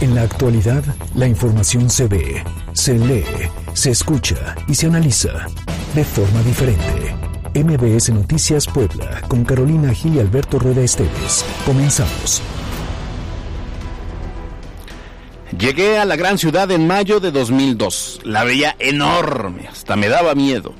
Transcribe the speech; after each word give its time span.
En 0.00 0.14
la 0.14 0.22
actualidad, 0.22 0.84
la 1.16 1.26
información 1.26 1.90
se 1.90 2.06
ve, 2.06 2.44
se 2.72 2.94
lee, 2.94 3.24
se 3.72 3.90
escucha 3.90 4.54
y 4.68 4.74
se 4.76 4.86
analiza 4.86 5.48
de 5.92 6.04
forma 6.04 6.40
diferente. 6.42 7.16
MBS 7.52 8.10
Noticias 8.10 8.68
Puebla, 8.68 9.22
con 9.26 9.44
Carolina 9.44 9.92
Gil 9.92 10.14
y 10.14 10.20
Alberto 10.20 10.60
Rueda 10.60 10.82
Esteves. 10.82 11.44
Comenzamos. 11.66 12.40
Llegué 15.58 15.98
a 15.98 16.04
la 16.04 16.14
gran 16.14 16.38
ciudad 16.38 16.70
en 16.70 16.86
mayo 16.86 17.18
de 17.18 17.32
2002. 17.32 18.20
La 18.22 18.44
veía 18.44 18.76
enorme, 18.78 19.66
hasta 19.66 19.96
me 19.96 20.06
daba 20.06 20.36
miedo. 20.36 20.74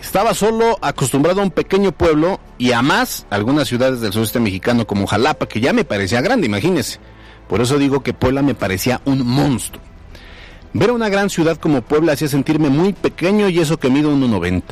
Estaba 0.00 0.32
solo 0.32 0.78
acostumbrado 0.80 1.42
a 1.42 1.44
un 1.44 1.50
pequeño 1.50 1.92
pueblo 1.92 2.40
y 2.56 2.72
a 2.72 2.80
más 2.80 3.26
algunas 3.28 3.68
ciudades 3.68 4.00
del 4.00 4.14
sureste 4.14 4.40
mexicano 4.40 4.86
como 4.86 5.06
Jalapa, 5.06 5.46
que 5.46 5.60
ya 5.60 5.74
me 5.74 5.84
parecía 5.84 6.22
grande, 6.22 6.46
imagínese. 6.46 7.00
Por 7.50 7.60
eso 7.60 7.78
digo 7.78 8.04
que 8.04 8.14
Puebla 8.14 8.42
me 8.42 8.54
parecía 8.54 9.00
un 9.04 9.26
monstruo. 9.26 9.82
Ver 10.72 10.92
una 10.92 11.08
gran 11.08 11.30
ciudad 11.30 11.56
como 11.56 11.82
Puebla 11.82 12.12
hacía 12.12 12.28
sentirme 12.28 12.68
muy 12.68 12.92
pequeño 12.92 13.48
y 13.48 13.58
eso 13.58 13.76
que 13.76 13.90
mido 13.90 14.14
1,90. 14.14 14.62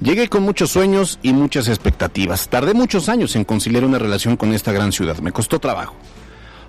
Llegué 0.00 0.28
con 0.28 0.44
muchos 0.44 0.70
sueños 0.70 1.18
y 1.24 1.32
muchas 1.32 1.66
expectativas. 1.66 2.48
Tardé 2.48 2.72
muchos 2.72 3.08
años 3.08 3.34
en 3.34 3.42
conciliar 3.42 3.84
una 3.84 3.98
relación 3.98 4.36
con 4.36 4.54
esta 4.54 4.70
gran 4.70 4.92
ciudad. 4.92 5.18
Me 5.18 5.32
costó 5.32 5.58
trabajo. 5.58 5.96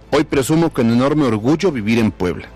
Hoy 0.09 0.23
presumo 0.23 0.71
con 0.71 0.91
enorme 0.91 1.25
orgullo 1.25 1.71
vivir 1.71 1.99
en 1.99 2.09
Puebla. 2.09 2.47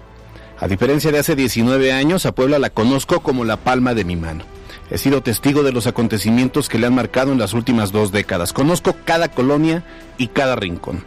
A 0.59 0.67
diferencia 0.67 1.11
de 1.11 1.19
hace 1.19 1.35
19 1.35 1.94
años, 1.94 2.25
a 2.25 2.33
Puebla 2.33 2.58
la 2.58 2.71
conozco 2.71 3.19
como 3.19 3.45
la 3.45 3.58
palma 3.58 3.94
de 3.94 4.03
mi 4.03 4.16
mano. 4.16 4.45
He 4.89 4.97
sido 4.97 5.21
testigo 5.21 5.61
de 5.61 5.73
los 5.73 5.85
acontecimientos 5.85 6.69
que 6.69 6.80
le 6.80 6.88
han 6.88 6.95
marcado 6.95 7.33
en 7.33 7.38
las 7.38 7.53
últimas 7.53 7.91
dos 7.91 8.11
décadas. 8.11 8.52
Conozco 8.52 8.95
cada 9.05 9.27
colonia 9.27 9.83
y 10.17 10.30
cada 10.30 10.55
rincón. 10.55 11.03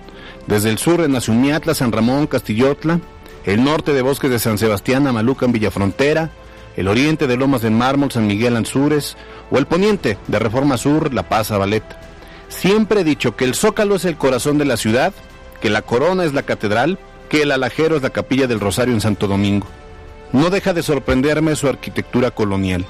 Desde 0.47 0.71
el 0.71 0.79
sur 0.79 1.01
en 1.01 1.17
Azumiatla, 1.17 1.75
San 1.75 1.93
Ramón, 1.93 2.27
Castillotla, 2.27 3.01
el 3.45 3.65
norte 3.65 3.93
de 3.93 4.03
Bosques 4.03 4.31
de 4.31 4.39
San 4.39 4.59
Sebastián, 4.59 5.07
Amaluca 5.07 5.47
en 5.47 5.53
Villafrontera, 5.53 6.31
el 6.77 6.89
oriente 6.89 7.27
de 7.27 7.37
Lomas 7.37 7.63
de 7.63 7.71
Mármol, 7.71 8.13
San 8.13 8.27
Miguel 8.27 8.57
Anzures, 8.57 9.17
o 9.51 9.59
el 9.59 9.67
poniente 9.67 10.19
de 10.27 10.39
Reforma 10.39 10.77
Sur, 10.77 11.13
La 11.13 11.29
Paz, 11.29 11.51
Valeta. 11.51 12.01
Siempre 12.49 13.01
he 13.01 13.05
dicho 13.05 13.35
que 13.35 13.45
el 13.45 13.55
Zócalo 13.55 13.97
es 13.97 14.05
el 14.05 14.17
corazón 14.17 14.59
de 14.59 14.67
la 14.67 14.77
ciudad, 14.77 15.13
que 15.61 15.71
la 15.71 15.83
corona 15.83 16.25
es 16.25 16.33
la 16.33 16.43
catedral, 16.43 16.99
que 17.29 17.43
el 17.43 17.51
alajero 17.51 17.97
es 17.97 18.03
la 18.03 18.11
capilla 18.11 18.47
del 18.47 18.61
Rosario 18.61 18.95
en 18.95 19.01
Santo 19.01 19.27
Domingo. 19.27 19.67
No 20.33 20.51
deja 20.51 20.73
de 20.73 20.83
sorprenderme 20.83 21.57
su 21.57 21.69
arquitectura 21.69 22.31
colonial. 22.31 22.85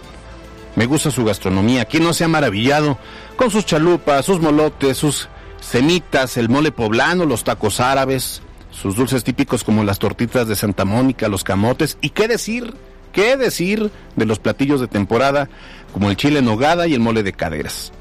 Me 0.74 0.84
gusta 0.84 1.10
su 1.10 1.24
gastronomía. 1.24 1.86
¿Quién 1.86 2.04
no 2.04 2.12
se 2.12 2.24
ha 2.24 2.28
maravillado 2.28 2.98
con 3.36 3.50
sus 3.50 3.64
chalupas, 3.64 4.26
sus 4.26 4.40
molotes, 4.40 4.98
sus 4.98 5.28
semitas, 5.70 6.36
el 6.36 6.48
mole 6.48 6.70
poblano, 6.70 7.24
los 7.24 7.44
tacos 7.44 7.80
árabes, 7.80 8.42
sus 8.70 8.94
dulces 8.94 9.24
típicos 9.24 9.64
como 9.64 9.84
las 9.84 9.98
tortitas 9.98 10.46
de 10.46 10.54
Santa 10.54 10.84
Mónica, 10.84 11.28
los 11.28 11.44
camotes, 11.44 11.98
y 12.00 12.10
qué 12.10 12.28
decir, 12.28 12.74
qué 13.12 13.36
decir 13.36 13.90
de 14.14 14.26
los 14.26 14.38
platillos 14.38 14.80
de 14.80 14.86
temporada 14.86 15.48
como 15.92 16.08
el 16.08 16.16
chile 16.16 16.40
nogada 16.40 16.86
y 16.86 16.94
el 16.94 17.00
mole 17.00 17.22
de 17.22 17.32
caderas. 17.32 17.92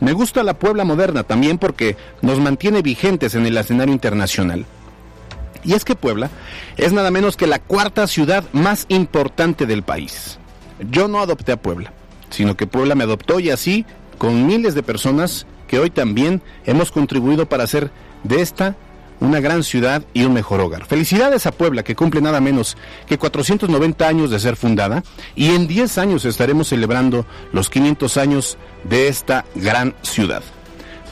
Me 0.00 0.12
gusta 0.12 0.42
la 0.42 0.58
Puebla 0.58 0.84
moderna 0.84 1.22
también 1.22 1.56
porque 1.56 1.96
nos 2.20 2.38
mantiene 2.38 2.82
vigentes 2.82 3.34
en 3.34 3.46
el 3.46 3.56
escenario 3.56 3.94
internacional. 3.94 4.66
Y 5.64 5.72
es 5.72 5.84
que 5.84 5.94
Puebla 5.94 6.30
es 6.76 6.92
nada 6.92 7.10
menos 7.10 7.36
que 7.36 7.46
la 7.46 7.58
cuarta 7.58 8.06
ciudad 8.06 8.44
más 8.52 8.84
importante 8.88 9.64
del 9.64 9.82
país. 9.82 10.38
Yo 10.90 11.08
no 11.08 11.20
adopté 11.20 11.52
a 11.52 11.56
Puebla, 11.56 11.92
sino 12.28 12.56
que 12.56 12.66
Puebla 12.66 12.94
me 12.94 13.04
adoptó 13.04 13.40
y 13.40 13.50
así, 13.50 13.86
con 14.18 14.46
miles 14.46 14.74
de 14.74 14.82
personas, 14.82 15.46
que 15.66 15.78
hoy 15.78 15.90
también 15.90 16.42
hemos 16.64 16.90
contribuido 16.90 17.48
para 17.48 17.64
hacer 17.64 17.90
de 18.22 18.40
esta 18.40 18.76
una 19.20 19.40
gran 19.40 19.62
ciudad 19.62 20.02
y 20.12 20.24
un 20.24 20.34
mejor 20.34 20.60
hogar. 20.60 20.84
Felicidades 20.84 21.46
a 21.46 21.52
Puebla, 21.52 21.82
que 21.82 21.96
cumple 21.96 22.20
nada 22.20 22.40
menos 22.40 22.76
que 23.06 23.18
490 23.18 24.06
años 24.06 24.30
de 24.30 24.38
ser 24.38 24.56
fundada, 24.56 25.02
y 25.34 25.54
en 25.54 25.66
10 25.66 25.98
años 25.98 26.24
estaremos 26.24 26.68
celebrando 26.68 27.26
los 27.52 27.70
500 27.70 28.16
años 28.16 28.58
de 28.84 29.08
esta 29.08 29.44
gran 29.54 29.94
ciudad. 30.02 30.42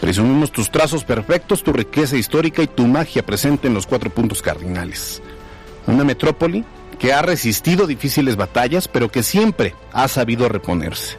Presumimos 0.01 0.53
tus 0.53 0.71
trazos 0.71 1.05
perfectos, 1.05 1.63
tu 1.63 1.73
riqueza 1.73 2.17
histórica 2.17 2.63
y 2.63 2.67
tu 2.67 2.87
magia 2.87 3.25
presente 3.25 3.69
en 3.69 3.75
los 3.75 3.87
cuatro 3.87 4.11
puntos 4.11 4.43
cardinales. 4.43 5.23
Una 5.87 6.05
metrópoli 6.05 6.65
que 6.99 7.13
ha 7.13 7.23
resistido 7.23 7.87
difíciles 7.87 8.37
batallas, 8.37 8.87
pero 8.87 9.11
que 9.11 9.23
siempre 9.23 9.75
ha 9.93 10.09
sabido 10.09 10.49
reponerse. 10.49 11.17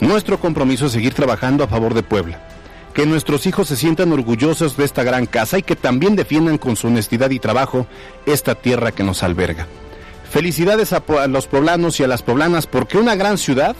Nuestro 0.00 0.38
compromiso 0.38 0.86
es 0.86 0.92
seguir 0.92 1.14
trabajando 1.14 1.64
a 1.64 1.68
favor 1.68 1.94
de 1.94 2.02
Puebla 2.02 2.53
que 2.94 3.06
nuestros 3.06 3.46
hijos 3.46 3.68
se 3.68 3.76
sientan 3.76 4.12
orgullosos 4.12 4.76
de 4.76 4.84
esta 4.84 5.02
gran 5.02 5.26
casa 5.26 5.58
y 5.58 5.62
que 5.62 5.76
también 5.76 6.14
defiendan 6.14 6.58
con 6.58 6.76
su 6.76 6.86
honestidad 6.86 7.30
y 7.30 7.40
trabajo 7.40 7.86
esta 8.24 8.54
tierra 8.54 8.92
que 8.92 9.02
nos 9.02 9.22
alberga. 9.22 9.66
Felicidades 10.30 10.92
a, 10.92 11.02
los 11.26 11.46
poblanos 11.46 11.98
y 12.00 12.04
a 12.04 12.08
las 12.08 12.22
poblanas 12.22 12.66
porque 12.66 12.98
una 12.98 13.16
gran 13.16 13.36
ciudad 13.36 13.76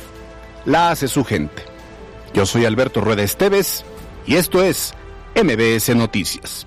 la 0.64 0.91
hace 0.91 1.08
su 1.08 1.25
gente. 1.25 1.62
Yo 2.34 2.44
soy 2.44 2.64
Alberto 2.64 3.00
Rueda 3.00 3.22
Esteves 3.22 3.84
y 4.26 4.34
esto 4.34 4.62
es 4.62 4.94
MBS 5.36 5.94
Noticias. 5.94 6.66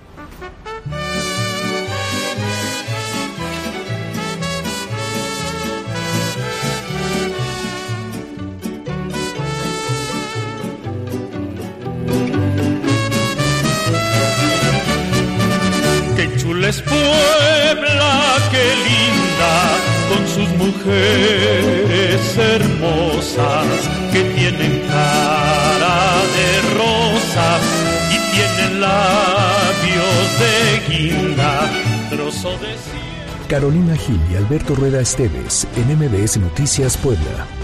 Es 16.67 16.81
Puebla, 16.81 18.37
qué 18.51 18.75
linda, 18.87 19.55
con 20.09 20.27
sus 20.27 20.49
mujeres 20.57 22.37
hermosas 22.37 23.67
que 24.11 24.23
tienen 24.35 24.81
cara 24.87 26.23
de 26.35 26.49
rosas 26.77 27.61
y 28.11 28.17
tienen 28.35 28.81
labios 28.81 30.39
de 30.41 30.55
guinda, 30.89 31.69
trozo 32.09 32.51
de 32.57 32.75
Carolina 33.47 33.95
Gil 33.95 34.19
y 34.29 34.35
Alberto 34.35 34.75
Rueda 34.75 34.99
Esteves 34.99 35.65
en 35.77 35.97
MBS 35.97 36.37
Noticias 36.37 36.97
Puebla. 36.97 37.56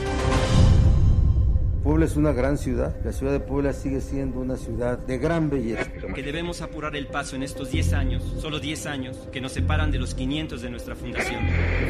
Puebla 2.04 2.12
es 2.12 2.18
una 2.18 2.34
gran 2.34 2.58
ciudad. 2.58 2.94
La 3.06 3.14
ciudad 3.14 3.32
de 3.32 3.40
Puebla 3.40 3.72
sigue 3.72 4.02
siendo 4.02 4.42
una 4.42 4.58
ciudad 4.58 4.98
de 4.98 5.18
gran 5.18 5.50
belleza. 5.50 5.90
Que 6.14 6.22
debemos 6.22 6.62
apurar 6.62 6.96
el 6.98 7.08
paso 7.08 7.38
en 7.38 7.44
estos 7.44 7.72
10 7.72 7.94
años, 7.94 8.24
solo 8.40 8.60
10 8.60 8.86
años, 8.88 9.18
que 9.32 9.40
nos 9.40 9.54
separan 9.54 9.90
de 9.90 10.00
los 10.00 10.14
500 10.14 10.62
de 10.62 10.70
nuestra 10.70 10.96
fundación. 10.96 11.40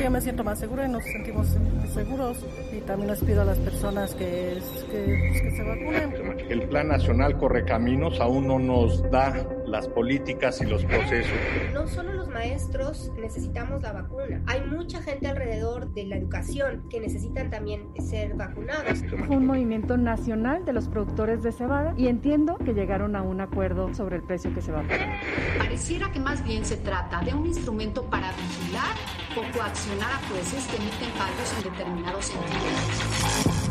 Yo 0.04 0.12
me 0.12 0.22
siento 0.22 0.44
más 0.44 0.60
segura 0.60 0.86
y 0.86 0.92
nos 0.92 1.04
sentimos 1.04 1.48
seguros 1.94 2.38
y 2.72 2.82
también 2.82 3.10
les 3.10 3.24
pido 3.24 3.42
a 3.42 3.46
las 3.46 3.58
personas 3.58 4.14
que, 4.14 4.60
que, 4.92 5.42
que 5.42 5.52
se 5.56 5.64
vacunen. 5.64 6.14
El 6.50 6.62
Plan 6.68 6.90
Nacional 6.90 7.38
Correcaminos 7.38 8.20
aún 8.20 8.48
no 8.48 8.60
nos 8.60 9.02
da 9.10 9.34
las 9.74 9.88
políticas 9.88 10.62
y 10.62 10.66
los 10.66 10.86
procesos. 10.86 11.34
No 11.74 11.88
solo 11.88 12.14
los 12.14 12.30
maestros 12.30 13.12
necesitamos 13.20 13.82
la 13.82 13.92
vacuna, 13.92 14.44
hay 14.46 14.62
mucha 14.62 15.02
gente 15.02 15.28
alrededor 15.28 15.92
de 15.96 16.06
la 16.06 16.16
educación 16.16 16.88
que 16.92 17.00
necesitan 17.00 17.50
también 17.50 17.90
ser 18.00 18.36
vacunados. 18.36 19.02
Un 19.30 19.48
movimiento 19.48 19.98
nacional 19.98 20.64
de 20.64 20.74
los 20.74 20.88
productores 20.88 21.42
de 21.42 21.52
cebada 21.52 21.96
y 21.98 22.06
entiendo 22.06 22.60
que 22.60 22.74
llegaron 22.74 23.16
a 23.16 23.24
un 23.24 23.42
acuerdo 23.42 23.92
sobre 23.96 24.18
el 24.18 24.22
precio 24.22 24.54
que 24.54 24.62
se 24.62 24.72
va 24.72 24.82
a 24.82 24.88
pagar. 24.88 25.20
Pareciera 25.58 26.12
que 26.12 26.20
más 26.20 26.44
bien 26.44 26.64
se 26.64 26.78
trata 26.78 27.22
de 27.22 27.34
un 27.34 27.48
instrumento 27.48 28.04
para 28.12 28.32
vigilar 28.32 28.96
o 29.36 29.58
coaccionar 29.58 30.12
a 30.12 30.28
jueces 30.28 30.68
que 30.68 30.78
emiten 30.78 31.10
fallos 31.18 31.52
en 31.58 31.72
determinados 31.72 32.26
sentidos. 32.26 33.63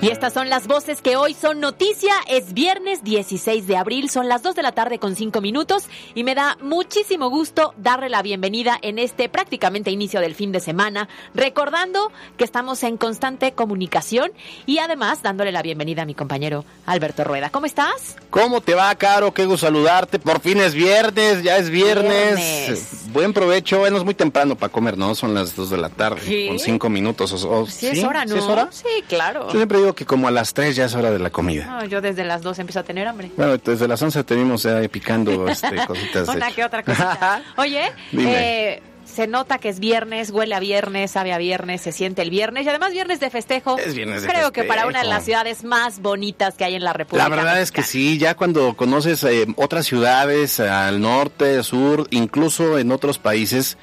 Y 0.00 0.10
estas 0.10 0.32
son 0.32 0.48
las 0.48 0.68
voces 0.68 1.02
que 1.02 1.16
hoy 1.16 1.34
son 1.34 1.58
noticia. 1.58 2.12
Es 2.28 2.54
viernes 2.54 3.02
16 3.02 3.66
de 3.66 3.76
abril, 3.76 4.08
son 4.08 4.28
las 4.28 4.44
2 4.44 4.54
de 4.54 4.62
la 4.62 4.70
tarde 4.70 5.00
con 5.00 5.16
5 5.16 5.40
minutos 5.40 5.86
y 6.14 6.22
me 6.22 6.36
da 6.36 6.56
muchísimo 6.62 7.30
gusto 7.30 7.74
darle 7.76 8.08
la 8.08 8.22
bienvenida 8.22 8.78
en 8.80 9.00
este 9.00 9.28
prácticamente 9.28 9.90
inicio 9.90 10.20
del 10.20 10.36
fin 10.36 10.52
de 10.52 10.60
semana, 10.60 11.08
recordando 11.34 12.12
que 12.36 12.44
estamos 12.44 12.84
en 12.84 12.96
constante 12.96 13.50
comunicación 13.50 14.30
y 14.66 14.78
además 14.78 15.20
dándole 15.22 15.50
la 15.50 15.62
bienvenida 15.62 16.02
a 16.02 16.06
mi 16.06 16.14
compañero 16.14 16.64
Alberto 16.86 17.24
Rueda. 17.24 17.50
¿Cómo 17.50 17.66
estás? 17.66 18.18
¿Cómo 18.30 18.60
te 18.60 18.76
va, 18.76 18.94
Caro? 18.94 19.34
Qué 19.34 19.46
gusto 19.46 19.66
saludarte. 19.66 20.20
Por 20.20 20.38
fin 20.38 20.60
es 20.60 20.74
viernes, 20.74 21.42
ya 21.42 21.56
es 21.56 21.70
viernes. 21.70 23.06
Buen 23.12 23.32
provecho. 23.32 23.80
Bueno, 23.80 23.96
es 23.96 24.04
muy 24.04 24.14
temprano 24.14 24.54
para 24.54 24.70
comer, 24.70 24.96
¿no? 24.96 25.16
Son 25.16 25.34
las 25.34 25.56
2 25.56 25.70
de 25.70 25.76
la 25.76 25.88
tarde, 25.88 26.46
con 26.46 26.60
5 26.60 26.88
minutos. 26.88 27.32
O, 27.32 27.66
sí, 27.66 27.88
es 27.88 28.04
hora, 28.04 28.24
¿no? 28.24 28.34
¿Sí, 28.34 28.38
es 28.38 28.44
hora? 28.44 28.68
sí 28.70 28.84
claro. 29.08 29.46
Yo 29.46 29.54
siempre 29.54 29.78
digo 29.78 29.87
que 29.94 30.04
como 30.04 30.28
a 30.28 30.30
las 30.30 30.54
3 30.54 30.76
ya 30.76 30.84
es 30.84 30.94
hora 30.94 31.10
de 31.10 31.18
la 31.18 31.30
comida. 31.30 31.66
No, 31.66 31.84
yo 31.84 32.00
desde 32.00 32.24
las 32.24 32.42
2 32.42 32.58
empiezo 32.58 32.80
a 32.80 32.82
tener 32.82 33.06
hambre. 33.06 33.30
Bueno, 33.36 33.56
desde 33.58 33.88
las 33.88 34.00
11 34.00 34.24
tenemos 34.24 34.62
ya 34.62 34.80
picando 34.88 35.48
este, 35.48 35.76
cositas. 35.86 36.28
Una 36.28 36.50
que 36.50 36.64
otra 36.64 36.82
cosita. 36.82 37.42
Oye, 37.56 37.90
eh, 38.12 38.82
se 39.04 39.26
nota 39.26 39.58
que 39.58 39.68
es 39.68 39.80
viernes, 39.80 40.30
huele 40.30 40.54
a 40.54 40.60
viernes, 40.60 41.10
sabe 41.10 41.32
a 41.32 41.38
viernes, 41.38 41.80
se 41.80 41.92
siente 41.92 42.22
el 42.22 42.30
viernes 42.30 42.66
y 42.66 42.68
además 42.68 42.92
viernes 42.92 43.20
de 43.20 43.30
festejo. 43.30 43.78
Es 43.78 43.94
viernes 43.94 44.22
de 44.22 44.28
Creo 44.28 44.52
que 44.52 44.64
para 44.64 44.86
una 44.86 45.00
de 45.00 45.08
las 45.08 45.24
ciudades 45.24 45.64
más 45.64 46.00
bonitas 46.00 46.54
que 46.54 46.64
hay 46.64 46.74
en 46.74 46.84
la 46.84 46.92
República. 46.92 47.28
La 47.28 47.34
verdad 47.34 47.60
es 47.60 47.72
que 47.72 47.82
sí, 47.82 48.18
ya 48.18 48.36
cuando 48.36 48.76
conoces 48.76 49.24
eh, 49.24 49.46
otras 49.56 49.86
ciudades 49.86 50.60
al 50.60 51.00
norte, 51.00 51.62
sur, 51.62 52.06
incluso 52.10 52.78
en 52.78 52.92
otros 52.92 53.18
países, 53.18 53.78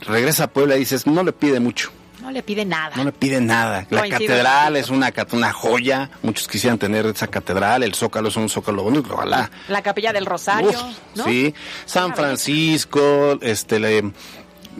regresa 0.00 0.44
a 0.44 0.46
Puebla 0.48 0.76
y 0.76 0.80
dices, 0.80 1.06
no 1.06 1.22
le 1.22 1.32
pide 1.32 1.60
mucho, 1.60 1.92
No 2.22 2.30
le 2.30 2.42
pide 2.42 2.64
nada. 2.64 2.96
no 2.96 3.04
le 3.04 3.12
pide 3.12 3.40
nada. 3.40 3.86
La 3.90 4.00
Coincido 4.00 4.28
catedral 4.28 4.76
es 4.76 4.88
una, 4.88 5.12
una 5.32 5.52
joya, 5.52 6.10
muchos 6.22 6.48
quisieran 6.48 6.78
tener 6.78 7.04
esa 7.06 7.26
catedral, 7.26 7.82
el 7.82 7.94
zócalo 7.94 8.28
es 8.28 8.36
un 8.36 8.48
zócalo 8.48 8.82
bonito, 8.82 9.12
ojalá. 9.14 9.50
La 9.68 9.82
capilla 9.82 10.12
del 10.12 10.24
Rosario, 10.26 10.70
Uf, 10.70 10.98
¿no? 11.16 11.24
Sí, 11.24 11.54
San 11.84 12.14
Francisco, 12.14 13.38
este, 13.42 13.78
le- 13.78 14.12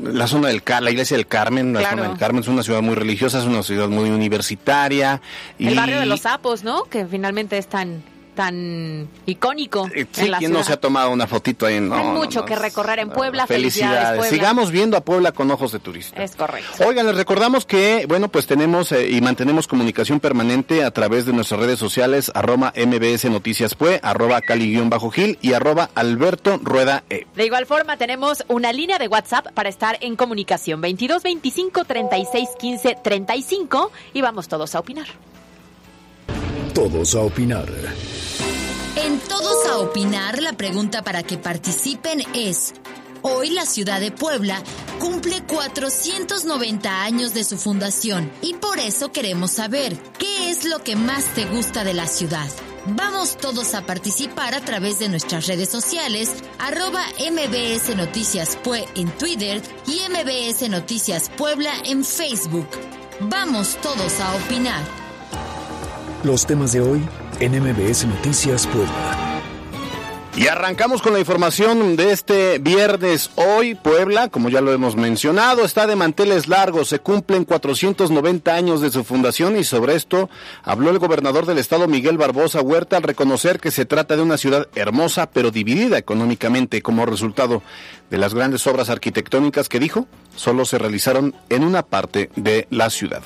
la 0.02 0.26
zona 0.26 0.48
del 0.48 0.62
la 0.80 0.90
iglesia 0.90 1.16
del 1.16 1.26
Carmen, 1.26 1.72
la 1.72 1.80
Claro. 1.80 1.96
zona 1.98 2.08
del 2.08 2.18
Carmen 2.18 2.42
es 2.42 2.48
una 2.48 2.62
ciudad 2.62 2.82
muy 2.82 2.94
religiosa, 2.94 3.38
es 3.38 3.44
una 3.44 3.62
ciudad 3.62 3.88
muy 3.88 4.10
universitaria. 4.10 5.20
El 5.58 5.72
y- 5.72 5.76
barrio 5.76 6.00
de 6.00 6.06
los 6.06 6.20
sapos, 6.22 6.64
¿no? 6.64 6.84
Que 6.84 7.06
finalmente 7.06 7.58
es 7.58 7.68
tan, 7.68 8.02
tan 8.34 9.08
icónico 9.26 9.86
Eh, 9.94 10.00
en 10.00 10.08
Sí, 10.12 10.28
la 10.28 10.38
¿quién 10.38 10.52
no 10.52 10.62
se 10.62 10.72
ha 10.72 10.80
tomado 10.80 11.10
una 11.10 11.26
fotito 11.26 11.66
ahí? 11.66 11.80
No, 11.80 11.94
Hay 11.94 12.06
mucho 12.08 12.40
no, 12.40 12.44
que 12.46 12.56
recorrer 12.56 12.98
en 12.98 13.10
Puebla. 13.10 13.46
Felicidades. 13.46 13.94
Felicidades, 13.94 14.18
Puebla. 14.18 14.36
Sigamos 14.36 14.70
viendo 14.70 14.96
a 14.96 15.00
Puebla 15.04 15.32
con 15.32 15.50
ojos 15.50 15.72
de 15.72 15.78
turista. 15.78 16.22
Es 16.22 16.36
correcto. 16.36 16.84
Oigan, 16.86 17.06
les 17.06 17.16
recordamos 17.16 17.66
que, 17.66 18.06
bueno, 18.08 18.28
pues 18.28 18.46
tenemos 18.46 18.92
eh, 18.92 19.08
y 19.10 19.20
mantenemos 19.20 19.66
comunicación 19.66 20.20
permanente 20.20 20.84
a 20.84 20.90
través 20.90 21.26
de 21.26 21.32
nuestras 21.32 21.60
redes 21.60 21.78
sociales, 21.78 22.30
arroba 22.34 22.72
MBS 22.76 23.24
Noticias 23.30 23.74
Pue, 23.74 24.00
arroba 24.02 24.40
Cali-Gil 24.40 25.38
y 25.40 25.52
arroba 25.52 25.90
Alberto 25.94 26.58
Rueda 26.62 27.04
E. 27.10 27.26
De 27.34 27.46
igual 27.46 27.66
forma, 27.66 27.96
tenemos 27.96 28.44
una 28.48 28.72
línea 28.72 28.98
de 28.98 29.08
WhatsApp 29.08 29.52
para 29.54 29.68
estar 29.68 29.98
en 30.00 30.16
comunicación. 30.16 30.80
22 30.80 31.22
25 31.22 31.84
36 31.84 32.48
15 32.58 32.98
35 33.02 33.92
y 34.12 34.20
vamos 34.20 34.48
todos 34.48 34.74
a 34.74 34.80
opinar. 34.80 35.06
Todos 36.74 37.14
a 37.14 37.20
opinar. 37.20 37.68
En 38.96 39.20
Todos 39.20 39.64
a 39.66 39.78
Opinar, 39.78 40.42
la 40.42 40.54
pregunta 40.54 41.04
para 41.04 41.22
que 41.22 41.38
participen 41.38 42.20
es, 42.34 42.74
hoy 43.22 43.50
la 43.50 43.64
ciudad 43.64 44.00
de 44.00 44.10
Puebla 44.10 44.60
cumple 44.98 45.44
490 45.44 47.02
años 47.04 47.32
de 47.32 47.44
su 47.44 47.58
fundación 47.58 48.28
y 48.42 48.54
por 48.54 48.80
eso 48.80 49.12
queremos 49.12 49.52
saber 49.52 49.96
qué 50.18 50.50
es 50.50 50.64
lo 50.64 50.80
que 50.82 50.96
más 50.96 51.26
te 51.34 51.44
gusta 51.44 51.84
de 51.84 51.94
la 51.94 52.08
ciudad. 52.08 52.50
Vamos 52.86 53.36
todos 53.36 53.74
a 53.74 53.86
participar 53.86 54.54
a 54.54 54.60
través 54.60 54.98
de 54.98 55.08
nuestras 55.08 55.46
redes 55.46 55.68
sociales, 55.68 56.34
arroba 56.58 57.04
MBS 57.20 57.94
Noticias 57.94 58.58
Pue 58.64 58.84
en 58.96 59.08
Twitter 59.12 59.62
y 59.86 60.00
MBS 60.10 60.68
Noticias 60.68 61.30
Puebla 61.36 61.72
en 61.84 62.04
Facebook. 62.04 62.66
Vamos 63.20 63.76
todos 63.80 64.18
a 64.18 64.34
opinar. 64.34 65.03
Los 66.24 66.46
temas 66.46 66.72
de 66.72 66.80
hoy 66.80 67.02
en 67.40 67.52
MBS 67.52 68.06
Noticias 68.06 68.66
Puebla. 68.66 69.42
Y 70.34 70.46
arrancamos 70.46 71.02
con 71.02 71.12
la 71.12 71.18
información 71.18 71.96
de 71.96 72.12
este 72.12 72.58
viernes. 72.58 73.30
Hoy 73.34 73.74
Puebla, 73.74 74.28
como 74.28 74.48
ya 74.48 74.62
lo 74.62 74.72
hemos 74.72 74.96
mencionado, 74.96 75.66
está 75.66 75.86
de 75.86 75.96
manteles 75.96 76.48
largos. 76.48 76.88
Se 76.88 76.98
cumplen 76.98 77.44
490 77.44 78.54
años 78.54 78.80
de 78.80 78.90
su 78.90 79.04
fundación 79.04 79.58
y 79.58 79.64
sobre 79.64 79.96
esto 79.96 80.30
habló 80.62 80.88
el 80.88 80.98
gobernador 80.98 81.44
del 81.44 81.58
estado 81.58 81.88
Miguel 81.88 82.16
Barbosa 82.16 82.62
Huerta 82.62 82.96
al 82.96 83.02
reconocer 83.02 83.60
que 83.60 83.70
se 83.70 83.84
trata 83.84 84.16
de 84.16 84.22
una 84.22 84.38
ciudad 84.38 84.66
hermosa 84.74 85.28
pero 85.30 85.50
dividida 85.50 85.98
económicamente 85.98 86.80
como 86.80 87.04
resultado 87.04 87.62
de 88.08 88.16
las 88.16 88.32
grandes 88.32 88.66
obras 88.66 88.88
arquitectónicas 88.88 89.68
que 89.68 89.78
dijo 89.78 90.08
solo 90.34 90.64
se 90.64 90.78
realizaron 90.78 91.34
en 91.50 91.64
una 91.64 91.82
parte 91.82 92.30
de 92.34 92.66
la 92.70 92.88
ciudad. 92.88 93.22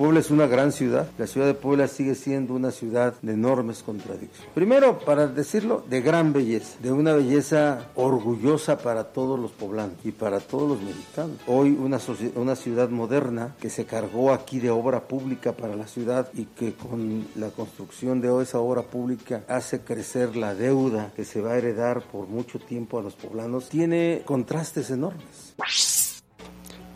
Puebla 0.00 0.20
es 0.20 0.30
una 0.30 0.46
gran 0.46 0.72
ciudad. 0.72 1.10
La 1.18 1.26
ciudad 1.26 1.46
de 1.46 1.52
Puebla 1.52 1.86
sigue 1.86 2.14
siendo 2.14 2.54
una 2.54 2.70
ciudad 2.70 3.12
de 3.20 3.34
enormes 3.34 3.82
contradicciones. 3.82 4.50
Primero, 4.54 4.98
para 5.00 5.26
decirlo, 5.26 5.84
de 5.90 6.00
gran 6.00 6.32
belleza, 6.32 6.78
de 6.82 6.90
una 6.90 7.12
belleza 7.12 7.90
orgullosa 7.96 8.78
para 8.78 9.12
todos 9.12 9.38
los 9.38 9.50
poblanos 9.50 9.96
y 10.02 10.12
para 10.12 10.40
todos 10.40 10.70
los 10.70 10.80
mexicanos. 10.80 11.36
Hoy 11.46 11.76
una, 11.78 11.98
una 12.36 12.56
ciudad 12.56 12.88
moderna 12.88 13.54
que 13.60 13.68
se 13.68 13.84
cargó 13.84 14.32
aquí 14.32 14.58
de 14.58 14.70
obra 14.70 15.06
pública 15.06 15.52
para 15.52 15.76
la 15.76 15.86
ciudad 15.86 16.30
y 16.32 16.46
que 16.46 16.72
con 16.72 17.26
la 17.36 17.50
construcción 17.50 18.22
de 18.22 18.42
esa 18.42 18.58
obra 18.58 18.80
pública 18.80 19.44
hace 19.48 19.80
crecer 19.80 20.34
la 20.34 20.54
deuda 20.54 21.12
que 21.14 21.26
se 21.26 21.42
va 21.42 21.52
a 21.52 21.58
heredar 21.58 22.04
por 22.04 22.26
mucho 22.26 22.58
tiempo 22.58 22.98
a 22.98 23.02
los 23.02 23.16
poblanos, 23.16 23.68
tiene 23.68 24.22
contrastes 24.24 24.88
enormes. 24.88 25.52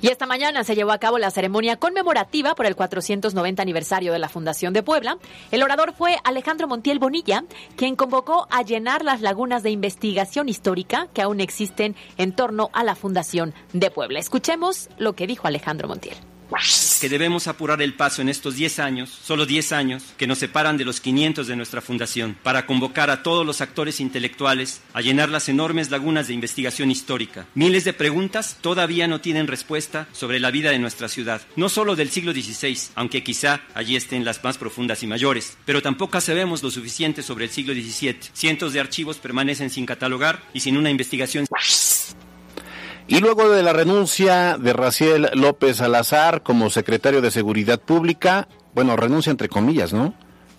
Y 0.05 0.09
esta 0.09 0.27
mañana 0.27 0.65
se 0.65 0.75
llevó 0.75 0.93
a 0.93 0.99
cabo 0.99 1.17
la 1.17 1.31
ceremonia 1.31 1.79
conmemorativa 1.79 2.55
por 2.55 2.67
el 2.67 2.77
490 2.77 3.63
aniversario 3.63 4.13
de 4.13 4.19
la 4.19 4.29
Fundación 4.29 4.75
de 4.75 4.83
Puebla. 4.83 5.17
El 5.51 5.63
orador 5.63 5.95
fue 5.95 6.19
Alejandro 6.25 6.69
Montiel 6.69 6.99
Bonilla, 6.99 7.45
quien 7.75 7.97
convocó 7.97 8.47
a 8.51 8.61
llenar 8.61 9.03
las 9.03 9.23
lagunas 9.23 9.63
de 9.63 9.71
investigación 9.71 10.51
histórica 10.51 11.09
que 11.15 11.23
aún 11.23 11.41
existen 11.41 11.97
en 12.19 12.37
torno 12.37 12.69
a 12.75 12.85
la 12.85 12.97
Fundación 12.97 13.55
de 13.73 13.91
Puebla. 13.91 14.19
Escuchemos 14.19 14.91
lo 14.99 15.15
que 15.15 15.27
dijo 15.27 15.49
Alejandro 15.49 15.89
Montiel. 15.89 16.17
Que 17.01 17.09
debemos 17.09 17.49
apurar 17.49 17.83
el 17.83 17.95
paso 17.95 18.23
en 18.23 18.29
estos 18.29 18.55
10 18.57 18.79
años, 18.79 19.11
solo 19.11 19.47
10 19.47 19.73
años, 19.73 20.03
que 20.17 20.27
nos 20.27 20.39
separan 20.39 20.77
de 20.77 20.85
los 20.85 21.01
500 21.01 21.47
de 21.47 21.57
nuestra 21.57 21.81
fundación, 21.81 22.37
para 22.43 22.67
convocar 22.67 23.11
a 23.11 23.23
todos 23.23 23.45
los 23.45 23.61
actores 23.61 24.01
intelectuales 24.01 24.81
a 24.93 25.01
llenar 25.01 25.29
las 25.29 25.49
enormes 25.49 25.91
lagunas 25.91 26.29
de 26.29 26.35
investigación 26.35 26.91
histórica. 26.91 27.47
Miles 27.55 27.85
de 27.85 27.93
preguntas 27.93 28.59
todavía 28.61 29.07
no 29.07 29.21
tienen 29.21 29.47
respuesta 29.47 30.09
sobre 30.13 30.41
la 30.41 30.51
vida 30.51 30.71
de 30.71 30.79
nuestra 30.79 31.09
ciudad, 31.09 31.43
no 31.57 31.69
solo 31.69 31.97
del 31.97 32.11
siglo 32.11 32.33
XVI, 32.33 32.79
aunque 32.95 33.23
quizá 33.23 33.61
allí 33.75 33.97
estén 33.97 34.25
las 34.25 34.43
más 34.43 34.59
profundas 34.59 35.03
y 35.03 35.07
mayores, 35.07 35.57
pero 35.65 35.83
tampoco 35.83 36.21
sabemos 36.21 36.63
lo 36.63 36.71
suficiente 36.71 37.23
sobre 37.23 37.47
el 37.47 37.51
siglo 37.51 37.75
XVII. 37.75 38.19
Cientos 38.33 38.73
de 38.73 38.81
archivos 38.81 39.19
permanecen 39.19 39.71
sin 39.71 39.87
catalogar 39.87 40.43
y 40.53 40.61
sin 40.61 40.77
una 40.77 40.91
investigación. 40.91 41.47
Y 43.07 43.21
luego 43.21 43.51
de 43.51 43.63
la 43.63 43.73
renuncia 43.73 44.57
de 44.57 44.73
Raciel 44.73 45.29
López 45.35 45.77
Salazar 45.77 46.43
como 46.43 46.71
secretario 46.71 47.21
de 47.21 47.31
Seguridad 47.31 47.79
Pública, 47.79 48.49
bueno, 48.75 48.97
renuncia 48.97 49.31
entre 49.31 49.49
comillas, 49.49 49.93
¿no? 49.93 50.15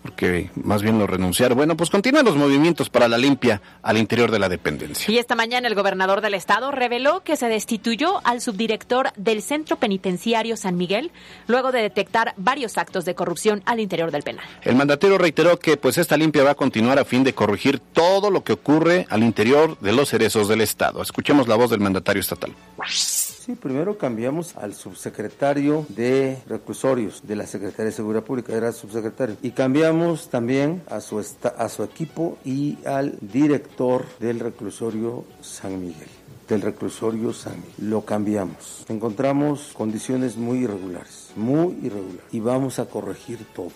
Porque 0.06 0.52
más 0.54 0.84
bien 0.84 1.00
lo 1.00 1.08
renunciar. 1.08 1.56
Bueno, 1.56 1.76
pues 1.76 1.90
continúan 1.90 2.26
los 2.26 2.36
movimientos 2.36 2.92
para 2.92 3.08
la 3.08 3.18
limpia 3.18 3.60
al 3.82 3.98
interior 3.98 4.30
de 4.30 4.38
la 4.38 4.50
dependencia. 4.50 5.12
Y 5.12 5.18
esta 5.18 5.34
mañana 5.34 5.68
el 5.68 5.74
gobernador 5.74 6.22
del 6.22 6.36
estado 6.36 6.70
reveló 6.70 7.24
que 7.24 7.36
se 7.36 7.48
destituyó 7.48 8.22
al 8.24 8.40
subdirector 8.40 9.10
del 9.16 9.42
Centro 9.42 9.78
Penitenciario 9.78 10.58
San 10.58 10.78
Miguel 10.78 11.10
luego 11.48 11.72
de 11.72 11.82
detectar 11.82 12.36
varios 12.38 12.78
actos 12.78 13.04
de 13.04 13.16
corrupción 13.16 13.64
al 13.66 13.80
interior 13.80 14.12
del 14.12 14.22
penal. 14.22 14.46
El 14.62 14.76
mandatario 14.76 15.18
reiteró 15.18 15.58
que 15.58 15.76
pues 15.76 15.98
esta 15.98 16.18
limpia 16.18 16.44
va 16.44 16.52
a 16.52 16.56
continuar 16.56 17.00
a 17.00 17.06
fin 17.06 17.24
de 17.24 17.34
corregir 17.34 17.80
todo 17.80 18.30
lo 18.30 18.44
que 18.44 18.54
ocurre 18.54 19.08
al 19.10 19.24
interior 19.24 19.76
de 19.80 19.92
los 19.92 20.10
cerezos 20.10 20.48
del 20.48 20.62
Estado. 20.62 21.02
Escuchemos 21.02 21.48
la 21.48 21.56
voz 21.56 21.72
del 21.72 21.80
mandatario 21.80 22.20
estatal. 22.20 22.54
Sí, 23.46 23.54
primero 23.54 23.96
cambiamos 23.96 24.56
al 24.56 24.74
subsecretario 24.74 25.86
de 25.90 26.40
reclusorios 26.48 27.22
de 27.28 27.36
la 27.36 27.46
Secretaría 27.46 27.86
de 27.86 27.92
Seguridad 27.92 28.24
Pública, 28.24 28.54
era 28.54 28.72
subsecretario. 28.72 29.38
Y 29.44 29.52
cambiamos 29.52 30.32
también 30.32 30.82
a 30.90 31.00
su, 31.00 31.20
a 31.20 31.70
su 31.70 31.84
equipo 31.84 32.40
y 32.44 32.80
al 32.88 33.16
director 33.22 34.04
del 34.20 34.40
reclusorio 34.40 35.26
San 35.42 35.80
Miguel. 35.80 36.08
Del 36.48 36.64
reclusorio 36.64 37.34
San 37.34 37.58
Miguel. 37.58 37.92
Lo 37.92 38.02
cambiamos. 38.04 38.84
Encontramos 38.90 39.74
condiciones 39.74 40.38
muy 40.38 40.64
irregulares, 40.64 41.30
muy 41.36 41.78
irregulares. 41.84 42.24
Y 42.32 42.40
vamos 42.40 42.80
a 42.80 42.86
corregir 42.88 43.46
todo. 43.54 43.70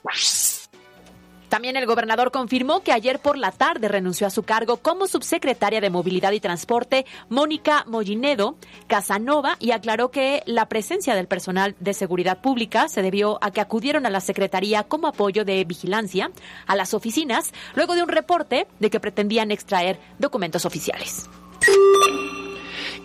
También 1.50 1.76
el 1.76 1.88
gobernador 1.88 2.32
confirmó 2.32 2.82
que 2.82 2.92
ayer 2.92 3.20
por 3.20 3.38
la 3.38 3.52
tarde 3.52 3.88
renunció 3.88 4.28
a 4.28 4.30
su 4.30 4.44
cargo 4.44 4.78
como 4.78 5.08
subsecretaria 5.08 5.82
de 5.82 5.90
Movilidad 5.90 6.32
y 6.32 6.40
Transporte 6.40 7.06
Mónica 7.28 7.84
Mollinedo 7.88 8.56
Casanova 8.88 9.58
y 9.60 9.72
aclaró 9.72 10.12
que 10.12 10.44
la 10.46 10.68
presencia 10.70 11.16
del 11.16 11.28
personal 11.28 11.76
de 11.80 11.94
seguridad 11.94 12.40
pública 12.40 12.88
se 12.88 13.02
debió 13.02 13.40
a 13.42 13.52
que 13.52 13.62
acudieron 13.62 14.06
a 14.06 14.10
la 14.10 14.22
Secretaría 14.22 14.84
como 14.84 15.08
apoyo 15.08 15.44
de 15.44 15.64
vigilancia 15.66 16.32
a 16.68 16.76
las 16.76 16.94
oficinas 16.94 17.52
luego 17.76 17.96
de 17.96 18.04
un 18.04 18.10
reporte 18.10 18.68
de 18.80 18.90
que 18.90 19.00
pretendían 19.00 19.52
extraer 19.52 20.00
documentos 20.20 20.66
oficiales. 20.66 21.30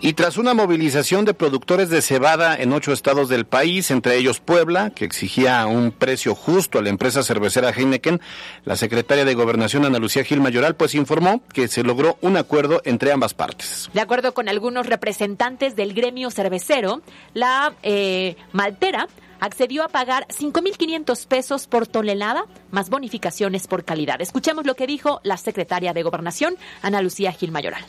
Y 0.01 0.13
tras 0.13 0.37
una 0.37 0.53
movilización 0.53 1.25
de 1.25 1.33
productores 1.33 1.89
de 1.89 2.01
cebada 2.01 2.55
en 2.55 2.73
ocho 2.73 2.91
estados 2.91 3.29
del 3.29 3.45
país, 3.45 3.89
entre 3.91 4.17
ellos 4.17 4.39
Puebla, 4.39 4.91
que 4.91 5.05
exigía 5.05 5.65
un 5.65 5.91
precio 5.91 6.35
justo 6.35 6.79
a 6.79 6.81
la 6.81 6.89
empresa 6.89 7.23
cervecera 7.23 7.71
Heineken, 7.71 8.21
la 8.65 8.75
secretaria 8.75 9.25
de 9.25 9.33
Gobernación 9.33 9.85
Ana 9.85 9.99
Lucía 9.99 10.23
Gil 10.23 10.41
Mayoral 10.41 10.75
pues 10.75 10.95
informó 10.95 11.41
que 11.53 11.67
se 11.67 11.83
logró 11.83 12.17
un 12.21 12.37
acuerdo 12.37 12.81
entre 12.85 13.11
ambas 13.11 13.33
partes. 13.33 13.89
De 13.93 14.01
acuerdo 14.01 14.33
con 14.33 14.49
algunos 14.49 14.85
representantes 14.85 15.75
del 15.75 15.93
gremio 15.93 16.29
cervecero, 16.29 17.01
la 17.33 17.73
eh, 17.81 18.35
maltera 18.51 19.07
accedió 19.39 19.83
a 19.83 19.89
pagar 19.89 20.27
5.500 20.27 21.27
pesos 21.27 21.67
por 21.67 21.87
tonelada, 21.87 22.45
más 22.71 22.89
bonificaciones 22.89 23.67
por 23.67 23.83
calidad. 23.83 24.21
Escuchemos 24.21 24.65
lo 24.65 24.75
que 24.75 24.87
dijo 24.87 25.19
la 25.23 25.37
secretaria 25.37 25.93
de 25.93 26.03
Gobernación, 26.03 26.57
Ana 26.81 27.01
Lucía 27.01 27.31
Gil 27.31 27.51
Mayoral. 27.51 27.85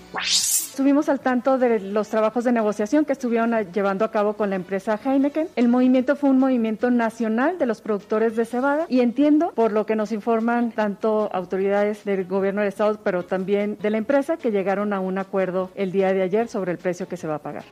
Estuvimos 0.77 1.09
al 1.09 1.21
tanto 1.21 1.57
de 1.57 1.81
los 1.81 2.11
trabajos 2.11 2.45
de 2.45 2.53
negociación 2.53 3.07
que 3.07 3.15
estuvieron 3.15 3.51
llevando 3.73 4.05
a 4.05 4.11
cabo 4.11 4.35
con 4.35 4.51
la 4.51 4.57
empresa 4.57 5.01
Heineken. 5.03 5.49
El 5.57 5.69
movimiento 5.69 6.17
fue 6.17 6.29
un 6.29 6.39
movimiento 6.39 6.91
nacional 6.91 7.57
de 7.57 7.65
los 7.65 7.81
productores 7.81 8.37
de 8.37 8.45
cebada 8.45 8.85
y 8.91 9.01
entiendo, 9.01 9.53
por 9.55 9.73
lo 9.73 9.87
que 9.87 9.97
nos 9.97 10.13
informan 10.13 10.73
tanto 10.73 11.31
autoridades 11.33 12.05
del 12.05 12.27
gobierno 12.27 12.61
del 12.61 12.69
estado, 12.69 13.01
pero 13.03 13.25
también 13.25 13.79
de 13.81 13.89
la 13.89 13.97
empresa, 13.97 14.37
que 14.37 14.51
llegaron 14.51 14.93
a 14.93 15.01
un 15.01 15.17
acuerdo 15.17 15.71
el 15.77 15.93
día 15.93 16.13
de 16.13 16.21
ayer 16.21 16.47
sobre 16.47 16.73
el 16.73 16.79
precio 16.79 17.09
que 17.09 17.17
se 17.17 17.27
va 17.27 17.37
a 17.37 17.39
pagar. 17.39 17.65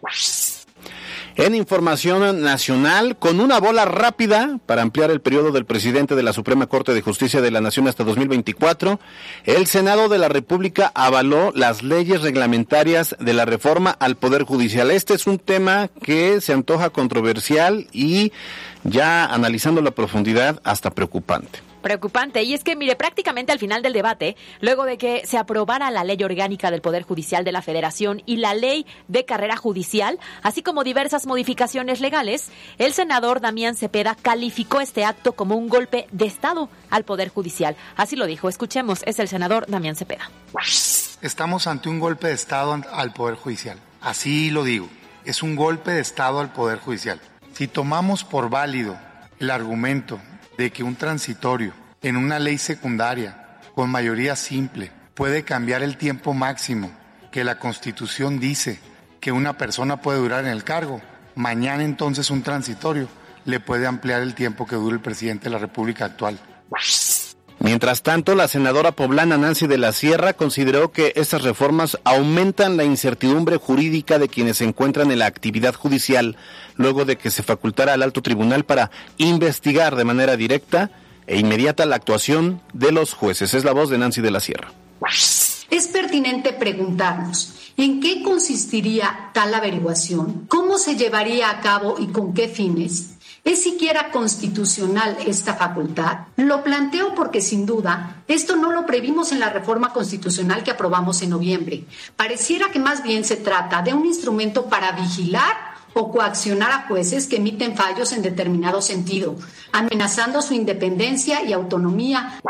En 1.37 1.57
información 1.57 2.43
nacional, 2.43 3.17
con 3.17 3.41
una 3.41 3.59
bola 3.59 3.85
rápida 3.85 4.61
para 4.67 4.83
ampliar 4.83 5.11
el 5.11 5.21
periodo 5.21 5.51
del 5.51 5.65
presidente 5.65 6.15
de 6.15 6.23
la 6.23 6.33
Suprema 6.33 6.69
Corte 6.69 6.95
de 6.95 7.03
Justicia 7.03 7.41
de 7.41 7.51
la 7.51 7.61
Nación 7.61 7.89
hasta 7.89 8.05
2024, 8.05 9.01
el 9.45 9.67
Senado 9.67 10.09
de 10.09 10.19
la 10.19 10.29
República 10.29 10.93
avaló 10.95 11.51
las 11.53 11.83
leyes 11.83 12.23
reglamentarias 12.23 13.17
de 13.19 13.33
la 13.33 13.47
reforma 13.47 13.91
al 13.99 14.15
Poder 14.17 14.45
Judicial. 14.45 14.93
Este 14.93 15.15
es 15.15 15.27
un 15.27 15.41
tema 15.41 15.89
que 16.05 16.41
se 16.41 16.53
antoja 16.53 16.91
controversial 16.91 17.89
y 17.91 18.33
ya 18.85 19.25
analizando 19.27 19.83
la 19.83 19.91
profundidad 19.91 20.61
hasta 20.63 20.93
preocupante 20.93 21.74
preocupante. 21.85 22.43
Y 22.43 22.55
es 22.55 22.65
que, 22.65 22.75
mire, 22.75 22.97
prácticamente 22.97 23.53
al 23.53 23.61
final 23.61 23.83
del 23.83 23.93
debate, 23.93 24.37
luego 24.61 24.85
de 24.85 24.99
que 24.99 25.25
se 25.27 25.39
aprobara 25.39 25.93
la 25.93 26.03
ley 26.03 26.21
orgánica 26.25 26.73
del 26.73 26.81
Poder 26.81 27.05
Judicial 27.05 27.45
de 27.45 27.53
la 27.53 27.63
Federación 27.63 28.23
y 28.27 28.39
la 28.39 28.55
ley 28.55 28.87
de 29.07 29.25
carrera 29.25 29.57
judicial, 29.57 30.19
así 30.43 30.63
como 30.63 30.83
diversas 30.83 31.27
modificaciones 31.27 32.01
legales, 32.01 32.51
el 32.79 32.95
senador 32.95 33.41
Damián 33.41 33.77
Cepeda 33.77 34.17
calificó 34.21 34.81
este 34.81 35.05
acto 35.05 35.35
como 35.35 35.57
un 35.57 35.69
golpe 35.69 36.09
de 36.11 36.25
Estado 36.25 36.71
al 36.91 37.05
Poder 37.05 37.29
Judicial. 37.29 37.77
Así 37.97 38.17
lo 38.17 38.27
dijo. 38.27 38.49
Escuchemos, 38.49 39.03
es 39.05 39.19
el 39.19 39.29
senador 39.29 39.67
Damián 39.69 39.95
Cepeda. 39.95 40.31
Estamos 41.21 41.67
ante 41.67 41.91
un 41.91 42.01
golpe 42.01 42.29
de 42.29 42.35
Estado 42.35 42.81
al 42.93 43.13
Poder 43.13 43.37
Judicial. 43.37 43.79
Así 44.01 44.51
lo 44.51 44.65
digo. 44.65 44.89
Es 45.27 45.43
un 45.43 45.55
golpe 45.55 45.91
de 45.91 46.01
Estado 46.01 46.41
al 46.41 46.51
Poder 46.51 46.79
Judicial. 46.79 47.21
Si 47.53 47.69
tomamos 47.69 48.25
por 48.25 48.49
válido 48.49 48.99
el 49.39 49.51
argumento 49.51 50.19
de 50.57 50.71
que 50.71 50.83
un 50.83 50.97
transitorio 50.97 51.73
en 52.03 52.17
una 52.17 52.39
ley 52.39 52.59
secundaria 52.59 53.59
con 53.75 53.91
mayoría 53.91 54.37
simple 54.37 54.91
puede 55.15 55.45
cambiar 55.45 55.83
el 55.83 55.97
tiempo 55.97 56.35
máximo 56.35 56.91
que 57.31 57.45
la 57.45 57.59
Constitución 57.59 58.39
dice 58.39 58.79
que 59.21 59.33
una 59.33 59.59
persona 59.59 60.01
puede 60.01 60.19
durar 60.19 60.45
en 60.45 60.51
el 60.51 60.65
cargo. 60.65 61.01
Mañana 61.35 61.83
entonces 61.83 62.31
un 62.31 62.43
transitorio 62.43 63.09
le 63.45 63.59
puede 63.61 63.87
ampliar 63.87 64.23
el 64.23 64.35
tiempo 64.35 64.67
que 64.67 64.77
dure 64.77 64.95
el 64.95 65.03
presidente 65.03 65.45
de 65.45 65.51
la 65.51 65.59
República 65.59 66.05
actual. 66.05 66.39
Mientras 67.61 68.03
tanto, 68.03 68.35
la 68.35 68.49
senadora 68.49 68.93
poblana 68.93 69.39
Nancy 69.39 69.67
de 69.67 69.79
la 69.79 69.93
Sierra 69.93 70.35
consideró 70.35 70.93
que 70.93 71.13
estas 71.17 71.43
reformas 71.43 71.99
aumentan 72.05 72.77
la 72.77 72.85
incertidumbre 72.85 73.57
jurídica 73.57 74.19
de 74.19 74.29
quienes 74.29 74.59
se 74.59 74.65
encuentran 74.65 75.11
en 75.11 75.21
la 75.21 75.27
actividad 75.27 75.75
judicial 75.75 76.37
luego 76.77 77.05
de 77.05 77.17
que 77.17 77.31
se 77.31 77.43
facultara 77.43 77.95
al 77.95 78.03
alto 78.03 78.23
tribunal 78.23 78.65
para 78.65 78.91
investigar 79.17 79.97
de 79.97 80.05
manera 80.05 80.37
directa 80.37 80.91
e 81.27 81.39
inmediata 81.39 81.87
la 81.87 81.97
actuación 81.97 82.61
de 82.73 82.93
los 82.93 83.15
jueces. 83.15 83.55
Es 83.55 83.65
la 83.65 83.73
voz 83.73 83.89
de 83.89 83.99
Nancy 83.99 84.21
de 84.21 84.31
la 84.31 84.41
Sierra. 84.41 84.73
Es 85.75 85.89
pertinente 85.89 86.53
preguntarnos 86.53 87.53
en 87.77 88.01
qué 88.01 88.23
consistiría 88.23 89.33
tal 89.35 89.53
averiguación, 89.53 90.47
cómo 90.47 90.79
se 90.79 90.95
llevaría 90.95 91.51
a 91.51 91.61
cabo 91.61 91.97
y 91.99 92.07
con 92.07 92.33
qué 92.33 92.47
fines 92.47 93.15
¿Es 93.43 93.65
siquiera 93.65 94.13
constitucional 94.13 95.19
esta 95.27 95.55
facultad? 95.55 96.29
Lo 96.37 96.63
planteo 96.63 97.17
porque 97.17 97.41
sin 97.41 97.67
duda 97.67 98.23
esto 98.29 98.55
no 98.55 98.71
lo 98.71 98.87
previmos 98.87 99.33
en 99.33 99.41
la 99.41 99.51
reforma 99.51 99.93
constitucional 99.93 100.63
que 100.63 100.71
aprobamos 100.71 101.21
en 101.23 101.31
noviembre. 101.31 101.85
Pareciera 102.15 102.71
que 102.71 102.79
más 102.79 103.03
bien 103.03 103.25
se 103.25 103.35
trata 103.35 103.83
de 103.83 103.93
un 103.93 104.07
instrumento 104.07 104.67
para 104.67 104.93
vigilar 104.93 105.75
o 105.93 106.13
coaccionar 106.13 106.71
a 106.71 106.87
jueces 106.87 107.27
que 107.27 107.37
emiten 107.37 107.77
fallos 107.77 108.13
en 108.13 108.23
determinado 108.23 108.81
sentido, 108.81 109.35
amenazando 109.73 110.41
su 110.41 110.55
independencia 110.55 111.43
y 111.43 111.53
autonomía. 111.53 112.41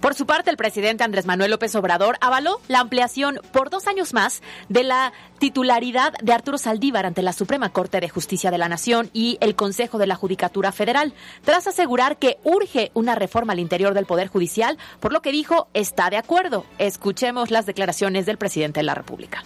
Por 0.00 0.14
su 0.14 0.24
parte, 0.24 0.48
el 0.48 0.56
presidente 0.56 1.04
Andrés 1.04 1.26
Manuel 1.26 1.50
López 1.50 1.74
Obrador 1.74 2.16
avaló 2.22 2.58
la 2.68 2.80
ampliación 2.80 3.38
por 3.52 3.68
dos 3.68 3.86
años 3.86 4.14
más 4.14 4.40
de 4.70 4.82
la 4.82 5.12
titularidad 5.38 6.14
de 6.22 6.32
Arturo 6.32 6.56
Saldívar 6.56 7.04
ante 7.04 7.22
la 7.22 7.34
Suprema 7.34 7.68
Corte 7.70 8.00
de 8.00 8.08
Justicia 8.08 8.50
de 8.50 8.56
la 8.56 8.70
Nación 8.70 9.10
y 9.12 9.36
el 9.42 9.54
Consejo 9.54 9.98
de 9.98 10.06
la 10.06 10.14
Judicatura 10.14 10.72
Federal, 10.72 11.12
tras 11.44 11.66
asegurar 11.66 12.16
que 12.16 12.38
urge 12.44 12.90
una 12.94 13.14
reforma 13.14 13.52
al 13.52 13.58
interior 13.58 13.92
del 13.92 14.06
Poder 14.06 14.28
Judicial, 14.28 14.78
por 15.00 15.12
lo 15.12 15.20
que 15.20 15.32
dijo 15.32 15.68
está 15.74 16.08
de 16.08 16.16
acuerdo. 16.16 16.64
Escuchemos 16.78 17.50
las 17.50 17.66
declaraciones 17.66 18.24
del 18.24 18.38
presidente 18.38 18.80
de 18.80 18.84
la 18.84 18.94
República. 18.94 19.44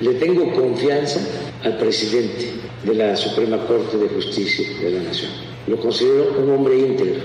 Le 0.00 0.14
tengo 0.14 0.50
confianza 0.54 1.20
al 1.62 1.76
presidente 1.76 2.54
de 2.84 2.94
la 2.94 3.14
Suprema 3.14 3.58
Corte 3.66 3.98
de 3.98 4.08
Justicia 4.08 4.66
de 4.80 4.90
la 4.92 5.02
Nación. 5.02 5.30
Lo 5.66 5.78
considero 5.78 6.38
un 6.38 6.50
hombre 6.52 6.78
íntegro, 6.78 7.20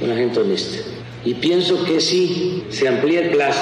una 0.00 0.14
gente 0.14 0.40
honesta 0.40 0.97
y 1.24 1.34
pienso 1.34 1.84
que 1.84 2.00
si 2.00 2.64
se 2.70 2.88
amplía 2.88 3.20
el 3.20 3.30
plazo 3.30 3.60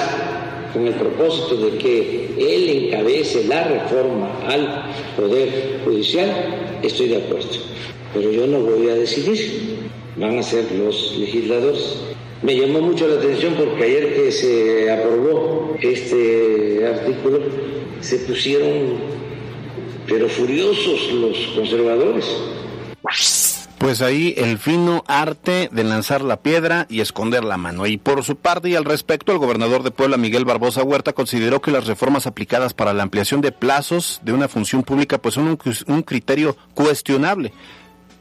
con 0.73 0.85
el 0.85 0.93
propósito 0.93 1.57
de 1.57 1.77
que 1.77 2.29
él 2.37 2.85
encabece 2.85 3.45
la 3.45 3.63
reforma 3.63 4.29
al 4.45 4.91
Poder 5.15 5.79
Judicial, 5.83 6.79
estoy 6.83 7.07
de 7.09 7.17
acuerdo. 7.17 7.47
Pero 8.13 8.31
yo 8.31 8.47
no 8.47 8.59
voy 8.59 8.89
a 8.89 8.95
decidir, 8.95 9.89
van 10.17 10.37
a 10.37 10.43
ser 10.43 10.71
los 10.73 11.17
legisladores. 11.17 11.97
Me 12.43 12.55
llamó 12.55 12.81
mucho 12.81 13.07
la 13.07 13.15
atención 13.15 13.55
porque 13.55 13.83
ayer 13.83 14.15
que 14.15 14.31
se 14.31 14.91
aprobó 14.91 15.75
este 15.81 16.85
artículo, 16.85 17.39
se 18.01 18.19
pusieron, 18.19 18.99
pero 20.07 20.29
furiosos 20.29 21.11
los 21.13 21.37
conservadores 21.55 22.25
pues 23.77 24.01
ahí 24.01 24.33
el 24.37 24.57
fino 24.57 25.03
arte 25.07 25.69
de 25.71 25.83
lanzar 25.83 26.21
la 26.21 26.41
piedra 26.41 26.87
y 26.89 27.01
esconder 27.01 27.43
la 27.43 27.57
mano. 27.57 27.85
Y 27.85 27.97
por 27.97 28.23
su 28.23 28.35
parte 28.35 28.69
y 28.69 28.75
al 28.75 28.85
respecto, 28.85 29.31
el 29.31 29.37
gobernador 29.37 29.83
de 29.83 29.91
Puebla, 29.91 30.17
Miguel 30.17 30.45
Barbosa 30.45 30.83
Huerta, 30.83 31.13
consideró 31.13 31.61
que 31.61 31.71
las 31.71 31.85
reformas 31.85 32.27
aplicadas 32.27 32.73
para 32.73 32.93
la 32.93 33.03
ampliación 33.03 33.41
de 33.41 33.51
plazos 33.51 34.19
de 34.23 34.33
una 34.33 34.47
función 34.47 34.83
pública 34.83 35.19
pues 35.19 35.35
son 35.35 35.47
un, 35.47 35.59
un 35.87 36.01
criterio 36.01 36.57
cuestionable 36.73 37.53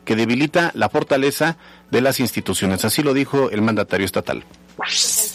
que 0.04 0.16
debilita 0.16 0.70
la 0.75 0.88
fortaleza 0.88 1.56
de 1.90 2.00
las 2.00 2.20
instituciones. 2.20 2.84
Así 2.84 3.02
lo 3.02 3.14
dijo 3.14 3.50
el 3.50 3.62
mandatario 3.62 4.06
estatal. 4.06 4.44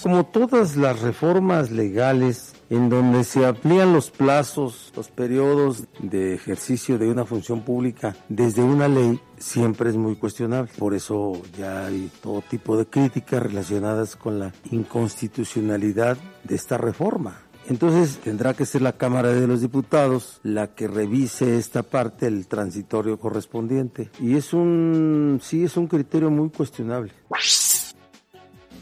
Como 0.04 0.26
todas 0.26 0.78
las 0.78 1.02
reformas 1.02 1.72
legales 1.72 2.54
en 2.72 2.88
donde 2.90 3.26
se 3.26 3.46
amplían 3.46 3.92
los 3.92 4.10
plazos, 4.10 4.94
los 4.96 5.10
periodos 5.10 5.84
de 6.00 6.34
ejercicio 6.34 6.98
de 6.98 7.10
una 7.10 7.26
función 7.26 7.62
pública 7.62 8.16
desde 8.30 8.64
una 8.64 8.88
ley, 8.88 9.20
siempre 9.38 9.90
es 9.90 9.98
muy 9.98 10.16
cuestionable. 10.16 10.72
Por 10.80 10.94
eso 10.94 11.34
ya 11.58 11.86
hay 11.86 12.10
todo 12.24 12.42
tipo 12.42 12.78
de 12.78 12.86
críticas 12.86 13.44
relacionadas 13.44 14.16
con 14.16 14.40
la 14.40 14.54
inconstitucionalidad 14.72 16.18
de 16.46 16.56
esta 16.56 16.78
reforma. 16.78 17.42
Entonces 17.68 18.20
tendrá 18.24 18.54
que 18.54 18.66
ser 18.66 18.82
la 18.82 18.94
Cámara 18.94 19.34
de 19.34 19.48
los 19.48 19.60
Diputados 19.60 20.40
la 20.42 20.74
que 20.74 20.88
revise 20.88 21.58
esta 21.58 21.84
parte, 21.84 22.28
el 22.28 22.48
transitorio 22.48 23.20
correspondiente. 23.20 24.10
Y 24.20 24.38
es 24.38 24.54
un, 24.54 25.40
sí, 25.44 25.66
es 25.66 25.76
un 25.76 25.88
criterio 25.88 26.32
muy 26.32 26.50
cuestionable. 26.50 27.12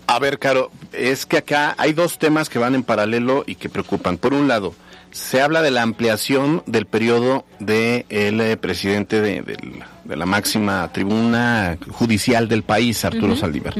A 0.10 0.18
ver, 0.18 0.40
Caro, 0.40 0.72
es 0.92 1.28
que 1.28 1.38
acá 1.38 1.76
hay 1.78 1.94
dos 1.94 2.18
temas 2.18 2.50
que 2.50 2.58
van 2.58 2.74
en 2.74 2.82
paralelo 2.82 3.44
y 3.46 3.54
que 3.54 3.70
preocupan. 3.70 4.18
Por 4.18 4.34
un 4.34 4.48
lado, 4.48 4.74
se 5.12 5.40
habla 5.40 5.62
de 5.62 5.70
la 5.70 5.84
ampliación 5.84 6.64
del 6.66 6.88
periodo 6.88 7.46
del 7.60 8.08
de 8.10 8.52
eh, 8.52 8.58
presidente 8.58 9.22
de, 9.22 9.60
la 10.08 10.26
máxima 10.26 10.92
tribuna 10.92 11.78
judicial 11.92 12.48
del 12.48 12.64
país, 12.64 13.06
Arturo 13.06 13.36
Saldívar. 13.36 13.76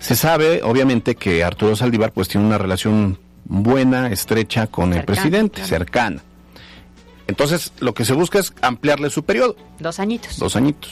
Se 0.00 0.16
sabe, 0.16 0.60
obviamente, 0.64 1.14
que 1.14 1.44
Arturo 1.44 1.76
Saldívar 1.76 2.10
pues 2.10 2.26
tiene 2.26 2.48
una 2.48 2.58
relación 2.58 3.20
buena, 3.44 4.08
estrecha 4.08 4.66
con 4.66 4.92
el 4.92 5.04
presidente, 5.04 5.64
cercana. 5.64 6.20
Entonces, 7.28 7.72
lo 7.78 7.94
que 7.94 8.04
se 8.04 8.12
busca 8.12 8.40
es 8.40 8.52
ampliarle 8.60 9.08
su 9.08 9.22
periodo. 9.22 9.54
Dos 9.78 10.00
añitos. 10.00 10.36
Dos 10.36 10.56
añitos. 10.56 10.90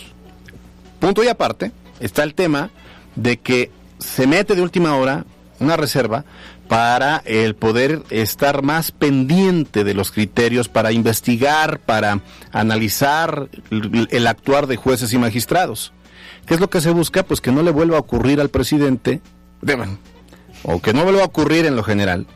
Punto 1.00 1.24
y 1.24 1.26
aparte, 1.26 1.72
está 1.98 2.22
el 2.22 2.34
tema 2.34 2.70
de 3.16 3.38
que 3.38 3.72
se 4.02 4.26
mete 4.26 4.54
de 4.54 4.62
última 4.62 4.96
hora 4.96 5.24
una 5.60 5.76
reserva 5.76 6.24
para 6.68 7.22
el 7.24 7.54
poder 7.54 8.02
estar 8.10 8.62
más 8.62 8.92
pendiente 8.92 9.84
de 9.84 9.94
los 9.94 10.10
criterios 10.10 10.68
para 10.68 10.92
investigar, 10.92 11.78
para 11.80 12.20
analizar 12.50 13.48
el 13.70 14.26
actuar 14.26 14.66
de 14.66 14.76
jueces 14.76 15.12
y 15.12 15.18
magistrados. 15.18 15.92
¿Qué 16.46 16.54
es 16.54 16.60
lo 16.60 16.70
que 16.70 16.80
se 16.80 16.90
busca? 16.90 17.22
Pues 17.22 17.40
que 17.40 17.52
no 17.52 17.62
le 17.62 17.70
vuelva 17.70 17.96
a 17.96 18.00
ocurrir 18.00 18.40
al 18.40 18.48
presidente, 18.48 19.20
o 20.62 20.80
que 20.80 20.92
no 20.92 21.04
vuelva 21.04 21.22
a 21.22 21.26
ocurrir 21.26 21.66
en 21.66 21.76
lo 21.76 21.82
general, 21.82 22.26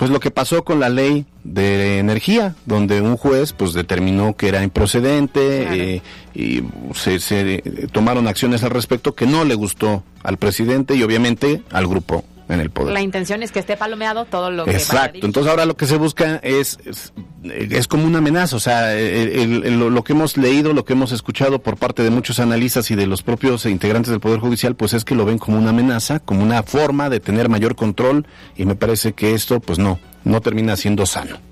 pues 0.00 0.10
lo 0.10 0.18
que 0.18 0.30
pasó 0.30 0.64
con 0.64 0.80
la 0.80 0.88
ley 0.88 1.26
de 1.44 1.98
energía, 1.98 2.54
donde 2.64 3.02
un 3.02 3.18
juez 3.18 3.52
pues 3.52 3.74
determinó 3.74 4.34
que 4.34 4.48
era 4.48 4.62
improcedente 4.62 5.96
eh, 5.96 6.02
y 6.34 6.62
se, 6.94 7.62
tomaron 7.92 8.26
acciones 8.26 8.64
al 8.64 8.70
respecto 8.70 9.14
que 9.14 9.26
no 9.26 9.44
le 9.44 9.54
gustó 9.54 10.02
al 10.22 10.38
presidente 10.38 10.94
y 10.94 11.02
obviamente 11.02 11.60
al 11.70 11.86
grupo 11.86 12.24
en 12.50 12.60
el 12.60 12.70
poder. 12.70 12.92
La 12.92 13.00
intención 13.00 13.42
es 13.42 13.52
que 13.52 13.60
esté 13.60 13.76
palomeado 13.76 14.24
todo 14.24 14.50
lo 14.50 14.64
que 14.64 14.72
Exacto. 14.72 15.24
Entonces 15.24 15.50
ahora 15.50 15.66
lo 15.66 15.76
que 15.76 15.86
se 15.86 15.96
busca 15.96 16.36
es, 16.42 16.78
es, 17.44 17.86
como 17.86 18.04
una 18.04 18.18
amenaza. 18.18 18.56
O 18.56 18.60
sea, 18.60 18.94
lo, 18.94 20.04
que 20.04 20.12
hemos 20.12 20.36
leído, 20.36 20.72
lo 20.72 20.84
que 20.84 20.92
hemos 20.92 21.12
escuchado 21.12 21.60
por 21.60 21.76
parte 21.76 22.02
de 22.02 22.10
muchos 22.10 22.40
analistas 22.40 22.90
y 22.90 22.94
de 22.96 23.06
los 23.06 23.22
propios 23.22 23.66
integrantes 23.66 24.10
del 24.10 24.20
Poder 24.20 24.40
Judicial, 24.40 24.74
pues 24.74 24.94
es 24.94 25.04
que 25.04 25.14
lo 25.14 25.24
ven 25.24 25.38
como 25.38 25.58
una 25.58 25.70
amenaza, 25.70 26.20
como 26.20 26.42
una 26.42 26.62
forma 26.62 27.08
de 27.08 27.20
tener 27.20 27.48
mayor 27.48 27.76
control 27.76 28.26
y 28.56 28.64
me 28.64 28.74
parece 28.74 29.12
que 29.12 29.34
esto, 29.34 29.60
pues 29.60 29.78
no, 29.78 29.98
no 30.24 30.40
termina 30.40 30.76
siendo 30.76 31.06
sano. 31.06 31.49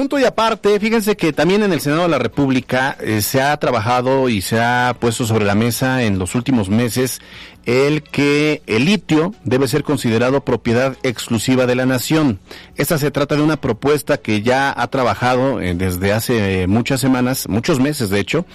Punto 0.00 0.18
y 0.18 0.24
aparte, 0.24 0.80
fíjense 0.80 1.14
que 1.14 1.34
también 1.34 1.62
en 1.62 1.74
el 1.74 1.82
Senado 1.82 2.04
de 2.04 2.08
la 2.08 2.18
República 2.18 2.96
eh, 3.00 3.20
se 3.20 3.42
ha 3.42 3.54
trabajado 3.58 4.30
y 4.30 4.40
se 4.40 4.58
ha 4.58 4.96
puesto 4.98 5.26
sobre 5.26 5.44
la 5.44 5.54
mesa 5.54 6.04
en 6.04 6.18
los 6.18 6.34
últimos 6.34 6.70
meses 6.70 7.20
el 7.66 8.02
que 8.02 8.62
el 8.66 8.86
litio 8.86 9.34
debe 9.44 9.68
ser 9.68 9.84
considerado 9.84 10.42
propiedad 10.42 10.96
exclusiva 11.02 11.66
de 11.66 11.74
la 11.74 11.84
nación. 11.84 12.40
Esta 12.76 12.96
se 12.96 13.10
trata 13.10 13.36
de 13.36 13.42
una 13.42 13.60
propuesta 13.60 14.16
que 14.16 14.40
ya 14.40 14.72
ha 14.74 14.86
trabajado 14.86 15.60
eh, 15.60 15.74
desde 15.74 16.14
hace 16.14 16.66
muchas 16.66 16.98
semanas, 16.98 17.46
muchos 17.46 17.78
meses 17.78 18.08
de 18.08 18.20
hecho, 18.20 18.46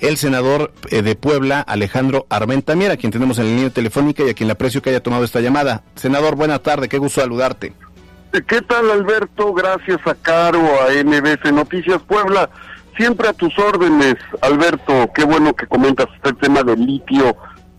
el 0.00 0.16
senador 0.16 0.72
eh, 0.88 1.02
de 1.02 1.16
Puebla, 1.16 1.60
Alejandro 1.60 2.26
Armenta 2.30 2.72
a 2.72 2.96
quien 2.96 3.12
tenemos 3.12 3.38
en 3.38 3.44
la 3.44 3.50
línea 3.50 3.70
telefónica 3.70 4.24
y 4.24 4.30
a 4.30 4.34
quien 4.34 4.48
le 4.48 4.52
aprecio 4.52 4.80
que 4.80 4.88
haya 4.88 5.02
tomado 5.02 5.24
esta 5.24 5.42
llamada. 5.42 5.84
Senador, 5.96 6.34
buena 6.34 6.60
tarde, 6.60 6.88
qué 6.88 6.96
gusto 6.96 7.20
saludarte. 7.20 7.74
¿Qué 8.42 8.62
tal 8.62 8.90
Alberto? 8.90 9.52
Gracias 9.54 10.00
a 10.06 10.14
Caro, 10.14 10.60
a 10.82 10.92
NBC 10.92 11.52
Noticias 11.52 12.02
Puebla. 12.02 12.50
Siempre 12.96 13.28
a 13.28 13.32
tus 13.32 13.56
órdenes, 13.58 14.16
Alberto. 14.40 15.10
Qué 15.14 15.24
bueno 15.24 15.54
que 15.54 15.66
comentas 15.66 16.06
este 16.16 16.32
tema 16.34 16.62
del 16.64 16.84
litio 16.84 17.36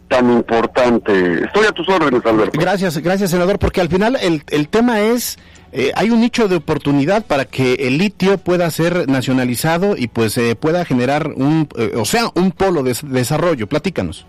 tan 0.07 0.31
importante. 0.31 1.43
Estoy 1.43 1.65
a 1.65 1.71
tus 1.71 1.89
órdenes, 1.89 2.25
Alberto. 2.25 2.57
Gracias, 2.59 2.97
gracias, 2.99 3.31
senador, 3.31 3.59
porque 3.59 3.81
al 3.81 3.89
final 3.89 4.17
el, 4.21 4.43
el 4.49 4.69
tema 4.69 5.01
es, 5.01 5.37
eh, 5.73 5.91
hay 5.95 6.09
un 6.09 6.21
nicho 6.21 6.47
de 6.47 6.55
oportunidad 6.55 7.25
para 7.25 7.45
que 7.45 7.73
el 7.73 7.97
litio 7.97 8.37
pueda 8.37 8.69
ser 8.71 9.09
nacionalizado 9.09 9.97
y 9.97 10.07
pues 10.07 10.37
eh, 10.37 10.55
pueda 10.55 10.85
generar 10.85 11.33
un, 11.35 11.67
eh, 11.77 11.93
o 11.95 12.05
sea, 12.05 12.31
un 12.33 12.51
polo 12.51 12.81
de 12.81 12.95
desarrollo. 13.03 13.67
Platícanos. 13.67 14.25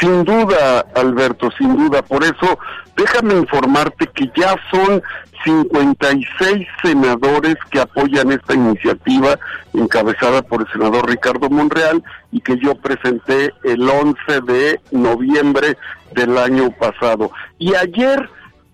Sin 0.00 0.24
duda, 0.24 0.84
Alberto, 0.94 1.50
sin 1.56 1.76
duda. 1.76 2.02
Por 2.02 2.24
eso, 2.24 2.58
déjame 2.96 3.34
informarte 3.34 4.06
que 4.08 4.30
ya 4.34 4.54
son 4.70 5.02
56 5.44 6.66
senadores 6.82 7.56
que 7.70 7.80
apoyan 7.80 8.32
esta 8.32 8.54
iniciativa 8.54 9.38
encabezada 9.74 10.42
por 10.42 10.62
el 10.62 10.72
senador 10.72 11.08
Ricardo 11.08 11.50
Monreal 11.50 12.02
y 12.32 12.40
que 12.40 12.58
yo 12.58 12.74
presenté 12.74 13.52
el 13.62 13.88
11 13.88 14.40
de 14.46 14.80
noviembre 14.90 15.76
del 16.12 16.38
año 16.38 16.70
pasado. 16.70 17.30
Y 17.58 17.74
ayer 17.74 18.28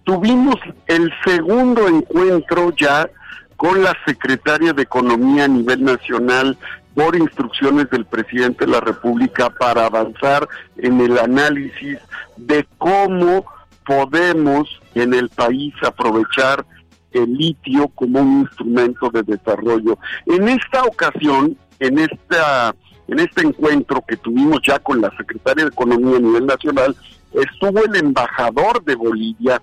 tuvimos 0.05 0.57
el 0.87 1.13
segundo 1.25 1.89
encuentro 1.89 2.73
ya 2.77 3.09
con 3.57 3.83
la 3.83 3.95
secretaria 4.07 4.73
de 4.73 4.83
Economía 4.83 5.45
a 5.45 5.49
nivel 5.49 5.85
nacional 5.85 6.57
por 7.01 7.17
instrucciones 7.17 7.89
del 7.89 8.05
presidente 8.05 8.67
de 8.67 8.73
la 8.73 8.81
República 8.81 9.49
para 9.49 9.87
avanzar 9.87 10.47
en 10.77 11.01
el 11.01 11.19
análisis 11.19 11.99
de 12.37 12.67
cómo 12.77 13.47
podemos 13.87 14.69
en 14.95 15.15
el 15.15 15.31
país 15.31 15.73
aprovechar 15.83 16.67
el 17.13 17.33
litio 17.33 17.89
como 17.95 18.21
un 18.21 18.41
instrumento 18.41 19.09
de 19.09 19.23
desarrollo. 19.23 19.99
En 20.27 20.47
esta 20.49 20.83
ocasión, 20.83 21.57
en 21.79 22.01
esta 22.01 22.75
en 23.09 23.19
este 23.19 23.47
encuentro 23.47 24.05
que 24.07 24.19
tuvimos 24.19 24.61
ya 24.63 24.79
con 24.79 25.01
la 25.01 25.11
secretaria 25.17 25.65
de 25.65 25.71
Economía 25.71 26.19
a 26.19 26.21
nivel 26.21 26.45
nacional, 26.45 26.95
estuvo 27.33 27.83
el 27.83 27.97
embajador 27.97 28.85
de 28.85 28.95
Bolivia. 28.95 29.63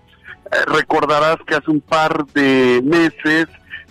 Eh, 0.52 0.56
recordarás 0.66 1.38
que 1.46 1.54
hace 1.54 1.70
un 1.70 1.82
par 1.82 2.26
de 2.34 2.82
meses, 2.84 3.46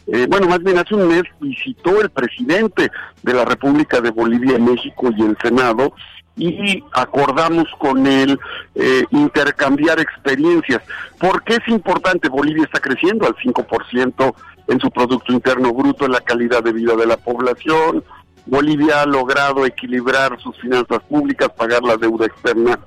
eh, 0.06 0.26
bueno, 0.28 0.46
más 0.46 0.62
bien 0.62 0.78
hace 0.78 0.94
un 0.94 1.08
mes, 1.08 1.22
visitó 1.40 2.00
el 2.00 2.10
presidente 2.10 2.90
de 3.22 3.34
la 3.34 3.44
República 3.44 4.00
de 4.00 4.10
Bolivia, 4.10 4.58
México 4.58 5.10
y 5.16 5.22
el 5.22 5.36
Senado 5.42 5.92
y 6.36 6.84
acordamos 6.92 7.66
con 7.78 8.06
él 8.06 8.38
eh, 8.74 9.04
intercambiar 9.10 9.98
experiencias. 9.98 10.82
¿Por 11.18 11.42
qué 11.42 11.54
es 11.54 11.68
importante? 11.68 12.28
Bolivia 12.28 12.64
está 12.64 12.78
creciendo 12.78 13.26
al 13.26 13.34
5% 13.36 14.34
en 14.68 14.80
su 14.80 14.90
Producto 14.90 15.32
Interno 15.32 15.72
Bruto, 15.72 16.04
en 16.04 16.12
la 16.12 16.20
calidad 16.20 16.62
de 16.62 16.72
vida 16.72 16.94
de 16.94 17.06
la 17.06 17.16
población. 17.16 18.04
Bolivia 18.44 19.02
ha 19.02 19.06
logrado 19.06 19.64
equilibrar 19.64 20.38
sus 20.40 20.56
finanzas 20.60 21.00
públicas, 21.08 21.48
pagar 21.56 21.82
la 21.82 21.96
deuda 21.96 22.26
externa 22.26 22.78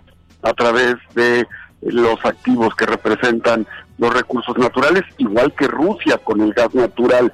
a 0.42 0.54
través 0.54 0.96
de 1.16 1.46
los 1.82 2.24
activos 2.26 2.76
que 2.76 2.86
representan 2.86 3.66
los 3.98 4.14
recursos 4.14 4.58
naturales, 4.58 5.04
igual 5.18 5.54
que 5.54 5.68
Rusia 5.68 6.18
con 6.18 6.42
el 6.42 6.54
gas 6.54 6.74
natural. 6.74 7.34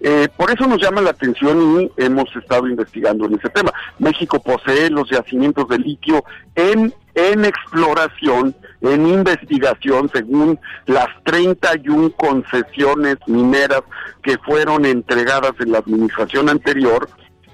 Eh, 0.00 0.28
por 0.36 0.50
eso 0.50 0.66
nos 0.66 0.80
llama 0.80 1.00
la 1.00 1.10
atención 1.10 1.80
y 1.80 1.90
hemos 1.96 2.34
estado 2.36 2.66
investigando 2.68 3.26
en 3.26 3.34
ese 3.34 3.48
tema. 3.48 3.72
México 3.98 4.42
posee 4.42 4.90
los 4.90 5.08
yacimientos 5.10 5.68
de 5.68 5.78
litio 5.78 6.22
en, 6.54 6.92
en 7.14 7.44
exploración, 7.44 8.54
en 8.82 9.06
investigación, 9.06 10.10
según 10.12 10.58
las 10.84 11.08
31 11.24 12.10
concesiones 12.10 13.16
mineras 13.26 13.82
que 14.22 14.36
fueron 14.38 14.84
entregadas 14.84 15.52
en 15.60 15.72
la 15.72 15.78
administración 15.78 16.50
anterior. 16.50 17.08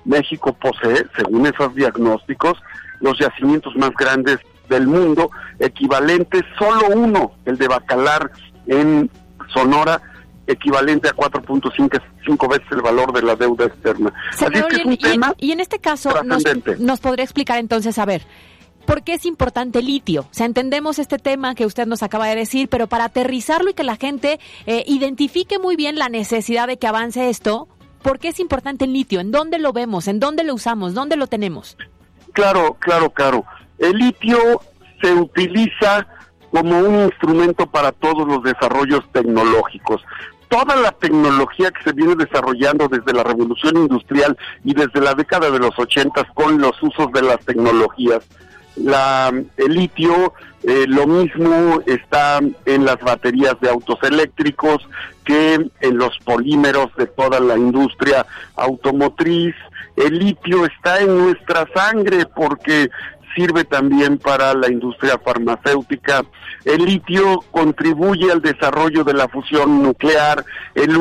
México 0.05 0.52
posee, 0.52 1.07
según 1.16 1.46
esos 1.46 1.72
diagnósticos, 1.76 2.61
los 3.00 3.18
yacimientos 3.20 3.76
más 3.76 3.90
grandes 3.90 4.38
del 4.68 4.87
mundo, 4.87 5.31
equivalentes 5.59 6.42
solo 6.59 6.88
uno, 6.94 7.33
el 7.44 7.59
de 7.59 7.68
Bacalar 7.68 8.31
en 8.66 9.11
Sonora, 9.53 10.01
equivalente 10.46 11.09
a 11.09 11.12
4.5 11.12 12.48
veces 12.48 12.66
el 12.70 12.83
valor 12.83 13.12
de 13.12 13.22
la 13.22 13.37
deuda 13.37 13.66
externa. 13.66 14.12
Así 14.31 14.46
que 14.46 14.59
es 14.59 14.85
un 14.85 14.92
y, 14.92 14.96
tema 14.96 15.35
y 15.38 15.53
en 15.53 15.61
este 15.61 15.79
caso 15.79 16.11
nos, 16.25 16.42
nos 16.79 17.01
podría 17.01 17.25
explicar 17.25 17.59
entonces, 17.59 17.98
a 17.98 18.05
ver, 18.05 18.22
¿Por 18.87 19.03
qué 19.03 19.14
es 19.14 19.27
importante 19.27 19.79
el 19.79 19.87
litio? 19.87 20.22
O 20.22 20.35
sea, 20.35 20.46
entendemos 20.46 20.98
este 20.98 21.18
tema 21.18 21.55
que 21.55 21.66
usted 21.66 21.87
nos 21.87 22.03
acaba 22.03 22.27
de 22.27 22.35
decir, 22.35 22.68
pero 22.68 22.88
para 22.88 23.05
aterrizarlo 23.05 23.70
y 23.70 23.75
que 23.75 23.85
la 23.85 23.96
gente 23.96 24.40
eh, 24.66 24.85
identifique 24.87 25.59
muy 25.59 25.77
bien 25.77 25.96
la 25.96 26.09
necesidad 26.09 26.66
de 26.66 26.79
que 26.79 26.87
avance 26.87 27.29
esto, 27.29 27.68
¿por 28.03 28.18
qué 28.18 28.29
es 28.29 28.40
importante 28.40 28.85
el 28.85 28.92
litio? 28.92 29.20
¿En 29.20 29.31
dónde 29.31 29.59
lo 29.59 29.72
vemos? 29.72 30.09
¿En 30.09 30.18
dónde 30.18 30.42
lo 30.42 30.55
usamos? 30.55 30.94
¿Dónde 30.94 31.16
lo 31.16 31.29
tenemos? 31.29 31.77
Claro, 32.33 32.77
claro, 32.81 33.11
claro. 33.11 33.44
El 33.83 33.99
litio 33.99 34.38
se 35.03 35.12
utiliza 35.12 36.07
como 36.51 36.79
un 36.79 37.05
instrumento 37.05 37.66
para 37.66 37.92
todos 37.92 38.27
los 38.27 38.42
desarrollos 38.42 39.03
tecnológicos 39.12 40.03
toda 40.53 40.77
la 40.77 40.92
tecnología 40.92 41.71
que 41.71 41.83
se 41.83 41.92
viene 41.95 42.14
desarrollando 42.14 42.87
desde 42.87 43.14
la 43.14 43.23
revolución 43.23 43.75
industrial 43.79 44.37
y 44.62 44.75
desde 44.75 45.01
la 45.01 45.14
década 45.14 45.51
de 45.51 45.59
los 45.59 45.79
ochentas 45.79 46.27
con 46.35 46.61
los 46.61 46.81
usos 46.83 47.11
de 47.11 47.23
las 47.23 47.40
tecnologías. 47.40 48.23
La, 48.77 49.33
el 49.57 49.75
litio, 49.75 50.35
eh, 50.62 50.85
lo 50.88 51.07
mismo 51.07 51.83
está 51.87 52.40
en 52.66 52.85
las 52.85 53.01
baterías 53.01 53.59
de 53.62 53.71
autos 53.71 53.99
eléctricos 54.03 54.87
que 55.25 55.55
en 55.81 55.97
los 55.97 56.18
polímeros 56.18 56.95
de 56.97 57.07
toda 57.07 57.40
la 57.40 57.57
industria 57.57 58.27
automotriz. 58.57 59.55
El 59.97 60.18
litio 60.18 60.66
está 60.66 61.01
en 61.01 61.16
nuestra 61.16 61.66
sangre 61.75 62.27
porque 62.27 62.90
sirve 63.35 63.64
también 63.64 64.18
para 64.18 64.55
la 64.55 64.71
industria 64.71 65.18
farmacéutica. 65.18 66.23
El 66.64 66.85
litio 66.85 67.40
contribuye 67.51 68.31
al 68.31 68.40
desarrollo 68.40 69.05
de 69.05 69.14
la 69.14 69.29
fusión 69.29 69.83
nuclear. 69.83 70.45
El, 70.75 70.92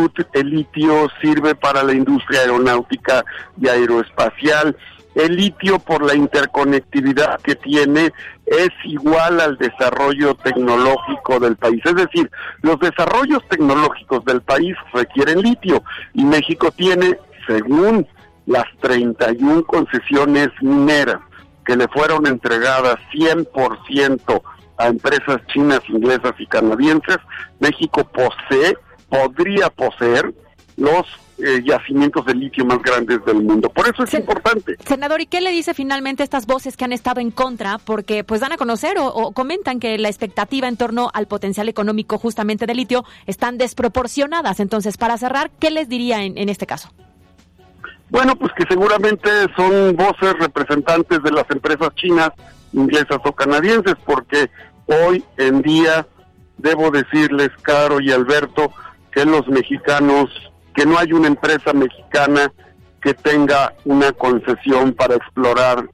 litio 0.44 1.08
sirve 1.22 1.56
para 1.56 1.84
la 1.84 1.94
industria 1.94 2.42
aeronáutica 2.42 3.24
y 3.60 3.68
aeroespacial. 3.68 4.76
El 5.14 5.36
litio, 5.36 5.78
por 5.80 6.04
la 6.06 6.16
interconectividad 6.16 7.40
que 7.42 7.56
tiene, 7.56 8.14
es 8.46 8.70
igual 8.86 9.42
al 9.42 9.58
desarrollo 9.58 10.36
tecnológico 10.36 11.40
del 11.40 11.58
país. 11.58 11.82
Es 11.84 11.96
decir, 11.96 12.32
los 12.62 12.80
desarrollos 12.80 13.46
tecnológicos 13.50 14.24
del 14.26 14.42
país 14.42 14.76
requieren 14.94 15.42
litio 15.42 15.84
y 16.14 16.24
México 16.24 16.72
tiene, 16.72 17.18
según 17.46 18.08
las 18.46 18.66
31 18.82 19.64
concesiones 19.66 20.50
mineras 20.62 21.20
que 21.66 21.76
le 21.76 21.88
fueron 21.88 22.28
entregadas 22.28 22.96
100% 23.14 24.42
a 24.78 24.88
empresas 24.88 25.38
chinas, 25.48 25.82
inglesas 25.90 26.34
y 26.40 26.46
canadienses, 26.48 27.18
México 27.60 28.04
posee, 28.04 28.78
podría 29.10 29.70
poseer 29.70 30.34
los 30.78 31.06
eh, 31.38 31.62
yacimientos 31.66 32.26
de 32.26 32.36
litio 32.36 32.66
más 32.66 32.82
grandes 32.82 33.24
del 33.26 33.42
mundo. 33.44 33.70
Por 33.70 33.88
eso 33.88 34.04
es 34.04 34.14
importante. 34.14 34.76
Senador, 34.86 35.22
¿y 35.22 35.26
qué 35.26 35.42
le 35.42 35.52
dice 35.52 35.74
finalmente 35.74 36.24
estas 36.24 36.46
voces 36.46 36.78
que 36.78 36.86
han 36.86 36.94
estado 36.94 37.20
en 37.20 37.32
contra? 37.32 37.78
Porque 37.80 38.24
pues 38.24 38.42
dan 38.42 38.52
a 38.52 38.58
conocer 38.58 38.98
o, 39.00 39.32
comentan 39.32 39.80
que 39.80 39.98
la 39.98 40.10
expectativa 40.10 40.68
en 40.68 40.78
torno 40.78 41.10
al 41.14 41.28
potencial 41.28 41.68
económico 41.70 42.18
justamente 42.18 42.66
del 42.66 42.78
litio 42.78 43.06
están 43.26 43.58
desproporcionadas. 43.58 44.60
Entonces, 44.60 44.98
para 44.98 45.18
cerrar, 45.18 45.52
¿qué 45.60 45.72
les 45.72 45.90
diría 45.90 46.24
en 46.24 46.50
este 46.50 46.66
caso? 46.66 46.92
Bueno, 48.12 48.36
pues 48.36 48.52
que 48.54 48.66
seguramente 48.70 49.30
son 49.56 49.96
voces 49.96 50.38
representantes 50.40 51.24
de 51.24 51.32
las 51.32 51.50
empresas 51.50 51.90
chinas, 51.96 52.30
inglesas 52.72 53.18
o 53.24 53.32
canadienses, 53.34 53.96
porque 54.06 54.50
Hoy 54.92 55.24
en 55.38 55.62
día, 55.62 56.06
debo 56.58 56.92
decirles, 56.92 57.50
Caro 57.62 58.02
y 58.02 58.12
Alberto, 58.12 58.72
que 59.12 59.24
los 59.24 59.48
mexicanos, 59.48 60.30
que 60.76 60.86
no 60.86 60.98
hay 60.98 61.14
una 61.14 61.28
empresa 61.28 61.72
mexicana 61.72 62.52
que 63.02 63.14
tenga 63.14 63.74
una 63.86 64.12
concesión 64.12 64.94
para 64.94 65.16
explorar 65.16 65.88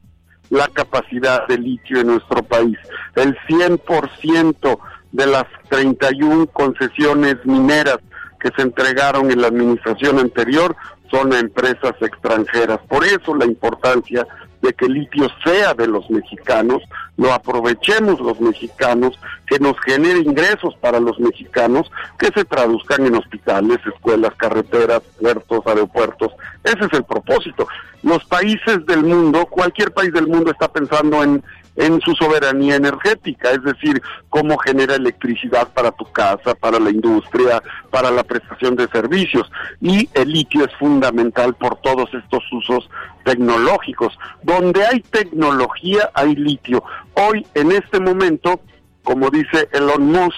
la 0.49 0.67
capacidad 0.69 1.45
de 1.47 1.60
litio 1.60 1.99
en 1.99 2.08
nuestro 2.08 2.41
país. 2.41 2.77
El 3.15 3.38
100% 3.47 4.80
de 5.12 5.27
las 5.27 5.45
31 5.69 6.47
concesiones 6.47 7.38
mineras 7.45 7.99
que 8.39 8.49
se 8.56 8.63
entregaron 8.63 9.30
en 9.30 9.41
la 9.41 9.47
administración 9.47 10.17
anterior 10.19 10.75
son 11.09 11.33
empresas 11.33 11.93
extranjeras. 12.01 12.79
Por 12.87 13.05
eso 13.05 13.35
la 13.35 13.45
importancia 13.45 14.25
de 14.61 14.73
que 14.73 14.85
el 14.85 14.93
litio 14.93 15.27
sea 15.43 15.73
de 15.73 15.87
los 15.87 16.09
mexicanos, 16.09 16.81
lo 17.15 17.31
aprovechemos 17.31 18.19
los 18.19 18.39
mexicanos, 18.41 19.19
que 19.45 19.59
nos 19.59 19.79
genere 19.81 20.19
ingresos 20.19 20.75
para 20.81 20.99
los 20.99 21.19
mexicanos, 21.19 21.89
que 22.17 22.27
se 22.27 22.43
traduzcan 22.43 23.05
en 23.05 23.15
hospitales, 23.15 23.77
escuelas, 23.85 24.33
carreteras, 24.35 25.01
puertos, 25.21 25.65
aeropuertos. 25.65 26.31
Ese 26.63 26.85
es 26.85 26.93
el 26.93 27.03
propósito. 27.03 27.67
Los 28.03 28.23
países 28.25 28.85
del 28.85 29.03
mundo, 29.03 29.45
cualquier 29.45 29.91
país 29.91 30.11
del 30.13 30.27
mundo 30.27 30.51
está 30.51 30.67
pensando 30.67 31.23
en 31.23 31.43
en 31.77 32.01
su 32.01 32.13
soberanía 32.15 32.75
energética, 32.75 33.51
es 33.51 33.63
decir, 33.63 34.01
cómo 34.29 34.57
genera 34.57 34.95
electricidad 34.95 35.67
para 35.69 35.91
tu 35.91 36.05
casa, 36.11 36.55
para 36.55 36.79
la 36.79 36.89
industria, 36.89 37.61
para 37.91 38.09
la 38.09 38.23
prestación 38.23 38.75
de 38.75 38.87
servicios. 38.87 39.49
Y 39.79 40.09
el 40.13 40.31
litio 40.31 40.65
es 40.65 40.73
fundamental 40.75 41.53
por 41.53 41.79
todos 41.81 42.09
estos 42.13 42.43
usos 42.51 42.89
tecnológicos. 43.23 44.17
Donde 44.41 44.85
hay 44.85 45.01
tecnología, 45.01 46.09
hay 46.15 46.35
litio. 46.35 46.83
Hoy, 47.13 47.45
en 47.53 47.71
este 47.71 47.99
momento, 47.99 48.59
como 49.03 49.29
dice 49.29 49.69
Elon 49.71 50.11
Musk, 50.11 50.37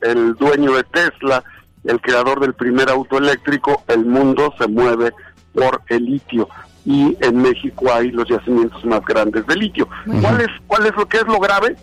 el 0.00 0.34
dueño 0.34 0.72
de 0.72 0.82
Tesla, 0.84 1.44
el 1.84 2.00
creador 2.00 2.40
del 2.40 2.54
primer 2.54 2.90
auto 2.90 3.16
eléctrico, 3.18 3.84
el 3.86 4.04
mundo 4.04 4.52
se 4.58 4.66
mueve 4.66 5.12
por 5.54 5.82
el 5.88 6.04
litio 6.04 6.48
y 6.84 7.16
en 7.20 7.42
México 7.42 7.92
hay 7.92 8.10
los 8.10 8.28
yacimientos 8.28 8.84
más 8.84 9.04
grandes 9.04 9.46
de 9.46 9.56
litio. 9.56 9.88
¿Cuál 10.20 10.40
es 10.40 10.48
cuál 10.66 10.86
es 10.86 10.96
lo 10.96 11.06
que 11.06 11.18
es 11.18 11.26
lo 11.26 11.38
grave? 11.38 11.76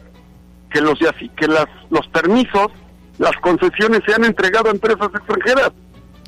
Que 0.71 0.81
los 0.81 0.99
que 0.99 1.47
las 1.47 1.67
los 1.89 2.07
permisos, 2.07 2.67
las 3.19 3.33
concesiones 3.41 4.01
se 4.05 4.13
han 4.13 4.25
entregado 4.25 4.69
a 4.69 4.71
empresas 4.71 5.09
extranjeras. 5.13 5.71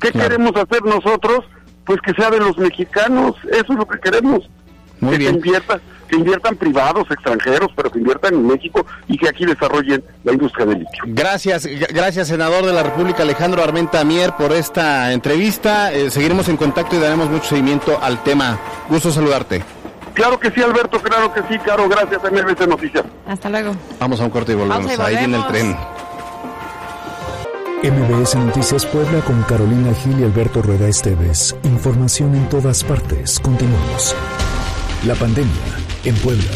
¿Qué 0.00 0.12
queremos 0.12 0.52
hacer 0.56 0.82
nosotros? 0.84 1.40
Pues 1.84 2.00
que 2.02 2.14
sea 2.14 2.30
de 2.30 2.38
los 2.38 2.56
mexicanos, 2.58 3.34
eso 3.50 3.72
es 3.72 3.78
lo 3.78 3.86
que 3.86 3.98
queremos. 3.98 4.48
Muy 5.00 5.12
que 5.12 5.18
bien. 5.18 5.30
se 5.32 5.36
invierta 5.36 5.80
que 6.10 6.16
inviertan 6.16 6.56
privados, 6.56 7.04
extranjeros, 7.10 7.68
pero 7.76 7.90
que 7.90 7.98
inviertan 7.98 8.34
en 8.34 8.46
México 8.46 8.84
y 9.06 9.16
que 9.16 9.28
aquí 9.28 9.46
desarrollen 9.46 10.02
la 10.24 10.32
industria 10.32 10.66
del 10.66 10.80
litio. 10.80 11.04
Gracias, 11.06 11.66
gracias 11.66 12.28
senador 12.28 12.66
de 12.66 12.72
la 12.72 12.82
República 12.82 13.22
Alejandro 13.22 13.62
Armenta 13.62 14.04
Mier 14.04 14.32
por 14.36 14.52
esta 14.52 15.12
entrevista. 15.12 15.92
Eh, 15.92 16.10
seguiremos 16.10 16.48
en 16.48 16.56
contacto 16.56 16.96
y 16.96 16.98
daremos 16.98 17.30
mucho 17.30 17.44
seguimiento 17.44 17.98
al 18.02 18.22
tema. 18.24 18.58
Gusto 18.88 19.10
saludarte. 19.12 19.62
Claro 20.14 20.38
que 20.40 20.50
sí, 20.50 20.60
Alberto, 20.60 21.00
claro 21.00 21.32
que 21.32 21.40
sí, 21.48 21.58
Caro, 21.64 21.88
gracias 21.88 22.22
a 22.24 22.30
MBC 22.30 22.66
Noticias. 22.66 23.04
Hasta 23.26 23.48
luego. 23.48 23.74
Vamos 24.00 24.20
a 24.20 24.24
un 24.24 24.30
corte 24.30 24.52
y 24.52 24.54
volvemos. 24.56 24.90
Y 24.92 25.00
Ahí 25.00 25.16
viene 25.16 25.36
el 25.36 25.42
volvemos. 25.42 25.76
tren. 27.82 27.92
MBS 27.94 28.34
Noticias 28.34 28.84
Puebla 28.86 29.20
con 29.20 29.40
Carolina 29.44 29.94
Gil 29.94 30.20
y 30.20 30.24
Alberto 30.24 30.60
Rueda 30.60 30.88
Esteves. 30.88 31.56
Información 31.62 32.34
en 32.34 32.46
todas 32.48 32.84
partes. 32.84 33.40
Continuamos. 33.40 34.14
La 35.06 35.14
pandemia 35.14 35.50
en 36.04 36.14
Puebla. 36.16 36.50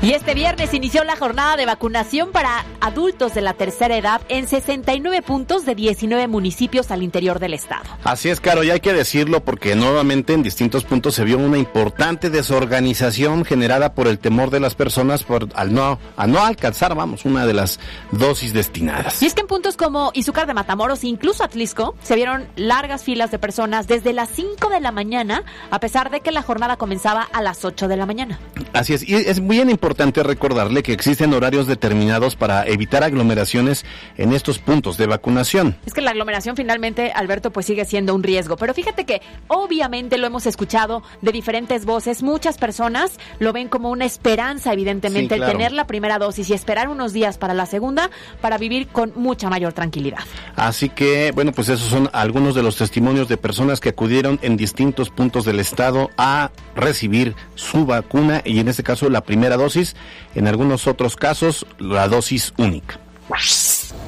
Y 0.00 0.12
este 0.12 0.34
viernes 0.34 0.72
inició 0.74 1.04
la 1.04 1.16
jornada 1.16 1.56
de 1.56 1.66
vacunación 1.66 2.30
para 2.30 2.64
adultos 2.88 3.34
de 3.34 3.42
la 3.42 3.52
tercera 3.52 3.98
edad 3.98 4.22
en 4.30 4.48
69 4.48 5.20
puntos 5.20 5.66
de 5.66 5.74
19 5.74 6.26
municipios 6.26 6.90
al 6.90 7.02
interior 7.02 7.38
del 7.38 7.52
estado. 7.52 7.84
Así 8.02 8.30
es, 8.30 8.40
Caro, 8.40 8.64
y 8.64 8.70
hay 8.70 8.80
que 8.80 8.94
decirlo 8.94 9.44
porque 9.44 9.76
nuevamente 9.76 10.32
en 10.32 10.42
distintos 10.42 10.84
puntos 10.84 11.14
se 11.14 11.24
vio 11.24 11.36
una 11.36 11.58
importante 11.58 12.30
desorganización 12.30 13.44
generada 13.44 13.92
por 13.92 14.08
el 14.08 14.18
temor 14.18 14.48
de 14.48 14.60
las 14.60 14.74
personas 14.74 15.22
por 15.22 15.48
al 15.54 15.74
no, 15.74 15.98
a 16.16 16.26
no 16.26 16.42
alcanzar, 16.42 16.94
vamos, 16.94 17.26
una 17.26 17.44
de 17.44 17.52
las 17.52 17.78
dosis 18.10 18.54
destinadas. 18.54 19.22
Y 19.22 19.26
es 19.26 19.34
que 19.34 19.42
en 19.42 19.48
puntos 19.48 19.76
como 19.76 20.10
Izúcar 20.14 20.46
de 20.46 20.54
Matamoros 20.54 21.04
e 21.04 21.08
incluso 21.08 21.44
Atlisco 21.44 21.94
se 22.02 22.16
vieron 22.16 22.48
largas 22.56 23.04
filas 23.04 23.30
de 23.30 23.38
personas 23.38 23.86
desde 23.86 24.14
las 24.14 24.30
5 24.30 24.70
de 24.70 24.80
la 24.80 24.92
mañana, 24.92 25.44
a 25.70 25.78
pesar 25.78 26.10
de 26.10 26.20
que 26.20 26.32
la 26.32 26.40
jornada 26.40 26.78
comenzaba 26.78 27.28
a 27.34 27.42
las 27.42 27.66
8 27.66 27.86
de 27.86 27.96
la 27.98 28.06
mañana. 28.06 28.38
Así 28.72 28.94
es, 28.94 29.06
y 29.06 29.14
es 29.14 29.46
bien 29.46 29.68
importante 29.68 30.22
recordarle 30.22 30.82
que 30.82 30.94
existen 30.94 31.34
horarios 31.34 31.66
determinados 31.66 32.34
para 32.34 32.66
evitar 32.66 32.77
aglomeraciones 32.86 33.84
en 34.16 34.32
estos 34.32 34.58
puntos 34.58 34.96
de 34.96 35.06
vacunación. 35.06 35.76
Es 35.86 35.94
que 35.94 36.00
la 36.00 36.10
aglomeración 36.10 36.56
finalmente, 36.56 37.12
Alberto, 37.12 37.50
pues 37.52 37.66
sigue 37.66 37.84
siendo 37.84 38.14
un 38.14 38.22
riesgo. 38.22 38.56
Pero 38.56 38.74
fíjate 38.74 39.04
que 39.04 39.22
obviamente 39.48 40.18
lo 40.18 40.26
hemos 40.26 40.46
escuchado 40.46 41.02
de 41.22 41.32
diferentes 41.32 41.84
voces. 41.84 42.22
Muchas 42.22 42.58
personas 42.58 43.18
lo 43.38 43.52
ven 43.52 43.68
como 43.68 43.90
una 43.90 44.04
esperanza, 44.04 44.72
evidentemente, 44.72 45.34
Sí, 45.34 45.38
claro. 45.40 45.52
el 45.52 45.58
tener 45.58 45.72
la 45.72 45.86
primera 45.86 46.18
dosis 46.18 46.50
y 46.50 46.54
esperar 46.54 46.88
unos 46.88 47.12
días 47.12 47.38
para 47.38 47.54
la 47.54 47.66
segunda 47.66 48.10
para 48.40 48.58
vivir 48.58 48.88
con 48.88 49.12
mucha 49.16 49.48
mayor 49.50 49.72
tranquilidad. 49.72 50.18
Así 50.56 50.88
que, 50.88 51.32
bueno, 51.34 51.52
pues 51.52 51.68
esos 51.68 51.88
son 51.88 52.08
algunos 52.12 52.54
de 52.54 52.62
los 52.62 52.76
testimonios 52.76 53.28
de 53.28 53.36
personas 53.36 53.80
que 53.80 53.88
acudieron 53.90 54.38
en 54.42 54.56
distintos 54.56 55.10
puntos 55.10 55.44
del 55.44 55.60
estado 55.60 56.10
a 56.16 56.50
recibir 56.76 57.34
su 57.54 57.86
vacuna 57.86 58.42
y 58.44 58.60
en 58.60 58.68
este 58.68 58.82
caso 58.82 59.08
la 59.10 59.22
primera 59.22 59.56
dosis, 59.56 59.96
en 60.34 60.46
algunos 60.46 60.86
otros 60.86 61.16
casos 61.16 61.66
la 61.78 62.08
dosis 62.08 62.52
única. 62.68 62.98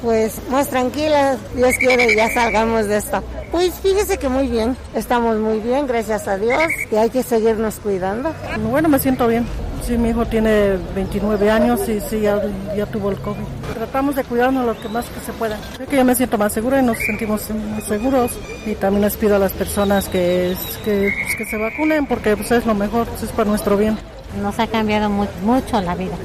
Pues 0.01 0.41
más 0.49 0.67
tranquila, 0.67 1.37
Dios 1.55 1.75
quiere 1.77 2.15
ya 2.15 2.33
salgamos 2.33 2.87
de 2.87 2.97
esto. 2.97 3.23
Pues 3.51 3.73
fíjese 3.75 4.17
que 4.17 4.29
muy 4.29 4.47
bien, 4.47 4.75
estamos 4.95 5.37
muy 5.37 5.59
bien, 5.59 5.85
gracias 5.85 6.27
a 6.27 6.37
Dios, 6.37 6.63
y 6.91 6.95
hay 6.95 7.09
que 7.09 7.21
seguirnos 7.21 7.75
cuidando. 7.75 8.33
Bueno, 8.71 8.89
me 8.89 8.97
siento 8.97 9.27
bien. 9.27 9.45
Sí, 9.85 9.97
mi 9.97 10.09
hijo 10.09 10.25
tiene 10.25 10.77
29 10.95 11.49
años 11.49 11.87
y 11.89 11.99
sí, 12.01 12.21
ya, 12.21 12.39
ya 12.75 12.85
tuvo 12.85 13.11
el 13.11 13.17
COVID. 13.17 13.43
Tratamos 13.73 14.15
de 14.15 14.23
cuidarnos 14.23 14.65
lo 14.65 14.79
que 14.79 14.87
más 14.89 15.05
que 15.09 15.19
se 15.19 15.33
pueda. 15.33 15.57
Creo 15.75 15.87
que 15.87 15.95
yo 15.97 16.05
me 16.05 16.15
siento 16.15 16.37
más 16.37 16.53
segura 16.53 16.79
y 16.79 16.83
nos 16.83 16.97
sentimos 16.99 17.47
seguros. 17.87 18.31
Y 18.65 18.75
también 18.75 19.01
les 19.01 19.17
pido 19.17 19.35
a 19.35 19.39
las 19.39 19.51
personas 19.53 20.07
que, 20.07 20.55
que, 20.85 21.11
pues, 21.23 21.35
que 21.35 21.45
se 21.45 21.57
vacunen 21.57 22.05
porque 22.05 22.37
pues, 22.37 22.51
es 22.51 22.65
lo 22.65 22.75
mejor, 22.75 23.07
pues, 23.07 23.23
es 23.23 23.31
para 23.31 23.49
nuestro 23.49 23.75
bien. 23.75 23.97
Nos 24.41 24.59
ha 24.59 24.67
cambiado 24.67 25.09
mu- 25.09 25.27
mucho 25.43 25.81
la 25.81 25.95
vida. 25.95 26.15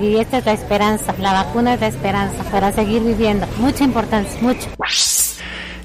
Y 0.00 0.16
esta 0.16 0.38
es 0.38 0.46
la 0.46 0.52
esperanza. 0.52 1.14
La 1.18 1.32
vacuna 1.32 1.74
es 1.74 1.80
la 1.80 1.88
esperanza 1.88 2.42
para 2.44 2.72
seguir 2.72 3.02
viviendo. 3.02 3.46
Mucha 3.58 3.84
importancia, 3.84 4.38
mucho. 4.40 4.68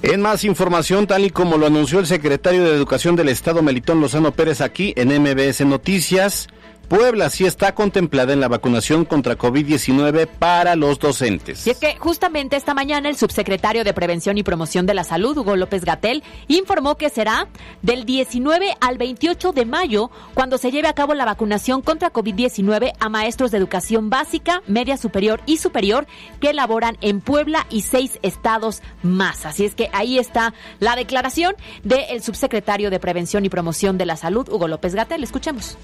En 0.02 0.22
más 0.22 0.44
información, 0.44 1.08
tal 1.08 1.26
y 1.26 1.32
como 1.32 1.58
lo 1.58 1.66
anunció 1.66 2.00
el 2.00 2.06
secretario 2.06 2.64
de 2.64 2.76
Educación 2.76 3.16
del 3.16 3.30
Estado, 3.30 3.64
Melitón 3.64 4.02
Lozano 4.02 4.32
Pérez, 4.32 4.62
aquí 4.62 4.94
en 4.96 5.10
MBS 5.10 5.66
Noticias, 5.66 6.48
Puebla 6.88 7.30
sí 7.30 7.46
está 7.46 7.74
contemplada 7.74 8.34
en 8.34 8.40
la 8.40 8.48
vacunación 8.48 9.06
contra 9.06 9.38
COVID-19 9.38 10.28
para 10.28 10.76
los 10.76 11.00
docentes. 11.00 11.66
Y 11.66 11.72
es 11.72 11.78
que 11.78 11.96
justamente 11.98 12.56
esta 12.56 12.74
mañana 12.74 13.10
el 13.10 13.18
subsecretario 13.18 13.84
de 13.84 13.94
Prevención 13.94 14.38
y 14.38 14.44
Promoción 14.44 14.86
de 14.86 14.94
la 14.94 15.04
Salud, 15.04 15.38
Hugo 15.38 15.56
López 15.56 15.84
Gatel, 15.84 16.24
informó 16.48 16.96
que 16.96 17.10
será 17.10 17.48
del 17.82 18.06
19 18.06 18.76
al 18.80 18.98
28 18.98 19.52
de 19.52 19.66
mayo 19.66 20.12
cuando 20.34 20.58
se 20.58 20.72
lleve 20.72 20.88
a 20.88 20.94
cabo 20.94 21.14
la 21.14 21.26
vacunación 21.26 21.82
contra 21.82 22.14
COVID-19 22.14 22.94
a 23.00 23.10
maestros 23.10 23.52
de 23.52 23.58
educación 23.58 24.10
básica, 24.10 24.62
media 24.68 24.98
superior 24.98 25.42
y 25.46 25.58
superior 25.58 26.08
que 26.40 26.54
laboran 26.54 26.98
en 27.02 27.22
Puebla 27.22 27.66
y 27.70 27.82
seis 27.82 28.20
estados 28.22 28.82
más. 29.02 29.46
Así 29.46 29.66
es 29.66 29.76
que 29.76 29.90
ahí 29.94 30.20
está 30.20 30.54
la 30.80 30.96
declaración 30.96 31.56
del 31.84 32.22
subsecretario 32.22 32.90
de 32.90 33.00
Prevención 33.00 33.46
y 33.46 33.50
Promoción 33.50 33.98
de 33.98 34.06
la 34.06 34.18
Salud, 34.18 34.48
Hugo 34.50 34.68
López 34.68 34.96
Gatel. 34.96 35.24
Escuchemos. 35.24 35.78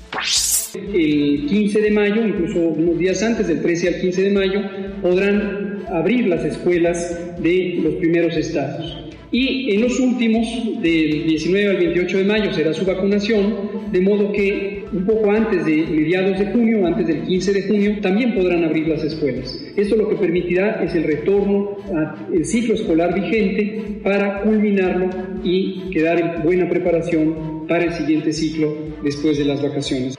El 0.73 1.47
15 1.47 1.81
de 1.81 1.91
mayo, 1.91 2.25
incluso 2.25 2.60
unos 2.60 2.97
días 2.97 3.21
antes, 3.23 3.47
del 3.47 3.62
13 3.62 3.88
al 3.89 4.01
15 4.01 4.21
de 4.23 4.29
mayo, 4.31 4.62
podrán 5.01 5.84
abrir 5.91 6.27
las 6.27 6.45
escuelas 6.45 7.19
de 7.41 7.79
los 7.84 7.95
primeros 7.95 8.38
estados. 8.38 8.97
Y 9.34 9.73
en 9.73 9.81
los 9.81 9.99
últimos, 9.99 10.45
del 10.81 11.25
19 11.25 11.69
al 11.69 11.77
28 11.77 12.17
de 12.19 12.23
mayo, 12.23 12.53
será 12.53 12.73
su 12.73 12.86
vacunación, 12.86 13.53
de 13.91 14.01
modo 14.01 14.31
que 14.31 14.86
un 14.93 15.05
poco 15.05 15.31
antes 15.31 15.65
de 15.65 15.86
mediados 15.89 16.39
de 16.39 16.47
junio, 16.47 16.86
antes 16.86 17.07
del 17.07 17.23
15 17.23 17.53
de 17.53 17.63
junio, 17.63 17.97
también 18.01 18.34
podrán 18.34 18.63
abrir 18.63 18.88
las 18.88 19.03
escuelas. 19.03 19.57
Esto 19.75 19.95
lo 19.95 20.10
que 20.10 20.15
permitirá 20.15 20.84
es 20.84 20.95
el 20.95 21.03
retorno 21.03 21.77
al 21.93 22.45
ciclo 22.45 22.75
escolar 22.75 23.13
vigente 23.13 23.99
para 24.03 24.41
culminarlo 24.41 25.10
y 25.43 25.89
quedar 25.91 26.19
en 26.19 26.43
buena 26.43 26.69
preparación 26.69 27.61
para 27.71 27.86
el 27.86 27.93
siguiente 27.93 28.34
ciclo 28.34 28.75
después 29.01 29.38
de 29.38 29.45
las 29.45 29.62
vacaciones. 29.62 30.17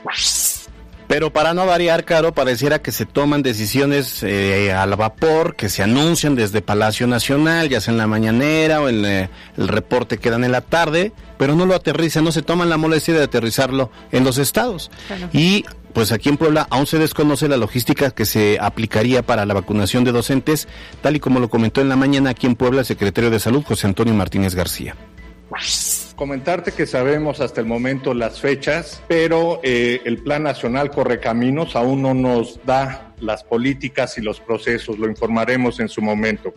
Pero 1.06 1.30
para 1.30 1.52
no 1.52 1.66
variar, 1.66 2.06
Caro, 2.06 2.32
pareciera 2.32 2.80
que 2.80 2.92
se 2.92 3.04
toman 3.04 3.42
decisiones 3.42 4.22
eh, 4.22 4.72
al 4.72 4.96
vapor, 4.96 5.54
que 5.54 5.68
se 5.68 5.82
anuncian 5.82 6.34
desde 6.34 6.62
Palacio 6.62 7.06
Nacional, 7.06 7.68
ya 7.68 7.82
sea 7.82 7.92
en 7.92 7.98
la 7.98 8.06
mañanera 8.06 8.80
o 8.80 8.88
en 8.88 9.04
eh, 9.04 9.28
el 9.58 9.68
reporte 9.68 10.16
que 10.16 10.30
dan 10.30 10.44
en 10.44 10.52
la 10.52 10.62
tarde, 10.62 11.12
pero 11.36 11.54
no 11.54 11.66
lo 11.66 11.74
aterrizan, 11.74 12.24
no 12.24 12.32
se 12.32 12.40
toman 12.40 12.70
la 12.70 12.78
molestia 12.78 13.12
de 13.12 13.24
aterrizarlo 13.24 13.90
en 14.12 14.24
los 14.24 14.38
estados. 14.38 14.90
Claro. 15.06 15.28
Y 15.34 15.66
pues 15.92 16.10
aquí 16.10 16.30
en 16.30 16.38
Puebla 16.38 16.66
aún 16.70 16.86
se 16.86 16.98
desconoce 16.98 17.48
la 17.48 17.58
logística 17.58 18.12
que 18.12 18.24
se 18.24 18.56
aplicaría 18.58 19.20
para 19.20 19.44
la 19.44 19.52
vacunación 19.52 20.04
de 20.04 20.12
docentes, 20.12 20.68
tal 21.02 21.16
y 21.16 21.20
como 21.20 21.38
lo 21.38 21.50
comentó 21.50 21.82
en 21.82 21.90
la 21.90 21.96
mañana 21.96 22.30
aquí 22.30 22.46
en 22.46 22.56
Puebla 22.56 22.80
el 22.80 22.86
secretario 22.86 23.28
de 23.28 23.40
Salud, 23.40 23.62
José 23.62 23.88
Antonio 23.88 24.14
Martínez 24.14 24.54
García. 24.54 24.96
Comentarte 26.14 26.72
que 26.72 26.86
sabemos 26.86 27.40
hasta 27.40 27.60
el 27.60 27.66
momento 27.66 28.14
las 28.14 28.40
fechas, 28.40 29.02
pero 29.08 29.60
eh, 29.62 30.00
el 30.04 30.18
Plan 30.18 30.42
Nacional 30.42 30.90
Correcaminos 30.90 31.74
aún 31.74 32.02
no 32.02 32.14
nos 32.14 32.60
da 32.64 33.12
las 33.20 33.44
políticas 33.44 34.18
y 34.18 34.20
los 34.20 34.40
procesos, 34.40 34.98
lo 34.98 35.08
informaremos 35.08 35.80
en 35.80 35.88
su 35.88 36.02
momento. 36.02 36.52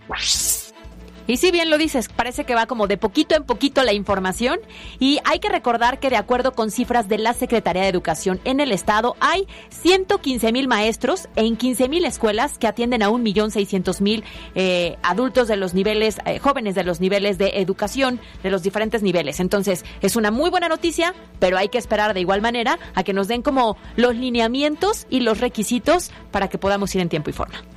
Y 1.28 1.38
si 1.38 1.52
bien 1.52 1.70
lo 1.70 1.78
dices, 1.78 2.08
parece 2.10 2.44
que 2.44 2.56
va 2.56 2.68
como 2.68 2.88
de 2.88 2.98
poquito 2.98 3.36
en 3.36 3.44
poquito 3.44 3.84
la 3.84 3.94
información 3.94 4.60
y 5.00 5.20
hay 5.26 5.40
que 5.40 5.50
recordar 5.50 6.00
que 6.00 6.10
de 6.10 6.18
acuerdo 6.18 6.54
con 6.54 6.70
cifras 6.70 7.08
de 7.08 7.18
la 7.18 7.34
Secretaría 7.34 7.84
de 7.84 7.90
Educación 7.90 8.40
en 8.44 8.60
el 8.60 8.72
Estado 8.72 9.16
hay 9.20 9.48
115 9.70 10.52
mil 10.52 10.68
maestros 10.68 11.28
en 11.36 11.58
15 11.58 11.90
mil 11.90 12.06
escuelas 12.06 12.58
que 12.58 12.68
atienden 12.68 13.02
a 13.02 13.10
1.600.000 13.10 14.24
eh, 14.54 14.98
adultos 15.02 15.48
de 15.48 15.58
los 15.58 15.74
niveles, 15.74 16.18
eh, 16.26 16.40
jóvenes 16.40 16.76
de 16.76 16.84
los 16.84 17.00
niveles 17.00 17.38
de 17.38 17.54
educación, 17.56 18.20
de 18.44 18.52
los 18.52 18.62
diferentes 18.62 19.02
niveles. 19.02 19.40
Entonces 19.40 19.84
es 20.02 20.16
una 20.16 20.32
muy 20.32 20.50
buena 20.50 20.70
noticia, 20.70 21.14
pero 21.40 21.58
hay 21.58 21.70
que 21.70 21.78
esperar 21.78 22.14
de 22.14 22.22
igual 22.22 22.42
manera 22.42 22.78
a 22.94 23.04
que 23.04 23.14
nos 23.14 23.28
den 23.28 23.42
como 23.42 23.78
los 23.96 24.16
lineamientos 24.16 25.08
y 25.10 25.22
los 25.22 25.40
requisitos 25.40 26.12
para 26.32 26.50
que 26.50 26.58
podamos 26.58 26.94
ir 26.94 27.02
en 27.02 27.10
tiempo 27.10 27.30
y 27.30 27.34
forma. 27.34 27.75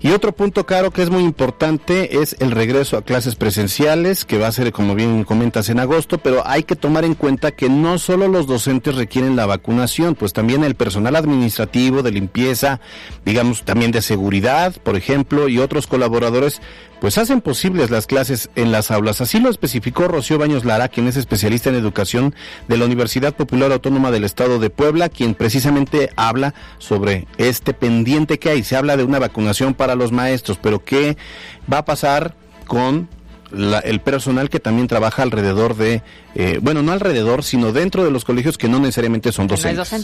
Y 0.00 0.12
otro 0.12 0.30
punto, 0.30 0.64
Caro, 0.64 0.92
que 0.92 1.02
es 1.02 1.10
muy 1.10 1.24
importante 1.24 2.20
es 2.22 2.36
el 2.38 2.52
regreso 2.52 2.96
a 2.96 3.02
clases 3.02 3.34
presenciales, 3.34 4.24
que 4.24 4.38
va 4.38 4.46
a 4.46 4.52
ser, 4.52 4.70
como 4.70 4.94
bien 4.94 5.24
comentas, 5.24 5.68
en 5.70 5.80
agosto, 5.80 6.18
pero 6.18 6.46
hay 6.46 6.62
que 6.62 6.76
tomar 6.76 7.04
en 7.04 7.14
cuenta 7.14 7.50
que 7.50 7.68
no 7.68 7.98
solo 7.98 8.28
los 8.28 8.46
docentes 8.46 8.94
requieren 8.94 9.34
la 9.34 9.46
vacunación, 9.46 10.14
pues 10.14 10.32
también 10.32 10.62
el 10.62 10.76
personal 10.76 11.16
administrativo, 11.16 12.04
de 12.04 12.12
limpieza, 12.12 12.80
digamos, 13.24 13.64
también 13.64 13.90
de 13.90 14.00
seguridad, 14.00 14.76
por 14.84 14.94
ejemplo, 14.94 15.48
y 15.48 15.58
otros 15.58 15.88
colaboradores 15.88 16.62
pues 17.00 17.18
hacen 17.18 17.40
posibles 17.40 17.90
las 17.90 18.06
clases 18.06 18.50
en 18.54 18.72
las 18.72 18.90
aulas. 18.90 19.20
Así 19.20 19.38
lo 19.40 19.50
especificó 19.50 20.08
Rocío 20.08 20.38
Baños 20.38 20.64
Lara, 20.64 20.88
quien 20.88 21.06
es 21.06 21.16
especialista 21.16 21.70
en 21.70 21.76
educación 21.76 22.34
de 22.66 22.76
la 22.76 22.84
Universidad 22.84 23.34
Popular 23.34 23.72
Autónoma 23.72 24.10
del 24.10 24.24
Estado 24.24 24.58
de 24.58 24.70
Puebla, 24.70 25.08
quien 25.08 25.34
precisamente 25.34 26.10
habla 26.16 26.54
sobre 26.78 27.26
este 27.38 27.74
pendiente 27.74 28.38
que 28.38 28.50
hay. 28.50 28.62
Se 28.62 28.76
habla 28.76 28.96
de 28.96 29.04
una 29.04 29.18
vacunación 29.18 29.74
para 29.74 29.94
los 29.94 30.12
maestros, 30.12 30.58
pero 30.60 30.84
¿qué 30.84 31.16
va 31.72 31.78
a 31.78 31.84
pasar 31.84 32.34
con 32.66 33.08
el 33.52 34.00
personal 34.00 34.50
que 34.50 34.60
también 34.60 34.88
trabaja 34.88 35.22
alrededor 35.22 35.76
de, 35.76 36.02
eh, 36.34 36.58
bueno, 36.60 36.82
no 36.82 36.92
alrededor, 36.92 37.42
sino 37.42 37.72
dentro 37.72 38.04
de 38.04 38.10
los 38.10 38.24
colegios 38.24 38.58
que 38.58 38.68
no 38.68 38.78
necesariamente 38.78 39.32
son 39.32 39.46
docentes? 39.46 39.92
No 39.92 39.98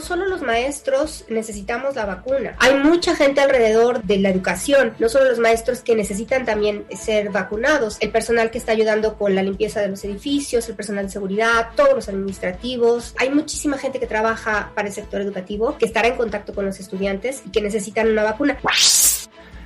solo 0.00 0.26
los 0.26 0.42
maestros 0.42 1.24
necesitamos 1.28 1.94
la 1.96 2.06
vacuna, 2.06 2.56
hay 2.58 2.74
mucha 2.74 3.16
gente 3.16 3.40
alrededor 3.40 4.02
de 4.02 4.18
la 4.18 4.30
educación, 4.30 4.94
no 4.98 5.08
solo 5.08 5.26
los 5.26 5.38
maestros 5.38 5.80
que 5.80 5.94
necesitan 5.94 6.44
también 6.44 6.84
ser 6.96 7.30
vacunados, 7.30 7.96
el 8.00 8.10
personal 8.10 8.50
que 8.50 8.58
está 8.58 8.72
ayudando 8.72 9.16
con 9.16 9.34
la 9.34 9.42
limpieza 9.42 9.80
de 9.80 9.88
los 9.88 10.04
edificios, 10.04 10.68
el 10.68 10.74
personal 10.74 11.06
de 11.06 11.12
seguridad, 11.12 11.70
todos 11.74 11.94
los 11.94 12.08
administrativos, 12.08 13.14
hay 13.18 13.30
muchísima 13.30 13.78
gente 13.78 14.00
que 14.00 14.06
trabaja 14.06 14.72
para 14.74 14.88
el 14.88 14.94
sector 14.94 15.20
educativo, 15.20 15.76
que 15.78 15.86
estará 15.86 16.08
en 16.08 16.16
contacto 16.16 16.54
con 16.54 16.64
los 16.64 16.78
estudiantes 16.80 17.42
y 17.46 17.50
que 17.50 17.60
necesitan 17.60 18.08
una 18.08 18.22
vacuna. 18.22 18.58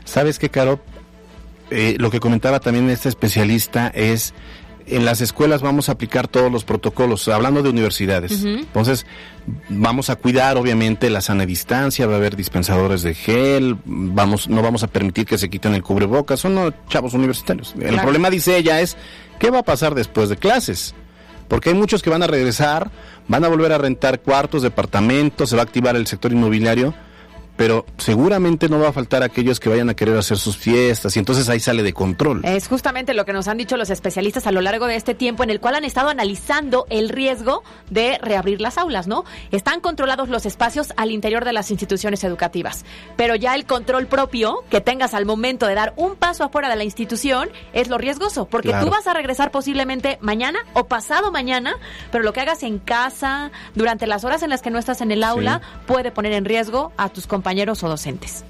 ¿Sabes 0.05 0.39
qué, 0.39 0.49
Caro? 0.49 0.81
Eh, 1.71 1.97
lo 1.99 2.11
que 2.11 2.19
comentaba 2.19 2.59
también 2.59 2.91
este 2.91 3.09
especialista 3.09 3.93
es 3.95 4.35
en 4.91 5.05
las 5.05 5.21
escuelas 5.21 5.63
vamos 5.63 5.89
a 5.89 5.93
aplicar 5.93 6.29
todos 6.29 6.51
los 6.51 6.65
protocolos, 6.65 7.29
hablando 7.29 7.63
de 7.63 7.71
universidades. 7.71 8.45
Entonces, 8.45 9.07
vamos 9.69 10.11
a 10.11 10.17
cuidar 10.17 10.57
obviamente 10.57 11.11
la 11.11 11.21
sana 11.21 11.47
distancia, 11.47 12.07
va 12.07 12.15
a 12.15 12.17
haber 12.17 12.37
dispensadores 12.37 13.03
de 13.03 13.15
gel, 13.15 13.77
vamos 13.85 14.49
no 14.49 14.63
vamos 14.63 14.83
a 14.83 14.89
permitir 14.89 15.27
que 15.27 15.39
se 15.39 15.49
quiten 15.49 15.75
el 15.75 15.83
cubrebocas, 15.83 16.41
son 16.41 16.75
chavos 16.89 17.15
universitarios. 17.15 17.75
El 17.81 18.01
problema 18.01 18.31
dice 18.31 18.57
ella 18.57 18.81
es 18.81 18.97
¿qué 19.39 19.51
va 19.51 19.61
a 19.61 19.65
pasar 19.65 19.95
después 19.95 20.29
de 20.29 20.37
clases? 20.37 20.95
Porque 21.49 21.71
hay 21.71 21.75
muchos 21.75 22.03
que 22.03 22.11
van 22.11 22.23
a 22.23 22.29
regresar, 22.29 22.91
van 23.27 23.45
a 23.45 23.49
volver 23.49 23.73
a 23.73 23.79
rentar 23.79 24.21
cuartos, 24.21 24.63
departamentos, 24.63 25.51
se 25.51 25.57
va 25.57 25.63
a 25.63 25.65
activar 25.65 25.97
el 25.97 26.07
sector 26.07 26.33
inmobiliario 26.33 26.95
pero 27.61 27.85
seguramente 27.99 28.71
no 28.71 28.79
va 28.79 28.89
a 28.89 28.93
faltar 28.95 29.23
aquellos 29.23 29.61
que 29.61 29.69
vayan 29.69 29.91
a 29.91 29.95
querer 29.95 30.17
hacer 30.17 30.39
sus 30.39 30.57
fiestas 30.57 31.15
y 31.15 31.19
entonces 31.19 31.47
ahí 31.51 31.61
sale 31.61 31.83
de 31.83 31.93
control. 31.93 32.41
Es 32.43 32.67
justamente 32.69 33.13
lo 33.13 33.27
que 33.27 33.35
nos 33.35 33.49
han 33.49 33.59
dicho 33.59 33.77
los 33.77 33.91
especialistas 33.91 34.47
a 34.47 34.51
lo 34.51 34.63
largo 34.63 34.87
de 34.87 34.97
este 34.97 35.15
tiempo 35.15 35.43
en 35.43 35.51
el 35.51 35.61
cual 35.61 35.75
han 35.75 35.85
estado 35.85 36.09
analizando 36.09 36.87
el 36.89 37.11
riesgo 37.11 37.63
de 37.91 38.17
reabrir 38.23 38.63
las 38.63 38.79
aulas, 38.79 39.09
¿no? 39.09 39.27
Están 39.51 39.81
controlados 39.81 40.31
los 40.31 40.47
espacios 40.47 40.95
al 40.97 41.11
interior 41.11 41.45
de 41.45 41.53
las 41.53 41.71
instituciones 41.71 42.25
educativas, 42.25 42.87
pero 43.17 43.35
ya 43.35 43.55
el 43.55 43.67
control 43.67 44.07
propio 44.07 44.65
que 44.71 44.81
tengas 44.81 45.13
al 45.13 45.27
momento 45.27 45.67
de 45.67 45.75
dar 45.75 45.93
un 45.99 46.17
paso 46.17 46.45
afuera 46.45 46.71
de 46.71 46.77
la 46.77 46.85
institución 46.85 47.51
es 47.75 47.89
lo 47.89 47.99
riesgoso, 47.99 48.47
porque 48.47 48.73
tú 48.81 48.89
vas 48.89 49.07
a 49.07 49.13
regresar 49.13 49.51
posiblemente 49.51 50.17
mañana 50.23 50.61
o 50.73 50.85
pasado 50.85 51.31
mañana, 51.31 51.75
pero 52.11 52.25
lo 52.25 52.33
que 52.33 52.41
hagas 52.41 52.63
en 52.63 52.79
casa 52.79 53.51
durante 53.75 54.07
las 54.07 54.25
horas 54.25 54.43
en 54.43 54.49
las 54.49 54.63
que 54.63 54.71
no 54.71 54.79
estás 54.79 55.03
en 55.03 55.11
el 55.11 55.23
aula 55.23 55.61
puede 55.87 56.11
poner 56.11 56.33
en 56.33 56.47
riesgo 56.47 56.91
a 56.97 57.11
tus 57.11 57.27
compañeros 57.27 57.50
compañeros 57.51 57.83
o 57.83 57.89
docentes. 57.89 58.45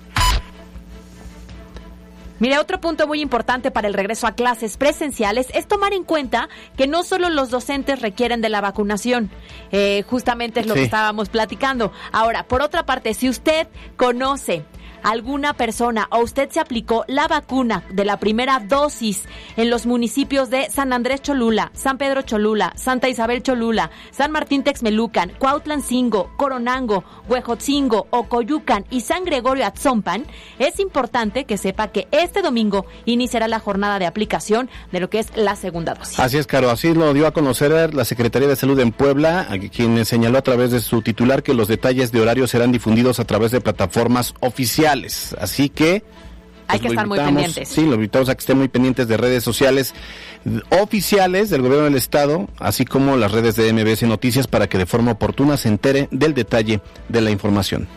Mire, 2.38 2.58
otro 2.58 2.80
punto 2.82 3.06
muy 3.06 3.22
importante 3.22 3.70
para 3.70 3.88
el 3.88 3.94
regreso 3.94 4.26
a 4.26 4.32
clases 4.32 4.76
presenciales 4.76 5.46
es 5.54 5.66
tomar 5.66 5.94
en 5.94 6.04
cuenta 6.04 6.50
que 6.76 6.86
no 6.86 7.02
solo 7.02 7.30
los 7.30 7.48
docentes 7.48 8.02
requieren 8.02 8.42
de 8.42 8.50
la 8.50 8.60
vacunación, 8.60 9.30
eh, 9.72 10.04
justamente 10.06 10.60
es 10.60 10.66
lo 10.66 10.74
que 10.74 10.82
estábamos 10.82 11.30
platicando. 11.30 11.92
Ahora, 12.12 12.44
por 12.46 12.60
otra 12.60 12.84
parte, 12.84 13.14
si 13.14 13.30
usted 13.30 13.68
conoce 13.96 14.64
alguna 15.02 15.54
persona 15.54 16.08
o 16.10 16.18
usted 16.18 16.50
se 16.50 16.60
aplicó 16.60 17.04
la 17.08 17.28
vacuna 17.28 17.84
de 17.92 18.04
la 18.04 18.18
primera 18.18 18.60
dosis 18.60 19.24
en 19.56 19.70
los 19.70 19.86
municipios 19.86 20.50
de 20.50 20.68
San 20.70 20.92
Andrés 20.92 21.22
Cholula, 21.22 21.70
San 21.74 21.98
Pedro 21.98 22.22
Cholula, 22.22 22.72
Santa 22.76 23.08
Isabel 23.08 23.42
Cholula, 23.42 23.90
San 24.10 24.32
Martín 24.32 24.62
Texmelucan, 24.62 25.32
Cuautlancingo, 25.38 26.30
Coronango, 26.36 27.04
Huejotzingo, 27.28 28.06
Ocoyucan 28.10 28.84
y 28.90 29.02
San 29.02 29.24
Gregorio 29.24 29.66
Atzompan, 29.66 30.26
es 30.58 30.80
importante 30.80 31.44
que 31.44 31.58
sepa 31.58 31.88
que 31.88 32.08
este 32.10 32.42
domingo 32.42 32.86
iniciará 33.04 33.48
la 33.48 33.60
jornada 33.60 33.98
de 33.98 34.06
aplicación 34.06 34.68
de 34.92 35.00
lo 35.00 35.10
que 35.10 35.20
es 35.20 35.36
la 35.36 35.56
segunda 35.56 35.94
dosis. 35.94 36.18
Así 36.18 36.38
es, 36.38 36.46
Caro, 36.46 36.70
así 36.70 36.94
lo 36.94 37.12
dio 37.14 37.26
a 37.26 37.32
conocer 37.32 37.94
la 37.94 38.04
Secretaría 38.04 38.48
de 38.48 38.56
Salud 38.56 38.78
en 38.80 38.92
Puebla, 38.92 39.48
quien 39.72 40.04
señaló 40.04 40.38
a 40.38 40.42
través 40.42 40.70
de 40.70 40.80
su 40.80 41.02
titular 41.02 41.42
que 41.42 41.54
los 41.54 41.68
detalles 41.68 42.12
de 42.12 42.20
horario 42.20 42.46
serán 42.46 42.72
difundidos 42.72 43.20
a 43.20 43.24
través 43.24 43.50
de 43.50 43.60
plataformas 43.60 44.34
oficiales 44.40 44.89
Así 45.38 45.68
que... 45.68 46.03
Hay 46.66 46.79
pues, 46.79 46.83
que 46.83 46.88
estar 46.88 47.07
muy 47.09 47.18
pendientes. 47.18 47.68
Sí, 47.68 47.85
lo 47.85 47.94
invitamos 47.94 48.29
a 48.29 48.35
que 48.37 48.40
estén 48.40 48.57
muy 48.57 48.68
pendientes 48.68 49.09
de 49.09 49.16
redes 49.16 49.42
sociales 49.42 49.92
oficiales 50.81 51.50
del 51.50 51.62
gobierno 51.62 51.87
del 51.87 51.96
estado, 51.96 52.48
así 52.59 52.85
como 52.85 53.16
las 53.16 53.33
redes 53.33 53.57
de 53.57 53.72
MBS 53.72 54.05
Noticias 54.05 54.46
para 54.46 54.68
que 54.68 54.79
de 54.79 54.87
forma 54.87 55.12
oportuna 55.12 55.57
se 55.57 55.68
entere 55.68 56.07
del 56.12 56.33
detalle 56.33 56.81
de 57.09 57.20
la 57.20 57.33
información. 57.33 57.88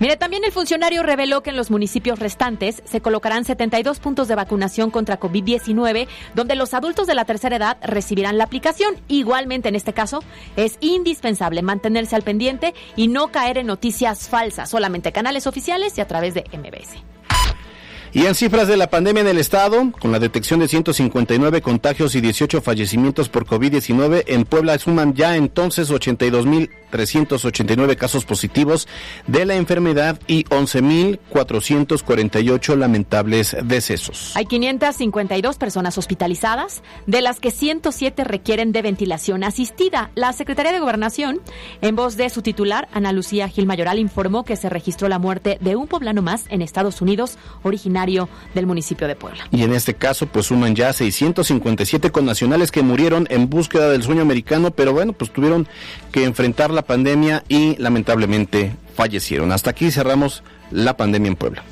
Mire, 0.00 0.16
también 0.16 0.44
el 0.44 0.52
funcionario 0.52 1.02
reveló 1.02 1.42
que 1.42 1.50
en 1.50 1.56
los 1.56 1.72
municipios 1.72 2.20
restantes 2.20 2.82
se 2.84 3.00
colocarán 3.00 3.44
72 3.44 3.98
puntos 3.98 4.28
de 4.28 4.36
vacunación 4.36 4.92
contra 4.92 5.18
COVID-19, 5.18 6.06
donde 6.34 6.54
los 6.54 6.72
adultos 6.72 7.08
de 7.08 7.16
la 7.16 7.24
tercera 7.24 7.56
edad 7.56 7.78
recibirán 7.82 8.38
la 8.38 8.44
aplicación. 8.44 8.96
Igualmente, 9.08 9.68
en 9.68 9.74
este 9.74 9.92
caso, 9.92 10.22
es 10.56 10.78
indispensable 10.80 11.62
mantenerse 11.62 12.14
al 12.14 12.22
pendiente 12.22 12.74
y 12.94 13.08
no 13.08 13.28
caer 13.28 13.58
en 13.58 13.66
noticias 13.66 14.28
falsas, 14.28 14.70
solamente 14.70 15.10
canales 15.10 15.48
oficiales 15.48 15.98
y 15.98 16.00
a 16.00 16.06
través 16.06 16.34
de 16.34 16.44
MBS. 16.52 17.02
Y 18.12 18.24
en 18.24 18.34
cifras 18.34 18.68
de 18.68 18.76
la 18.76 18.88
pandemia 18.88 19.20
en 19.20 19.28
el 19.28 19.38
estado, 19.38 19.92
con 19.92 20.12
la 20.12 20.18
detección 20.18 20.60
de 20.60 20.68
159 20.68 21.60
contagios 21.60 22.14
y 22.14 22.20
18 22.20 22.62
fallecimientos 22.62 23.28
por 23.28 23.46
COVID-19, 23.46 24.24
en 24.28 24.44
Puebla 24.44 24.78
suman 24.78 25.14
ya 25.14 25.36
entonces 25.36 25.90
82.389 26.90 27.96
casos 27.96 28.24
positivos 28.24 28.88
de 29.26 29.44
la 29.44 29.56
enfermedad 29.56 30.18
y 30.26 30.44
11.448 30.44 32.76
lamentables 32.76 33.54
decesos. 33.62 34.32
Hay 34.34 34.46
552 34.46 35.58
personas 35.58 35.98
hospitalizadas, 35.98 36.82
de 37.06 37.20
las 37.20 37.40
que 37.40 37.50
107 37.50 38.24
requieren 38.24 38.72
de 38.72 38.80
ventilación 38.82 39.44
asistida. 39.44 40.10
La 40.14 40.32
Secretaría 40.32 40.72
de 40.72 40.80
Gobernación, 40.80 41.42
en 41.82 41.96
voz 41.96 42.16
de 42.16 42.30
su 42.30 42.40
titular, 42.42 42.88
Ana 42.92 43.12
Lucía 43.12 43.48
Gil 43.48 43.66
Mayoral, 43.66 43.98
informó 43.98 44.44
que 44.44 44.56
se 44.56 44.70
registró 44.70 45.08
la 45.08 45.18
muerte 45.18 45.58
de 45.60 45.76
un 45.76 45.88
poblano 45.88 46.22
más 46.22 46.46
en 46.48 46.62
Estados 46.62 47.02
Unidos, 47.02 47.36
original 47.62 47.98
del 48.54 48.66
municipio 48.66 49.08
de 49.08 49.16
Puebla. 49.16 49.48
Y 49.50 49.62
en 49.62 49.72
este 49.72 49.94
caso, 49.94 50.26
pues 50.26 50.46
suman 50.46 50.74
ya 50.74 50.92
657 50.92 52.10
connacionales 52.10 52.70
que 52.70 52.82
murieron 52.82 53.26
en 53.30 53.50
búsqueda 53.50 53.90
del 53.90 54.02
sueño 54.02 54.22
americano, 54.22 54.70
pero 54.70 54.92
bueno, 54.92 55.12
pues 55.12 55.32
tuvieron 55.32 55.66
que 56.12 56.24
enfrentar 56.24 56.70
la 56.78 56.82
pandemia 56.82 57.42
y 57.48 57.74
lamentablemente 57.78 58.72
fallecieron. 58.94 59.50
Hasta 59.50 59.70
aquí 59.70 59.90
cerramos 59.90 60.44
la 60.70 60.96
pandemia 60.96 61.30
en 61.30 61.34
Puebla. 61.34 61.64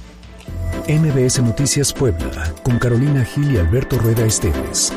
MBS 0.89 1.41
Noticias 1.43 1.93
Puebla, 1.93 2.53
con 2.65 2.81
Carolina 2.81 3.25
Gil 3.25 3.53
y 3.53 3.57
Alberto 3.57 3.99
Rueda 3.99 4.27
Esteves. 4.27 4.93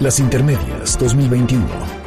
Las 0.00 0.18
Intermedias 0.18 0.98
2021. 0.98 1.97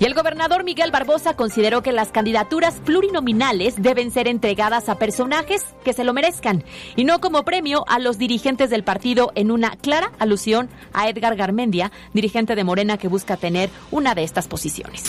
Y 0.00 0.06
el 0.06 0.14
gobernador 0.14 0.64
Miguel 0.64 0.90
Barbosa 0.90 1.36
consideró 1.36 1.82
que 1.82 1.92
las 1.92 2.08
candidaturas 2.08 2.76
plurinominales 2.86 3.74
deben 3.76 4.10
ser 4.10 4.28
entregadas 4.28 4.88
a 4.88 4.94
personajes 4.94 5.62
que 5.84 5.92
se 5.92 6.04
lo 6.04 6.14
merezcan 6.14 6.64
y 6.96 7.04
no 7.04 7.20
como 7.20 7.44
premio 7.44 7.84
a 7.86 7.98
los 7.98 8.16
dirigentes 8.16 8.70
del 8.70 8.82
partido 8.82 9.30
en 9.34 9.50
una 9.50 9.72
clara 9.76 10.10
alusión 10.18 10.70
a 10.94 11.10
Edgar 11.10 11.36
Garmendia, 11.36 11.92
dirigente 12.14 12.54
de 12.54 12.64
Morena 12.64 12.96
que 12.96 13.08
busca 13.08 13.36
tener 13.36 13.68
una 13.90 14.14
de 14.14 14.24
estas 14.24 14.48
posiciones. 14.48 15.04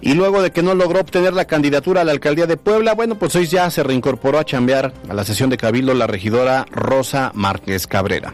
Y 0.00 0.14
luego 0.14 0.40
de 0.40 0.50
que 0.50 0.62
no 0.62 0.74
logró 0.74 1.00
obtener 1.00 1.34
la 1.34 1.44
candidatura 1.44 2.00
a 2.00 2.04
la 2.04 2.12
alcaldía 2.12 2.46
de 2.46 2.56
Puebla, 2.56 2.94
bueno, 2.94 3.18
pues 3.18 3.36
hoy 3.36 3.48
ya 3.48 3.70
se 3.70 3.82
reincorporó 3.82 4.38
a 4.38 4.46
chambear 4.46 4.94
a 5.10 5.12
la 5.12 5.24
sesión 5.24 5.50
de 5.50 5.58
Cabildo 5.58 5.92
la 5.92 6.06
regidora 6.06 6.64
Rosa 6.70 7.32
Márquez 7.34 7.86
Cabrera. 7.86 8.32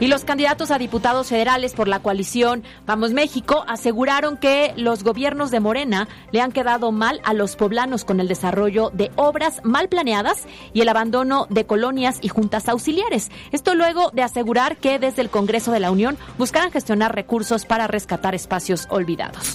Y 0.00 0.08
los 0.08 0.24
candidatos 0.24 0.70
a 0.70 0.78
diputados 0.78 1.28
federales 1.28 1.72
por 1.72 1.88
la 1.88 2.00
coalición 2.00 2.64
Vamos 2.86 3.12
México 3.12 3.64
aseguraron 3.68 4.36
que 4.36 4.72
los 4.76 5.04
gobiernos 5.04 5.50
de 5.50 5.60
Morena 5.60 6.08
le 6.32 6.40
han 6.40 6.52
quedado 6.52 6.92
mal 6.92 7.20
a 7.24 7.32
los 7.32 7.56
poblanos 7.56 8.04
con 8.04 8.20
el 8.20 8.28
desarrollo 8.28 8.90
de 8.92 9.10
obras 9.16 9.60
mal 9.64 9.88
planeadas 9.88 10.46
y 10.72 10.80
el 10.80 10.88
abandono 10.88 11.46
de 11.50 11.66
colonias 11.66 12.18
y 12.20 12.28
juntas 12.28 12.68
auxiliares. 12.68 13.30
Esto 13.52 13.74
luego 13.74 14.10
de 14.12 14.22
asegurar 14.22 14.76
que 14.76 14.98
desde 14.98 15.22
el 15.22 15.30
Congreso 15.30 15.72
de 15.72 15.80
la 15.80 15.90
Unión 15.90 16.18
buscarán 16.38 16.72
gestionar 16.72 17.14
recursos 17.14 17.64
para 17.64 17.86
rescatar 17.86 18.34
espacios 18.34 18.86
olvidados. 18.90 19.54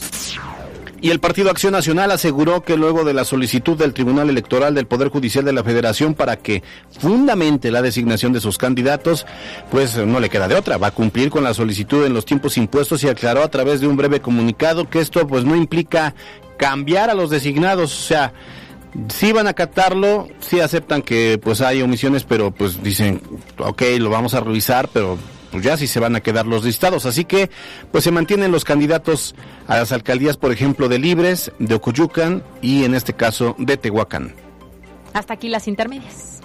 Y 1.01 1.11
el 1.11 1.19
Partido 1.19 1.49
Acción 1.49 1.73
Nacional 1.73 2.11
aseguró 2.11 2.61
que 2.61 2.77
luego 2.77 3.03
de 3.03 3.13
la 3.13 3.23
solicitud 3.23 3.77
del 3.77 3.93
Tribunal 3.93 4.29
Electoral 4.29 4.75
del 4.75 4.87
Poder 4.87 5.09
Judicial 5.09 5.45
de 5.45 5.53
la 5.53 5.63
Federación 5.63 6.13
para 6.13 6.37
que 6.37 6.63
fundamente 6.99 7.71
la 7.71 7.81
designación 7.81 8.33
de 8.33 8.41
sus 8.41 8.57
candidatos, 8.57 9.25
pues 9.71 9.97
no 9.97 10.19
le 10.19 10.29
queda 10.29 10.47
de 10.47 10.55
otra, 10.55 10.77
va 10.77 10.87
a 10.87 10.91
cumplir 10.91 11.29
con 11.29 11.43
la 11.43 11.53
solicitud 11.53 12.05
en 12.05 12.13
los 12.13 12.25
tiempos 12.25 12.57
impuestos 12.57 13.03
y 13.03 13.07
aclaró 13.07 13.43
a 13.43 13.49
través 13.49 13.81
de 13.81 13.87
un 13.87 13.95
breve 13.97 14.19
comunicado 14.19 14.89
que 14.89 14.99
esto 14.99 15.25
pues 15.27 15.45
no 15.45 15.55
implica 15.55 16.15
cambiar 16.57 17.09
a 17.09 17.13
los 17.13 17.29
designados, 17.29 17.97
o 17.97 18.03
sea, 18.03 18.33
sí 19.07 19.31
van 19.31 19.47
a 19.47 19.51
acatarlo, 19.51 20.27
sí 20.39 20.59
aceptan 20.59 21.01
que 21.01 21.39
pues 21.41 21.61
hay 21.61 21.81
omisiones, 21.81 22.23
pero 22.25 22.51
pues 22.51 22.83
dicen, 22.83 23.21
ok, 23.57 23.81
lo 23.99 24.09
vamos 24.09 24.33
a 24.33 24.41
revisar, 24.41 24.89
pero 24.91 25.17
pues 25.51 25.63
ya 25.63 25.77
sí 25.77 25.87
se 25.87 25.99
van 25.99 26.15
a 26.15 26.21
quedar 26.21 26.45
los 26.45 26.63
listados. 26.63 27.05
Así 27.05 27.25
que, 27.25 27.49
pues 27.91 28.03
se 28.03 28.11
mantienen 28.11 28.51
los 28.51 28.65
candidatos 28.65 29.35
a 29.67 29.77
las 29.77 29.91
alcaldías, 29.91 30.37
por 30.37 30.51
ejemplo, 30.51 30.87
de 30.89 30.99
Libres, 30.99 31.51
de 31.59 31.75
Ocuyucan 31.75 32.43
y 32.61 32.83
en 32.83 32.95
este 32.95 33.13
caso 33.13 33.55
de 33.57 33.77
Tehuacán. 33.77 34.33
Hasta 35.13 35.33
aquí 35.33 35.49
las 35.49 35.67
intermedias. 35.67 36.39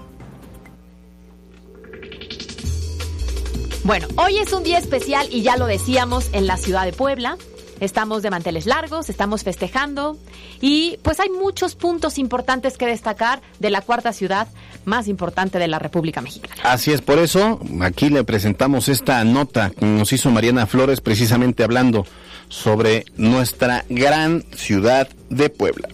Bueno, 3.85 4.09
hoy 4.17 4.39
es 4.39 4.51
un 4.55 4.63
día 4.63 4.79
especial 4.79 5.27
y 5.31 5.43
ya 5.43 5.59
lo 5.59 5.67
decíamos 5.67 6.31
en 6.33 6.47
la 6.47 6.57
ciudad 6.57 6.87
de 6.87 6.95
Puebla. 6.95 7.37
Estamos 7.81 8.23
de 8.23 8.31
manteles 8.31 8.65
largos, 8.65 9.11
estamos 9.11 9.43
festejando 9.43 10.17
y 10.63 10.99
pues 11.03 11.21
hay 11.21 11.29
muchos 11.29 11.75
puntos 11.75 12.17
importantes 12.19 12.79
que 12.79 12.87
destacar 12.87 13.43
de 13.59 13.69
la 13.69 13.83
cuarta 13.83 14.15
ciudad 14.15 14.49
más 14.85 15.09
importante 15.09 15.59
de 15.59 15.69
la 15.69 15.79
República 15.79 16.21
Mexicana. 16.21 16.55
Así 16.63 16.93
es, 16.93 17.01
por 17.01 17.19
eso 17.19 17.61
aquí 17.81 18.11
le 18.11 18.25
presentamos 18.25 18.89
esta 18.89 19.23
nota 19.25 19.71
que 19.71 19.87
nos 19.87 20.13
hizo 20.13 20.31
Mariana 20.31 20.67
Flores 20.67 21.01
precisamente 21.01 21.65
hablando 21.65 22.07
sobre 22.49 23.05
nuestra 23.17 23.85
gran 23.89 24.45
ciudad 24.55 25.09
de 25.31 25.51
Puebla. 25.51 25.89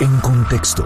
En 0.00 0.16
contexto. 0.20 0.84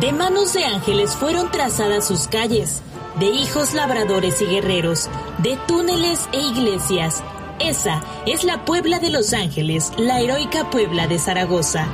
De 0.00 0.12
manos 0.12 0.52
de 0.52 0.64
ángeles 0.64 1.14
fueron 1.16 1.50
trazadas 1.50 2.06
sus 2.06 2.28
calles 2.28 2.82
de 3.18 3.26
hijos 3.26 3.74
labradores 3.74 4.40
y 4.40 4.46
guerreros, 4.46 5.08
de 5.38 5.58
túneles 5.66 6.28
e 6.32 6.40
iglesias. 6.40 7.22
Esa 7.58 8.02
es 8.26 8.44
la 8.44 8.64
Puebla 8.64 8.98
de 8.98 9.10
Los 9.10 9.34
Ángeles, 9.34 9.92
la 9.98 10.20
heroica 10.20 10.70
Puebla 10.70 11.06
de 11.06 11.18
Zaragoza. 11.18 11.86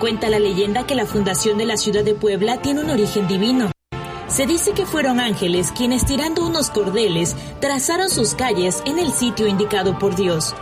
Cuenta 0.00 0.28
la 0.28 0.38
leyenda 0.38 0.86
que 0.86 0.94
la 0.94 1.06
fundación 1.06 1.56
de 1.56 1.64
la 1.64 1.78
ciudad 1.78 2.04
de 2.04 2.14
Puebla 2.14 2.60
tiene 2.60 2.82
un 2.82 2.90
origen 2.90 3.26
divino. 3.26 3.70
Se 4.28 4.44
dice 4.46 4.72
que 4.72 4.84
fueron 4.84 5.20
ángeles 5.20 5.72
quienes 5.74 6.04
tirando 6.04 6.46
unos 6.46 6.68
cordeles 6.68 7.34
trazaron 7.60 8.10
sus 8.10 8.34
calles 8.34 8.82
en 8.84 8.98
el 8.98 9.10
sitio 9.10 9.46
indicado 9.46 9.98
por 9.98 10.14
Dios. 10.14 10.54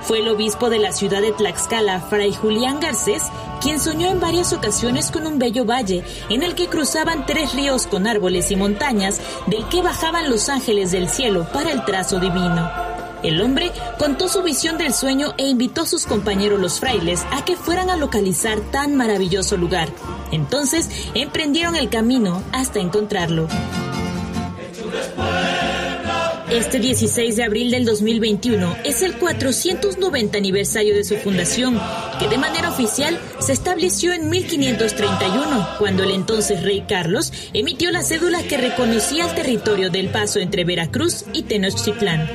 Fue 0.00 0.20
el 0.20 0.28
obispo 0.28 0.70
de 0.70 0.78
la 0.78 0.92
ciudad 0.92 1.20
de 1.20 1.32
Tlaxcala, 1.32 2.00
Fray 2.00 2.32
Julián 2.32 2.80
Garcés, 2.80 3.24
quien 3.60 3.78
soñó 3.78 4.08
en 4.08 4.20
varias 4.20 4.54
ocasiones 4.54 5.10
con 5.10 5.26
un 5.26 5.38
bello 5.38 5.66
valle 5.66 6.02
en 6.30 6.42
el 6.42 6.54
que 6.54 6.68
cruzaban 6.68 7.26
tres 7.26 7.54
ríos 7.54 7.86
con 7.86 8.06
árboles 8.06 8.50
y 8.50 8.56
montañas 8.56 9.20
del 9.48 9.68
que 9.68 9.82
bajaban 9.82 10.30
los 10.30 10.48
ángeles 10.48 10.92
del 10.92 11.10
cielo 11.10 11.46
para 11.52 11.72
el 11.72 11.84
trazo 11.84 12.18
divino. 12.18 12.91
El 13.22 13.40
hombre 13.40 13.70
contó 13.98 14.28
su 14.28 14.42
visión 14.42 14.78
del 14.78 14.92
sueño 14.92 15.34
e 15.38 15.46
invitó 15.46 15.82
a 15.82 15.86
sus 15.86 16.06
compañeros 16.06 16.60
los 16.60 16.80
frailes 16.80 17.24
a 17.30 17.44
que 17.44 17.56
fueran 17.56 17.88
a 17.90 17.96
localizar 17.96 18.60
tan 18.72 18.96
maravilloso 18.96 19.56
lugar. 19.56 19.88
Entonces 20.32 20.88
emprendieron 21.14 21.76
el 21.76 21.88
camino 21.88 22.42
hasta 22.52 22.80
encontrarlo. 22.80 23.48
Este 26.52 26.80
16 26.80 27.36
de 27.36 27.44
abril 27.44 27.70
del 27.70 27.86
2021 27.86 28.76
es 28.84 29.00
el 29.00 29.14
490 29.14 30.36
aniversario 30.36 30.94
de 30.94 31.02
su 31.02 31.16
fundación, 31.16 31.80
que 32.18 32.28
de 32.28 32.36
manera 32.36 32.68
oficial 32.68 33.18
se 33.40 33.54
estableció 33.54 34.12
en 34.12 34.28
1531, 34.28 35.68
cuando 35.78 36.02
el 36.02 36.10
entonces 36.10 36.62
rey 36.62 36.84
Carlos 36.86 37.32
emitió 37.54 37.90
la 37.90 38.02
cédula 38.02 38.42
que 38.42 38.58
reconocía 38.58 39.24
el 39.24 39.34
territorio 39.34 39.88
del 39.88 40.10
paso 40.10 40.40
entre 40.40 40.64
Veracruz 40.64 41.24
y 41.32 41.44
Tenochtitlán. 41.44 42.28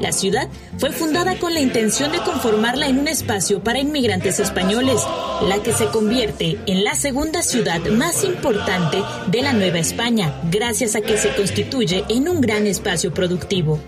La 0.00 0.12
ciudad 0.12 0.48
fue 0.78 0.92
fundada 0.92 1.38
con 1.38 1.54
la 1.54 1.60
intención 1.60 2.10
de 2.12 2.18
conformarla 2.18 2.88
en 2.88 2.98
un 2.98 3.08
espacio 3.08 3.62
para 3.62 3.78
inmigrantes 3.78 4.40
españoles, 4.40 5.00
la 5.48 5.62
que 5.62 5.72
se 5.72 5.86
convierte 5.86 6.58
en 6.66 6.84
la 6.84 6.94
segunda 6.94 7.42
ciudad 7.42 7.80
más 7.86 8.24
importante 8.24 9.02
de 9.28 9.42
la 9.42 9.52
Nueva 9.52 9.78
España, 9.78 10.40
gracias 10.50 10.96
a 10.96 11.00
que 11.00 11.16
se 11.16 11.34
constituye 11.34 12.04
en 12.08 12.28
un 12.28 12.40
gran 12.40 12.66
espacio 12.66 13.14
productivo. 13.14 13.80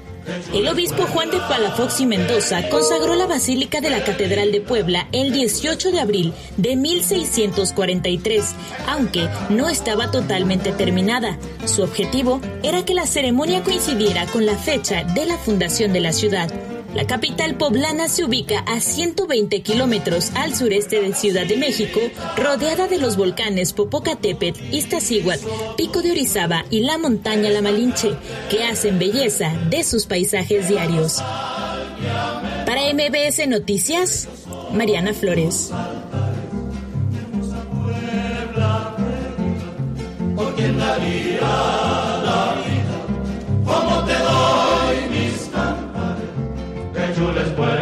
El 0.53 0.69
obispo 0.69 1.05
Juan 1.07 1.31
de 1.31 1.39
Palafox 1.39 2.01
y 2.01 2.07
Mendoza 2.07 2.69
consagró 2.69 3.15
la 3.15 3.27
Basílica 3.27 3.81
de 3.81 3.91
la 3.91 4.05
Catedral 4.05 4.53
de 4.53 4.61
Puebla 4.61 5.09
el 5.13 5.33
18 5.33 5.93
de 5.93 6.01
abril 6.01 6.33
de 6.57 6.77
1643, 6.77 8.55
aunque 8.89 9.29
no 9.51 9.69
estaba 9.69 10.11
totalmente 10.11 10.73
terminada. 10.73 11.39
Su 11.65 11.83
objetivo 11.83 12.41
era 12.63 12.85
que 12.85 12.95
la 12.95 13.07
ceremonia 13.07 13.63
coincidiera 13.63 14.27
con 14.27 14.47
la 14.47 14.57
fecha 14.57 15.05
de 15.05 15.27
la 15.27 15.39
fundación 15.39 15.93
de 15.93 16.01
la 16.01 16.13
ciudad. 16.13 16.51
La 16.97 17.07
capital 17.07 17.57
poblana 17.59 18.09
se 18.09 18.25
ubica 18.25 18.61
a 18.61 18.81
120 18.81 19.61
kilómetros 19.61 20.31
al 20.35 20.55
sureste 20.55 20.99
de 21.03 21.13
Ciudad 21.13 21.45
de 21.45 21.59
México, 21.59 22.01
rodeada 22.39 22.89
de 22.89 22.99
los 22.99 23.19
volcanes 23.19 23.75
Popocatépetl, 23.75 24.75
Iztaccíhuatl, 24.75 25.45
Pico 25.77 26.01
de 26.01 26.13
Orizaba 26.13 26.65
y 26.71 26.81
la 26.81 26.97
montaña 26.97 27.51
La 27.51 27.61
Malinche, 27.61 28.15
que 28.49 28.65
hacen 28.65 28.99
belleza 28.99 29.53
de 29.69 29.85
sus 29.85 30.07
paisajes 30.07 30.71
diarios. 30.71 31.23
Para 32.65 32.91
MBS 32.95 33.47
Noticias, 33.47 34.27
Mariana 34.73 35.13
Flores. 35.13 35.71
chulo 47.17 47.41
es 47.41 47.49
pueblo. 47.49 47.76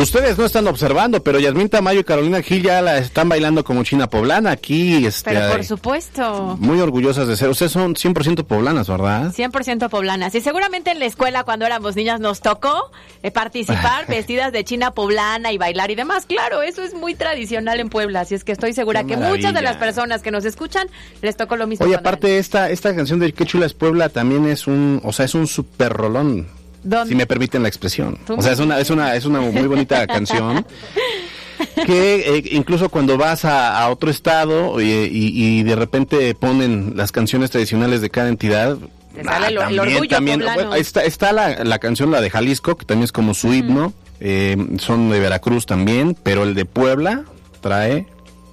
Ustedes 0.00 0.38
no 0.38 0.46
están 0.46 0.66
observando, 0.66 1.22
pero 1.22 1.38
Yasmín 1.38 1.68
Tamayo 1.68 2.00
y 2.00 2.04
Carolina 2.04 2.40
Gil 2.40 2.62
ya 2.62 2.80
la 2.80 2.96
están 2.96 3.28
bailando 3.28 3.64
como 3.64 3.84
china 3.84 4.08
poblana 4.08 4.50
aquí. 4.50 5.04
Este, 5.04 5.32
Pero 5.32 5.50
por 5.50 5.62
supuesto. 5.62 6.56
Muy 6.58 6.80
orgullosas 6.80 7.28
de 7.28 7.36
ser. 7.36 7.50
Ustedes 7.50 7.72
son 7.72 7.94
100% 7.94 8.44
poblanas, 8.44 8.88
¿verdad? 8.88 9.34
100% 9.34 9.90
poblanas. 9.90 10.34
Y 10.34 10.40
seguramente 10.40 10.90
en 10.90 11.00
la 11.00 11.04
escuela 11.04 11.44
cuando 11.44 11.66
éramos 11.66 11.96
niñas 11.96 12.18
nos 12.18 12.40
tocó 12.40 12.90
eh, 13.22 13.30
participar 13.30 14.06
vestidas 14.08 14.52
de 14.52 14.64
china 14.64 14.92
poblana 14.92 15.52
y 15.52 15.58
bailar 15.58 15.90
y 15.90 15.96
demás. 15.96 16.24
Claro, 16.24 16.62
eso 16.62 16.82
es 16.82 16.94
muy 16.94 17.14
tradicional 17.14 17.78
en 17.78 17.90
Puebla, 17.90 18.22
así 18.22 18.34
es 18.34 18.42
que 18.42 18.52
estoy 18.52 18.72
segura 18.72 19.04
que 19.04 19.18
muchas 19.18 19.52
de 19.52 19.60
las 19.60 19.76
personas 19.76 20.22
que 20.22 20.30
nos 20.30 20.46
escuchan 20.46 20.88
les 21.20 21.36
tocó 21.36 21.56
lo 21.56 21.66
mismo. 21.66 21.84
Oye, 21.84 21.96
aparte 21.96 22.38
esta 22.38 22.70
esta 22.70 22.94
canción 22.96 23.18
de 23.18 23.34
Qué 23.34 23.44
chula 23.44 23.66
es 23.66 23.74
Puebla 23.74 24.08
también 24.08 24.46
es 24.46 24.66
un, 24.66 25.00
o 25.04 25.12
sea, 25.12 25.26
es 25.26 25.34
un 25.34 25.46
super 25.46 25.92
rolón. 25.92 26.59
¿Dónde? 26.82 27.08
Si 27.10 27.14
me 27.14 27.26
permiten 27.26 27.62
la 27.62 27.68
expresión. 27.68 28.18
O 28.28 28.40
sea, 28.42 28.52
es 28.52 28.58
una 28.58 28.78
es 28.80 28.90
una 28.90 29.14
es 29.14 29.24
una 29.26 29.40
muy 29.40 29.66
bonita 29.66 30.06
canción. 30.08 30.64
que 31.86 32.36
eh, 32.38 32.42
incluso 32.52 32.88
cuando 32.88 33.18
vas 33.18 33.44
a, 33.44 33.78
a 33.82 33.90
otro 33.90 34.10
estado 34.10 34.80
y, 34.80 34.84
y- 34.86 35.58
y 35.60 35.62
de 35.62 35.76
repente 35.76 36.34
ponen 36.34 36.94
las 36.96 37.12
canciones 37.12 37.50
tradicionales 37.50 38.00
de 38.00 38.08
cada 38.10 38.28
entidad, 38.28 38.78
Te 39.14 39.24
sale 39.24 39.48
el- 39.48 39.58
el 39.58 39.78
orgullo 39.80 40.08
poblano. 40.18 40.44
bueno, 40.54 40.74
está, 40.74 41.04
está 41.04 41.32
la, 41.32 41.64
la 41.64 41.78
canción, 41.78 42.10
la 42.10 42.20
de 42.22 42.30
Jalisco, 42.30 42.76
que 42.76 42.86
también 42.86 43.04
es 43.04 43.12
como 43.12 43.34
su 43.34 43.52
himno, 43.52 43.92
eh, 44.20 44.56
son 44.78 45.10
de 45.10 45.20
Veracruz 45.20 45.66
también, 45.66 46.16
pero 46.22 46.44
el 46.44 46.54
de 46.54 46.64
Puebla 46.64 47.24
trae 47.60 48.06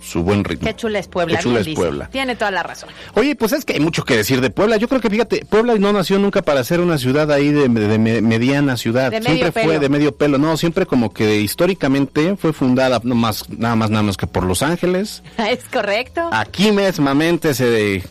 su 0.08 0.24
buen 0.24 0.44
ritmo. 0.44 0.68
Qué 0.68 0.76
chula 0.76 1.00
es 1.00 1.08
Puebla. 1.08 1.38
Qué 1.38 1.44
chula 1.44 1.60
es. 1.60 1.68
Puebla. 1.76 2.10
Tiene 2.10 2.36
toda 2.36 2.52
la 2.52 2.64
razón. 2.64 2.90
Oye, 3.16 3.36
pues 3.36 3.52
es 3.52 3.66
que 3.66 3.74
hay 3.74 3.80
mucho 3.80 4.04
que 4.06 4.16
decir 4.18 4.42
de 4.42 4.50
Puebla. 4.50 4.78
Yo 4.78 4.88
creo 4.88 5.02
que, 5.02 5.10
fíjate, 5.10 5.46
Puebla 5.50 5.76
no 5.76 5.92
nació 5.94 6.18
nunca 6.20 6.42
para 6.42 6.64
ser 6.64 6.80
una 6.80 6.98
ciudad 6.98 7.32
ahí 7.32 7.52
de, 7.52 7.68
de 7.70 8.00
me- 8.00 8.22
mediana 8.22 8.78
ciudad. 8.78 9.12
De 9.12 9.22
siempre 9.22 9.52
fue 9.52 9.64
pelo. 9.64 9.80
de 9.80 9.90
medio 9.90 10.16
pelo. 10.16 10.38
No, 10.38 10.56
siempre 10.58 10.86
como 10.86 11.14
que 11.14 11.38
históricamente 11.42 12.36
fue 12.38 12.54
fundada 12.54 13.00
no 13.04 13.16
más, 13.16 13.50
nada 13.50 13.76
más, 13.76 13.90
nada 13.90 14.04
más 14.04 14.18
que 14.18 14.28
por 14.28 14.44
Los 14.44 14.62
Ángeles. 14.64 15.24
Es 15.38 15.60
correcto. 15.72 16.30
Aquí 16.32 16.72
mismamente 16.72 17.54
se 17.54 18.04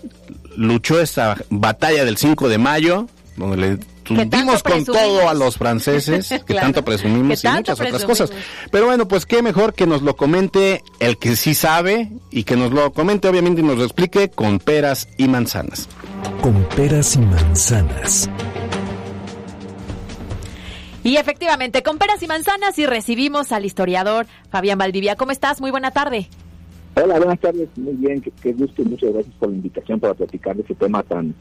luchó 0.56 1.00
esa 1.00 1.36
batalla 1.50 2.04
del 2.04 2.16
5 2.16 2.48
de 2.48 2.58
mayo, 2.58 3.06
donde 3.36 3.56
le 3.56 3.78
tundimos 4.06 4.62
con 4.62 4.84
todo 4.84 5.28
a 5.28 5.34
los 5.34 5.56
franceses, 5.56 6.28
que 6.28 6.40
Claro. 6.46 6.66
tanto 6.66 6.84
presumimos 6.84 7.40
Que 7.40 7.48
y 7.48 7.50
tanto 7.50 7.72
muchas 7.72 7.80
otras 7.80 8.04
cosas. 8.04 8.32
Pero 8.70 8.86
bueno, 8.86 9.06
pues 9.08 9.26
qué 9.26 9.42
mejor 9.42 9.74
que 9.74 9.86
nos 9.86 10.02
lo 10.02 10.16
comente 10.16 10.82
el 11.00 11.18
que 11.18 11.36
sí 11.36 11.54
sabe 11.54 12.10
y 12.30 12.44
que 12.44 12.56
nos 12.56 12.72
lo 12.72 12.92
comente 12.92 13.28
obviamente 13.28 13.60
y 13.60 13.64
nos 13.64 13.78
lo 13.78 13.84
explique 13.84 14.30
con 14.30 14.58
peras 14.58 15.08
y 15.18 15.28
manzanas. 15.28 15.88
Con 16.40 16.64
peras 16.76 17.16
y 17.16 17.18
manzanas. 17.20 18.28
Y 21.04 21.16
efectivamente, 21.18 21.82
con 21.84 21.98
peras 21.98 22.20
y 22.22 22.26
manzanas 22.26 22.78
y 22.78 22.86
recibimos 22.86 23.52
al 23.52 23.64
historiador 23.64 24.26
Fabián 24.50 24.76
Valdivia. 24.78 25.14
¿Cómo 25.14 25.30
estás? 25.30 25.60
Muy 25.60 25.70
buena 25.70 25.92
tarde. 25.92 26.28
Hola, 26.96 27.18
buenas 27.18 27.38
tardes. 27.38 27.68
Muy 27.76 27.94
bien, 27.94 28.20
qué, 28.20 28.32
qué 28.42 28.52
gusto 28.52 28.82
y 28.82 28.86
muchas 28.86 29.12
gracias 29.12 29.34
por 29.38 29.50
la 29.50 29.54
invitación 29.56 30.00
para 30.00 30.14
platicar 30.14 30.56
de 30.56 30.62
ese 30.62 30.74
tema 30.74 31.02
tan 31.04 31.32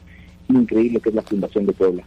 increíble 0.48 1.00
que 1.00 1.08
es 1.08 1.14
la 1.16 1.22
Fundación 1.22 1.66
de 1.66 1.72
Puebla. 1.72 2.04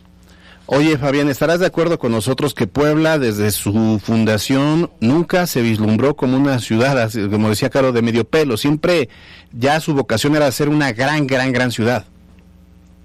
Oye, 0.72 1.00
Fabián, 1.00 1.30
¿estarás 1.30 1.60
de 1.60 1.66
acuerdo 1.66 1.98
con 1.98 2.12
nosotros 2.12 2.54
que 2.54 2.68
Puebla, 2.68 3.18
desde 3.18 3.50
su 3.50 4.00
fundación, 4.04 4.92
nunca 5.02 5.48
se 5.48 5.64
vislumbró 5.64 6.16
como 6.16 6.38
una 6.38 6.60
ciudad, 6.60 7.10
como 7.32 7.50
decía 7.50 7.72
Caro, 7.72 7.92
de 7.92 8.04
medio 8.04 8.24
pelo? 8.24 8.56
Siempre 8.56 9.10
ya 9.52 9.80
su 9.80 9.96
vocación 9.96 10.36
era 10.36 10.52
ser 10.52 10.70
una 10.70 10.92
gran, 10.94 11.26
gran, 11.26 11.52
gran 11.52 11.72
ciudad. 11.72 12.06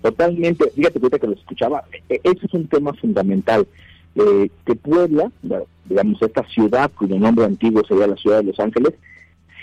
Totalmente, 0.03 0.71
fíjate 0.77 1.01
que 1.19 1.27
lo 1.27 1.33
escuchaba, 1.33 1.85
e- 2.11 2.21
ese 2.23 2.45
es 2.45 2.53
un 2.53 2.69
tema 2.69 2.93
fundamental. 2.93 3.67
Eh, 4.15 4.51
que 4.67 4.75
Puebla, 4.75 5.33
la- 5.43 5.63
digamos, 5.87 6.21
esta 6.21 6.47
ciudad 6.49 6.91
cuyo 6.95 7.19
nombre 7.19 7.47
antiguo 7.47 7.83
sería 7.89 8.07
la 8.07 8.17
ciudad 8.17 8.39
de 8.41 8.45
Los 8.45 8.61
Ángeles, 8.61 8.93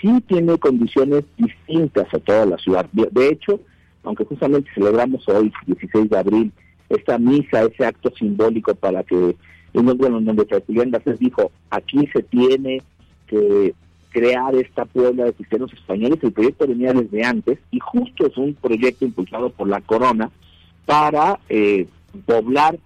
sí 0.00 0.10
tiene 0.26 0.58
condiciones 0.58 1.22
distintas 1.38 2.12
a 2.12 2.18
toda 2.18 2.46
la 2.46 2.58
ciudad. 2.58 2.84
De 2.92 3.28
hecho, 3.28 3.60
aunque 4.02 4.24
justamente 4.24 4.68
celebramos 4.74 5.28
hoy, 5.28 5.52
16 5.66 6.10
de 6.10 6.18
abril, 6.18 6.52
esta 6.96 7.18
misa, 7.18 7.62
ese 7.62 7.84
acto 7.84 8.10
simbólico 8.16 8.74
para 8.74 9.02
que, 9.02 9.36
bueno, 9.72 10.20
donde 10.20 10.44
Tertulián 10.44 10.90
Garcés 10.90 11.18
dijo, 11.18 11.50
aquí 11.70 12.06
se 12.12 12.22
tiene 12.22 12.82
que 13.26 13.74
crear 14.10 14.54
esta 14.54 14.84
Puebla 14.84 15.24
de 15.24 15.32
cristianos 15.32 15.72
españoles, 15.72 16.18
el 16.22 16.32
proyecto 16.32 16.66
venía 16.66 16.92
desde 16.92 17.24
antes 17.24 17.58
y 17.70 17.78
justo 17.80 18.26
es 18.26 18.36
un 18.36 18.54
proyecto 18.54 19.04
impulsado 19.06 19.50
por 19.50 19.68
la 19.68 19.80
Corona 19.80 20.30
para 20.84 21.38
eh, 21.48 21.86
poblar 22.26 22.78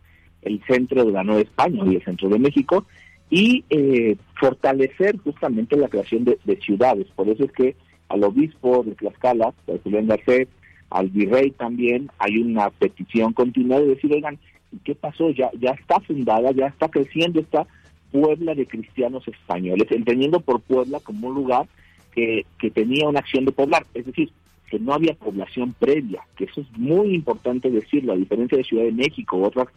el 0.42 0.62
centro 0.68 1.04
de 1.04 1.12
la 1.12 1.24
Nueva 1.24 1.42
España 1.42 1.82
y 1.84 1.96
el 1.96 2.04
centro 2.04 2.28
de 2.28 2.38
México 2.38 2.86
y 3.28 3.64
eh, 3.70 4.16
fortalecer 4.38 5.18
justamente 5.18 5.76
la 5.76 5.88
creación 5.88 6.24
de, 6.24 6.38
de 6.44 6.56
ciudades. 6.60 7.08
Por 7.16 7.28
eso 7.28 7.44
es 7.44 7.52
que 7.52 7.74
al 8.08 8.22
obispo 8.22 8.84
de 8.84 8.92
Tlaxcala, 8.92 9.52
Julián 9.82 10.06
Garcés, 10.06 10.46
al 10.90 11.08
virrey 11.08 11.50
también, 11.50 12.10
hay 12.18 12.38
una 12.38 12.70
petición 12.70 13.32
continua 13.32 13.80
de 13.80 13.88
decir, 13.88 14.12
oigan, 14.12 14.38
¿qué 14.84 14.94
pasó? 14.94 15.30
Ya, 15.30 15.50
ya 15.58 15.70
está 15.70 16.00
fundada, 16.00 16.52
ya 16.52 16.66
está 16.66 16.88
creciendo 16.88 17.40
esta 17.40 17.66
Puebla 18.12 18.54
de 18.54 18.66
cristianos 18.66 19.26
españoles, 19.26 19.88
entendiendo 19.90 20.40
por 20.40 20.60
Puebla 20.60 21.00
como 21.00 21.28
un 21.28 21.34
lugar 21.34 21.66
que, 22.14 22.46
que 22.58 22.70
tenía 22.70 23.08
una 23.08 23.18
acción 23.18 23.44
de 23.44 23.52
poblar, 23.52 23.84
es 23.94 24.06
decir, 24.06 24.30
que 24.70 24.78
no 24.78 24.94
había 24.94 25.14
población 25.14 25.74
previa, 25.78 26.22
que 26.36 26.44
eso 26.44 26.60
es 26.60 26.78
muy 26.78 27.14
importante 27.14 27.70
decirlo, 27.70 28.12
a 28.12 28.16
diferencia 28.16 28.56
de 28.56 28.64
Ciudad 28.64 28.84
de 28.84 28.92
México 28.92 29.36
u 29.36 29.44
otras 29.44 29.68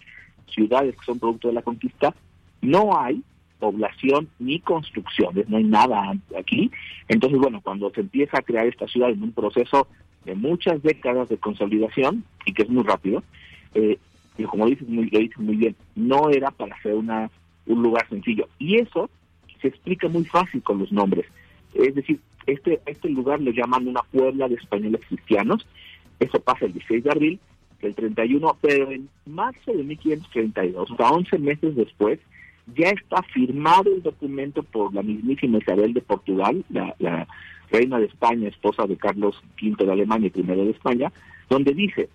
ciudades 0.53 0.95
que 0.95 1.05
son 1.05 1.19
producto 1.19 1.47
de 1.47 1.55
la 1.55 1.61
conquista, 1.61 2.15
no 2.61 2.97
hay 2.97 3.21
población 3.59 4.29
ni 4.39 4.59
construcciones, 4.59 5.47
no 5.49 5.57
hay 5.57 5.65
nada 5.65 6.13
aquí. 6.37 6.71
Entonces, 7.07 7.39
bueno, 7.39 7.61
cuando 7.61 7.91
se 7.91 8.01
empieza 8.01 8.39
a 8.39 8.41
crear 8.41 8.65
esta 8.65 8.87
ciudad 8.87 9.09
en 9.09 9.21
un 9.21 9.33
proceso 9.33 9.87
de 10.25 10.35
muchas 10.35 10.81
décadas 10.83 11.29
de 11.29 11.37
consolidación 11.37 12.23
y 12.45 12.53
que 12.53 12.63
es 12.63 12.69
muy 12.69 12.83
rápido, 12.83 13.23
eh, 13.73 13.97
y 14.37 14.43
como 14.43 14.67
dices 14.67 14.87
muy, 14.87 15.09
lo 15.09 15.19
dices 15.19 15.39
muy 15.39 15.55
bien, 15.55 15.75
no 15.95 16.29
era 16.29 16.51
para 16.51 16.81
ser 16.81 16.95
una 16.95 17.29
un 17.69 17.83
lugar 17.83 18.07
sencillo. 18.09 18.47
Y 18.57 18.77
eso 18.77 19.09
se 19.61 19.67
explica 19.67 20.07
muy 20.07 20.25
fácil 20.25 20.61
con 20.61 20.79
los 20.79 20.91
nombres. 20.91 21.25
Es 21.73 21.95
decir, 21.95 22.19
este, 22.47 22.81
este 22.85 23.09
lugar 23.09 23.39
lo 23.39 23.51
llaman 23.51 23.87
una 23.87 24.01
Puebla 24.11 24.47
de 24.47 24.55
españoles 24.55 25.01
cristianos. 25.07 25.65
Eso 26.19 26.39
pasa 26.39 26.65
el 26.65 26.73
16 26.73 27.03
de 27.03 27.11
abril, 27.11 27.39
el 27.81 27.95
31, 27.95 28.57
pero 28.59 28.91
en 28.91 29.07
marzo 29.25 29.71
de 29.71 29.83
1532, 29.83 30.91
o 30.91 30.95
sea, 30.95 31.11
11 31.11 31.37
meses 31.37 31.75
después, 31.75 32.19
ya 32.75 32.89
está 32.89 33.21
firmado 33.23 33.93
el 33.93 34.03
documento 34.03 34.63
por 34.63 34.93
la 34.93 35.01
mismísima 35.01 35.59
Isabel 35.59 35.93
de 35.93 36.01
Portugal, 36.01 36.63
la, 36.69 36.95
la 36.99 37.27
reina 37.71 37.99
de 37.99 38.05
España, 38.05 38.47
esposa 38.47 38.85
de 38.85 38.97
Carlos 38.97 39.41
V 39.61 39.83
de 39.83 39.91
Alemania 39.91 40.27
y 40.27 40.31
primero 40.31 40.63
de 40.63 40.71
España, 40.71 41.11
donde 41.49 41.73
dice 41.73 42.09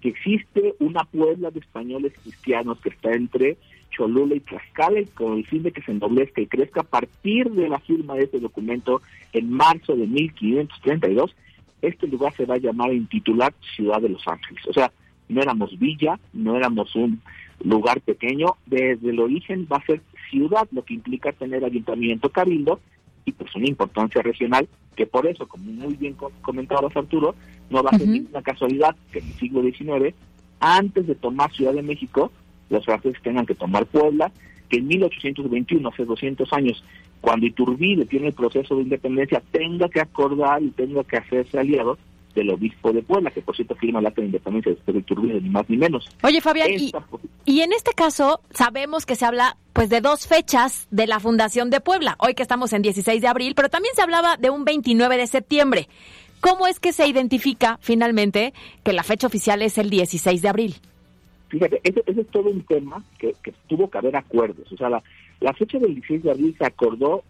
que 0.00 0.10
existe 0.10 0.74
una 0.78 1.04
Puebla 1.04 1.50
de 1.50 1.60
españoles 1.60 2.12
cristianos 2.22 2.80
que 2.80 2.90
está 2.90 3.12
entre 3.12 3.56
Cholula 3.90 4.36
y 4.36 4.40
Tlaxcala 4.40 5.00
y 5.00 5.06
con 5.06 5.38
el 5.38 5.46
fin 5.46 5.62
de 5.62 5.72
que 5.72 5.82
se 5.82 5.92
ennoblezca 5.92 6.40
y 6.40 6.46
crezca 6.46 6.82
a 6.82 6.84
partir 6.84 7.50
de 7.50 7.68
la 7.68 7.80
firma 7.80 8.14
de 8.14 8.24
este 8.24 8.38
documento 8.38 9.02
en 9.32 9.50
marzo 9.50 9.96
de 9.96 10.06
1532, 10.06 11.34
este 11.82 12.06
lugar 12.06 12.34
se 12.36 12.44
va 12.44 12.54
a 12.54 12.58
llamar 12.58 12.90
en 12.90 13.06
titular 13.06 13.54
Ciudad 13.76 14.00
de 14.00 14.10
Los 14.10 14.26
Ángeles. 14.26 14.64
O 14.68 14.72
sea, 14.72 14.92
no 15.28 15.42
éramos 15.42 15.78
villa, 15.78 16.18
no 16.32 16.56
éramos 16.56 16.94
un 16.94 17.20
lugar 17.64 18.00
pequeño, 18.00 18.56
desde 18.66 19.10
el 19.10 19.20
origen 19.20 19.66
va 19.70 19.78
a 19.78 19.86
ser 19.86 20.00
ciudad, 20.30 20.68
lo 20.70 20.84
que 20.84 20.94
implica 20.94 21.32
tener 21.32 21.64
ayuntamiento, 21.64 22.30
cabildo 22.30 22.80
y 23.24 23.32
pues 23.32 23.54
una 23.54 23.68
importancia 23.68 24.22
regional, 24.22 24.68
que 24.98 25.06
por 25.06 25.28
eso, 25.28 25.46
como 25.46 25.62
muy 25.70 25.94
bien 25.94 26.14
co- 26.14 26.32
comentabas 26.42 26.94
Arturo, 26.96 27.36
no 27.70 27.84
va 27.84 27.90
a 27.92 27.98
ser 27.98 28.08
ninguna 28.08 28.42
casualidad 28.42 28.96
que 29.12 29.20
en 29.20 29.26
el 29.28 29.34
siglo 29.34 29.62
XIX, 29.62 30.12
antes 30.58 31.06
de 31.06 31.14
tomar 31.14 31.52
Ciudad 31.52 31.72
de 31.72 31.82
México, 31.82 32.32
los 32.68 32.84
franceses 32.84 33.22
tengan 33.22 33.46
que 33.46 33.54
tomar 33.54 33.86
Puebla, 33.86 34.32
que 34.68 34.78
en 34.78 34.88
1821, 34.88 35.88
hace 35.88 36.04
200 36.04 36.52
años, 36.52 36.82
cuando 37.20 37.46
Iturbide 37.46 38.06
tiene 38.06 38.26
el 38.26 38.32
proceso 38.32 38.74
de 38.74 38.82
independencia, 38.82 39.40
tenga 39.52 39.88
que 39.88 40.00
acordar 40.00 40.60
y 40.64 40.70
tenga 40.70 41.04
que 41.04 41.16
hacerse 41.18 41.60
aliado 41.60 41.96
del 42.34 42.50
obispo 42.50 42.92
de 42.92 43.02
Puebla, 43.02 43.30
que 43.30 43.40
por 43.40 43.54
cierto 43.54 43.76
firma 43.76 44.00
el 44.00 44.06
acta 44.06 44.20
de 44.20 44.26
independencia 44.26 44.72
después 44.72 44.94
de 44.94 45.00
Iturbide, 45.00 45.40
ni 45.40 45.48
más 45.48 45.70
ni 45.70 45.76
menos. 45.76 46.08
Oye, 46.24 46.40
Fabián, 46.40 46.70
y 47.44 47.60
en 47.60 47.72
este 47.72 47.92
caso 47.92 48.40
sabemos 48.50 49.06
que 49.06 49.14
se 49.14 49.24
habla 49.24 49.56
pues 49.78 49.90
de 49.90 50.00
dos 50.00 50.26
fechas 50.26 50.88
de 50.90 51.06
la 51.06 51.20
fundación 51.20 51.70
de 51.70 51.80
Puebla. 51.80 52.16
Hoy 52.18 52.34
que 52.34 52.42
estamos 52.42 52.72
en 52.72 52.82
16 52.82 53.22
de 53.22 53.28
abril, 53.28 53.52
pero 53.54 53.68
también 53.68 53.94
se 53.94 54.02
hablaba 54.02 54.36
de 54.36 54.50
un 54.50 54.64
29 54.64 55.16
de 55.16 55.28
septiembre. 55.28 55.88
¿Cómo 56.40 56.66
es 56.66 56.80
que 56.80 56.92
se 56.92 57.06
identifica 57.06 57.78
finalmente 57.80 58.52
que 58.82 58.92
la 58.92 59.04
fecha 59.04 59.28
oficial 59.28 59.62
es 59.62 59.78
el 59.78 59.88
16 59.88 60.42
de 60.42 60.48
abril? 60.48 60.74
Fíjate, 61.46 61.80
ese, 61.84 62.02
ese 62.06 62.22
es 62.22 62.26
todo 62.26 62.50
un 62.50 62.62
tema 62.62 63.04
que, 63.20 63.36
tuvo 63.68 63.88
que 63.88 63.98
haber 63.98 64.16
acuerdos. 64.16 64.66
O 64.72 64.76
sea, 64.76 64.88
la, 64.88 65.52
fecha 65.52 65.78
del 65.78 65.94
16 65.94 66.24
de 66.24 66.30
abril 66.32 66.56
se 66.58 66.64
acordó 66.64 67.22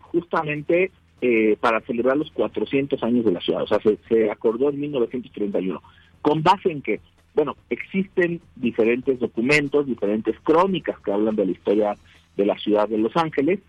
justamente 0.00 0.90
eh, 1.22 1.56
para 1.58 1.80
celebrar 1.86 2.18
los 2.18 2.30
400 2.32 3.02
años 3.02 3.24
de 3.24 3.32
la 3.32 3.40
ciudad. 3.40 3.62
O 3.62 3.66
sea, 3.66 3.80
se, 3.80 3.96
se 4.10 4.30
acordó 4.30 4.68
en 4.68 4.78
1931. 4.78 5.82
¿Con 6.20 6.42
base 6.42 6.70
en 6.70 6.82
qué? 6.82 7.00
Bueno, 7.34 7.56
existen 7.68 8.40
diferentes 8.56 9.18
documentos, 9.18 9.86
diferentes 9.86 10.38
crónicas 10.40 10.98
que 11.00 11.12
hablan 11.12 11.36
de 11.36 11.46
la 11.46 11.52
historia 11.52 11.96
de 12.36 12.46
la 12.46 12.56
ciudad 12.58 12.88
de 12.88 12.98
Los 12.98 13.16
Ángeles, 13.16 13.60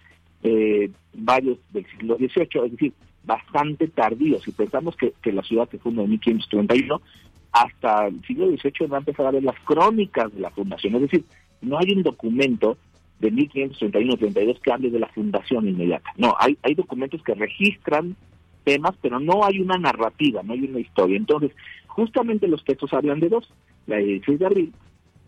eh, 0.44 0.92
varios 1.14 1.58
del 1.72 1.86
siglo 1.88 2.18
XVIII, 2.18 2.66
es 2.66 2.72
decir, 2.72 2.94
bastante 3.24 3.88
tardíos. 3.88 4.44
Si 4.44 4.52
pensamos 4.52 4.96
que, 4.96 5.14
que 5.22 5.32
la 5.32 5.42
ciudad 5.42 5.68
se 5.70 5.80
funda 5.80 6.04
en 6.04 6.12
1531, 6.12 7.02
hasta 7.52 8.08
el 8.08 8.22
siglo 8.26 8.48
XVIII 8.48 8.88
va 8.88 8.98
a 8.98 9.00
empezar 9.00 9.26
a 9.26 9.32
ver 9.32 9.44
las 9.44 9.60
crónicas 9.62 10.34
de 10.34 10.42
la 10.42 10.52
fundación. 10.52 10.96
Es 10.96 11.02
decir, 11.02 11.24
no 11.62 11.80
hay 11.80 11.92
un 11.92 12.04
documento 12.04 12.78
de 13.20 13.32
1531-32 13.32 14.60
que 14.60 14.72
hable 14.72 14.90
de 14.90 15.00
la 15.00 15.08
fundación 15.08 15.68
inmediata. 15.68 16.12
No, 16.18 16.36
hay, 16.38 16.58
hay 16.62 16.76
documentos 16.76 17.24
que 17.24 17.34
registran 17.34 18.16
temas, 18.66 18.96
pero 19.02 19.20
no 19.20 19.46
hay 19.46 19.60
una 19.60 19.78
narrativa, 19.78 20.44
no 20.44 20.54
hay 20.54 20.66
una 20.66 20.80
historia. 20.80 21.16
Entonces, 21.16 21.52
justamente 21.96 22.50
los 22.50 22.64
textos 22.66 22.94
hablan 22.94 23.22
de 23.22 23.30
dos. 23.30 23.50
La 23.88 23.96
de 23.98 24.04
16 24.04 24.40
de 24.40 24.46
abril, 24.46 24.74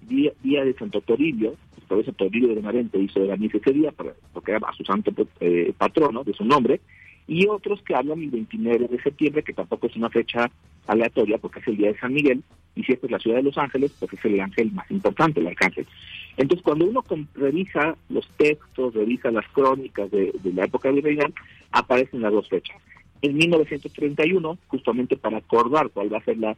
día, 0.02 0.34
de 0.44 0.74
Santo 0.74 1.00
Toribio, 1.00 1.56
pues, 1.74 1.86
por 1.88 2.00
eso 2.00 2.12
Toribio 2.12 2.50
de 2.50 2.56
Benavente 2.56 3.00
hizo 3.00 3.22
de 3.22 3.28
la 3.28 3.38
misa 3.38 3.58
ese 3.58 3.72
día, 3.72 3.94
porque 4.34 4.52
era 4.52 4.68
a 4.68 4.74
su 4.74 4.84
santo 4.84 5.14
eh, 5.40 5.74
patrono, 5.78 6.26
de 6.26 6.34
su 6.34 6.44
nombre, 6.44 6.82
y 7.26 7.48
otros 7.48 7.82
que 7.84 7.96
hablan 7.96 8.22
el 8.22 8.32
29 8.32 8.88
de 8.90 9.02
septiembre, 9.02 9.44
que 9.44 9.54
tampoco 9.54 9.88
es 9.88 9.96
una 9.96 10.10
fecha 10.10 10.52
aleatoria, 10.88 11.38
porque 11.38 11.60
es 11.60 11.68
el 11.68 11.78
día 11.78 11.94
de 11.94 12.00
San 12.00 12.14
Miguel, 12.14 12.44
y 12.76 12.84
si 12.84 12.92
esta 12.92 13.08
es 13.08 13.12
la 13.12 13.20
ciudad 13.20 13.38
de 13.38 13.44
Los 13.44 13.58
Ángeles, 13.58 13.96
pues 13.98 14.12
es 14.12 14.26
el 14.26 14.40
ángel 14.40 14.72
más 14.74 14.92
importante, 14.92 15.40
el 15.40 15.48
arcángel. 15.48 15.88
Entonces, 16.36 16.64
cuando 16.64 16.86
uno 16.86 17.04
revisa 17.34 17.96
los 18.10 18.28
textos, 18.38 18.94
revisa 18.94 19.32
las 19.32 19.48
crónicas 19.50 20.12
de, 20.12 20.34
de 20.44 20.54
la 20.54 20.66
época 20.66 20.92
virreinal, 20.92 21.34
aparecen 21.72 22.22
las 22.22 22.34
dos 22.34 22.50
fechas. 22.50 22.78
En 23.22 23.36
1931, 23.36 24.58
justamente 24.68 25.18
para 25.18 25.38
acordar 25.38 25.90
cuál 25.90 26.14
va 26.14 26.20
a 26.20 26.24
ser 26.24 26.38
la, 26.38 26.56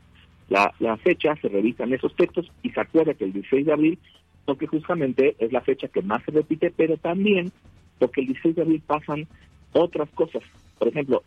la, 0.50 0.98
fecha, 0.98 1.36
se 1.38 1.48
revisan 1.48 1.94
esos 1.94 2.16
textos 2.16 2.52
y 2.64 2.72
se 2.72 2.82
acuerda 2.82 3.14
que 3.14 3.26
el 3.26 3.34
16 3.34 3.66
de 3.66 3.74
abril, 3.74 4.00
porque 4.46 4.68
justamente 4.68 5.36
es 5.40 5.52
la 5.52 5.62
fecha 5.62 5.88
que 5.88 6.02
más 6.02 6.24
se 6.24 6.32
repite, 6.32 6.72
pero 6.76 6.98
también 6.98 7.52
porque 7.98 8.22
el 8.22 8.28
16 8.28 8.56
de 8.56 8.62
abril 8.62 8.82
pasan 8.86 9.28
otras 9.74 10.10
cosas. 10.10 10.42
Por 10.78 10.88
ejemplo, 10.88 11.24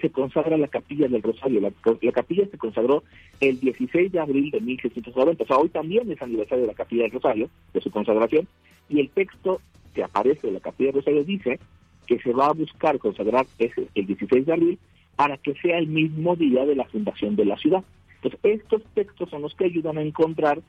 se 0.00 0.10
consagra 0.10 0.56
la 0.56 0.68
capilla 0.68 1.08
del 1.08 1.22
Rosario. 1.22 1.60
La, 1.60 2.12
capilla 2.12 2.46
se 2.50 2.58
consagró 2.58 3.04
el 3.40 3.60
16 3.60 4.12
de 4.12 4.20
abril 4.20 4.50
de 4.50 4.60
1690. 4.60 5.44
O 5.44 5.46
sea, 5.46 5.56
hoy 5.56 5.68
también 5.68 6.10
es 6.10 6.20
aniversario 6.20 6.62
de 6.62 6.68
la 6.68 6.74
capilla 6.74 7.02
del 7.02 7.12
Rosario, 7.12 7.48
de 7.72 7.80
su 7.80 7.90
consagración. 7.90 8.48
Y 8.88 9.00
el 9.00 9.10
texto 9.10 9.60
que 9.94 10.02
aparece 10.02 10.48
de 10.48 10.54
la 10.54 10.60
capilla 10.60 10.88
del 10.88 11.00
Rosario 11.00 11.24
dice 11.24 11.60
que 12.06 12.18
se 12.20 12.32
va 12.32 12.46
a 12.46 12.52
buscar 12.52 12.98
consagrar 12.98 13.46
ese, 13.58 13.88
el 13.94 14.06
16 14.06 14.46
de 14.46 14.52
abril 14.52 14.78
para 15.16 15.36
que 15.36 15.54
sea 15.54 15.78
el 15.78 15.86
mismo 15.86 16.36
día 16.36 16.64
de 16.64 16.74
la 16.74 16.84
fundación 16.84 17.36
de 17.36 17.44
la 17.44 17.56
ciudad. 17.56 17.84
Entonces, 18.16 18.40
estos 18.42 18.82
textos 18.94 19.30
son 19.30 19.42
los 19.42 19.54
que 19.54 19.66
ayudan 19.66 19.98
a 19.98 20.02
encontrar 20.02 20.60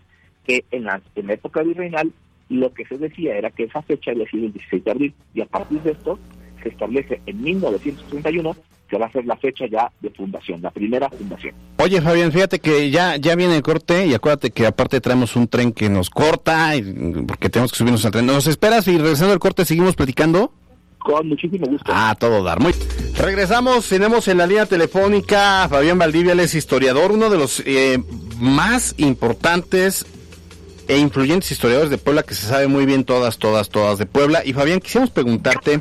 que 0.45 0.65
en 0.71 0.83
la, 0.83 1.01
en 1.15 1.27
la 1.27 1.33
época 1.33 1.63
virreinal 1.63 2.11
lo 2.49 2.73
que 2.73 2.85
se 2.85 2.97
decía 2.97 3.35
era 3.37 3.49
que 3.49 3.63
esa 3.63 3.81
fecha 3.81 4.11
había 4.11 4.29
sido 4.29 4.45
el 4.45 4.53
16 4.53 4.83
de 4.83 4.91
abril 4.91 5.13
y 5.33 5.41
a 5.41 5.45
partir 5.45 5.81
de 5.81 5.91
esto 5.91 6.19
se 6.61 6.69
establece 6.69 7.21
en 7.25 7.41
1931 7.41 8.55
que 8.87 8.97
va 8.97 9.07
a 9.07 9.11
ser 9.11 9.25
la 9.25 9.35
fecha 9.37 9.65
ya 9.65 9.91
de 9.99 10.11
fundación, 10.11 10.61
la 10.61 10.69
primera 10.69 11.09
fundación. 11.09 11.55
Oye 11.77 12.01
Fabián, 12.01 12.31
fíjate 12.31 12.59
que 12.59 12.91
ya, 12.91 13.15
ya 13.17 13.35
viene 13.35 13.55
el 13.55 13.63
corte 13.63 14.05
y 14.05 14.13
acuérdate 14.13 14.51
que 14.51 14.67
aparte 14.67 15.01
traemos 15.01 15.35
un 15.35 15.47
tren 15.47 15.71
que 15.71 15.89
nos 15.89 16.11
corta 16.11 16.73
porque 17.27 17.49
tenemos 17.49 17.71
que 17.71 17.77
subirnos 17.77 18.05
al 18.05 18.11
tren. 18.11 18.27
¿Nos 18.27 18.45
esperas 18.45 18.87
y 18.87 18.97
regresando 18.97 19.33
al 19.33 19.39
corte 19.39 19.65
seguimos 19.65 19.95
platicando? 19.95 20.51
Con 21.05 21.29
muchísimo 21.29 21.67
gusto. 21.67 21.91
Ah, 21.93 22.15
todo 22.19 22.43
dar. 22.43 22.59
Muy. 22.59 22.73
Regresamos, 23.15 23.87
tenemos 23.87 24.27
en 24.27 24.39
la 24.39 24.47
línea 24.47 24.65
telefónica 24.65 25.63
a 25.63 25.69
Fabián 25.69 25.99
Valdivia, 25.99 26.33
él 26.33 26.39
es 26.39 26.55
historiador, 26.55 27.11
uno 27.11 27.29
de 27.29 27.37
los 27.37 27.61
eh, 27.63 28.01
más 28.39 28.95
importantes 28.97 30.07
e 30.87 30.97
influyentes 30.97 31.51
historiadores 31.51 31.91
de 31.91 31.99
Puebla 31.99 32.23
que 32.23 32.33
se 32.33 32.47
sabe 32.47 32.67
muy 32.67 32.87
bien 32.87 33.03
todas, 33.05 33.37
todas, 33.37 33.69
todas 33.69 33.99
de 33.99 34.07
Puebla. 34.07 34.41
Y 34.43 34.53
Fabián, 34.53 34.79
quisiéramos 34.79 35.11
preguntarte 35.11 35.79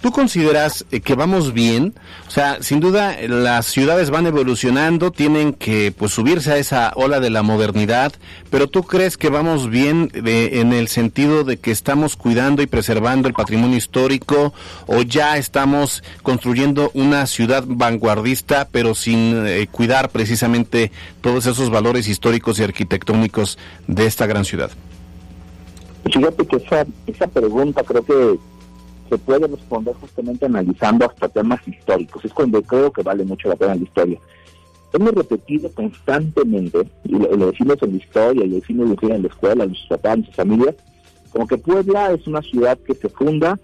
¿Tú 0.00 0.12
consideras 0.12 0.86
eh, 0.90 1.00
que 1.00 1.14
vamos 1.14 1.52
bien? 1.52 1.94
O 2.26 2.30
sea, 2.30 2.62
sin 2.62 2.80
duda 2.80 3.16
las 3.28 3.66
ciudades 3.66 4.08
van 4.08 4.26
evolucionando, 4.26 5.10
tienen 5.10 5.52
que 5.52 5.92
pues 5.96 6.12
subirse 6.12 6.52
a 6.52 6.56
esa 6.56 6.92
ola 6.94 7.20
de 7.20 7.28
la 7.28 7.42
modernidad, 7.42 8.12
pero 8.48 8.66
¿tú 8.66 8.82
crees 8.82 9.18
que 9.18 9.28
vamos 9.28 9.68
bien 9.68 10.10
en 10.14 10.72
el 10.72 10.88
sentido 10.88 11.44
de 11.44 11.58
que 11.58 11.70
estamos 11.70 12.16
cuidando 12.16 12.62
y 12.62 12.66
preservando 12.66 13.28
el 13.28 13.34
patrimonio 13.34 13.76
histórico 13.76 14.54
o 14.86 15.02
ya 15.02 15.36
estamos 15.36 16.02
construyendo 16.22 16.90
una 16.94 17.26
ciudad 17.26 17.64
vanguardista 17.66 18.68
pero 18.70 18.94
sin 18.94 19.46
eh, 19.46 19.68
cuidar 19.70 20.08
precisamente 20.08 20.92
todos 21.20 21.44
esos 21.46 21.68
valores 21.68 22.08
históricos 22.08 22.58
y 22.58 22.62
arquitectónicos 22.62 23.58
de 23.86 24.06
esta 24.06 24.26
gran 24.26 24.46
ciudad? 24.46 24.70
Fíjate 26.10 26.46
que 26.46 26.56
esa, 26.56 26.86
esa 27.06 27.26
pregunta 27.26 27.82
creo 27.82 28.02
que 28.02 28.49
se 29.10 29.18
puede 29.18 29.48
responder 29.48 29.94
justamente 29.96 30.46
analizando 30.46 31.04
hasta 31.04 31.28
temas 31.28 31.66
históricos. 31.66 32.24
Es 32.24 32.32
cuando 32.32 32.62
creo 32.62 32.92
que 32.92 33.02
vale 33.02 33.24
mucho 33.24 33.48
la 33.48 33.56
pena 33.56 33.74
la 33.74 33.82
historia. 33.82 34.18
Hemos 34.92 35.12
repetido 35.12 35.70
constantemente, 35.72 36.78
y 37.04 37.12
lo, 37.12 37.50
decimos 37.50 37.76
en 37.82 37.90
la 37.90 37.96
historia, 37.96 38.44
y 38.44 38.48
lo 38.48 38.56
decimos 38.56 38.98
en 39.02 39.22
la 39.22 39.28
escuela, 39.28 39.64
en 39.64 39.74
sus 39.74 39.88
papás, 39.88 40.18
en 40.18 40.24
sus 40.26 40.34
familias, 40.36 40.76
como 41.32 41.46
que 41.46 41.58
Puebla 41.58 42.12
es 42.12 42.26
una 42.26 42.40
ciudad 42.42 42.78
que 42.78 42.94
se 42.94 43.08
funda 43.08 43.58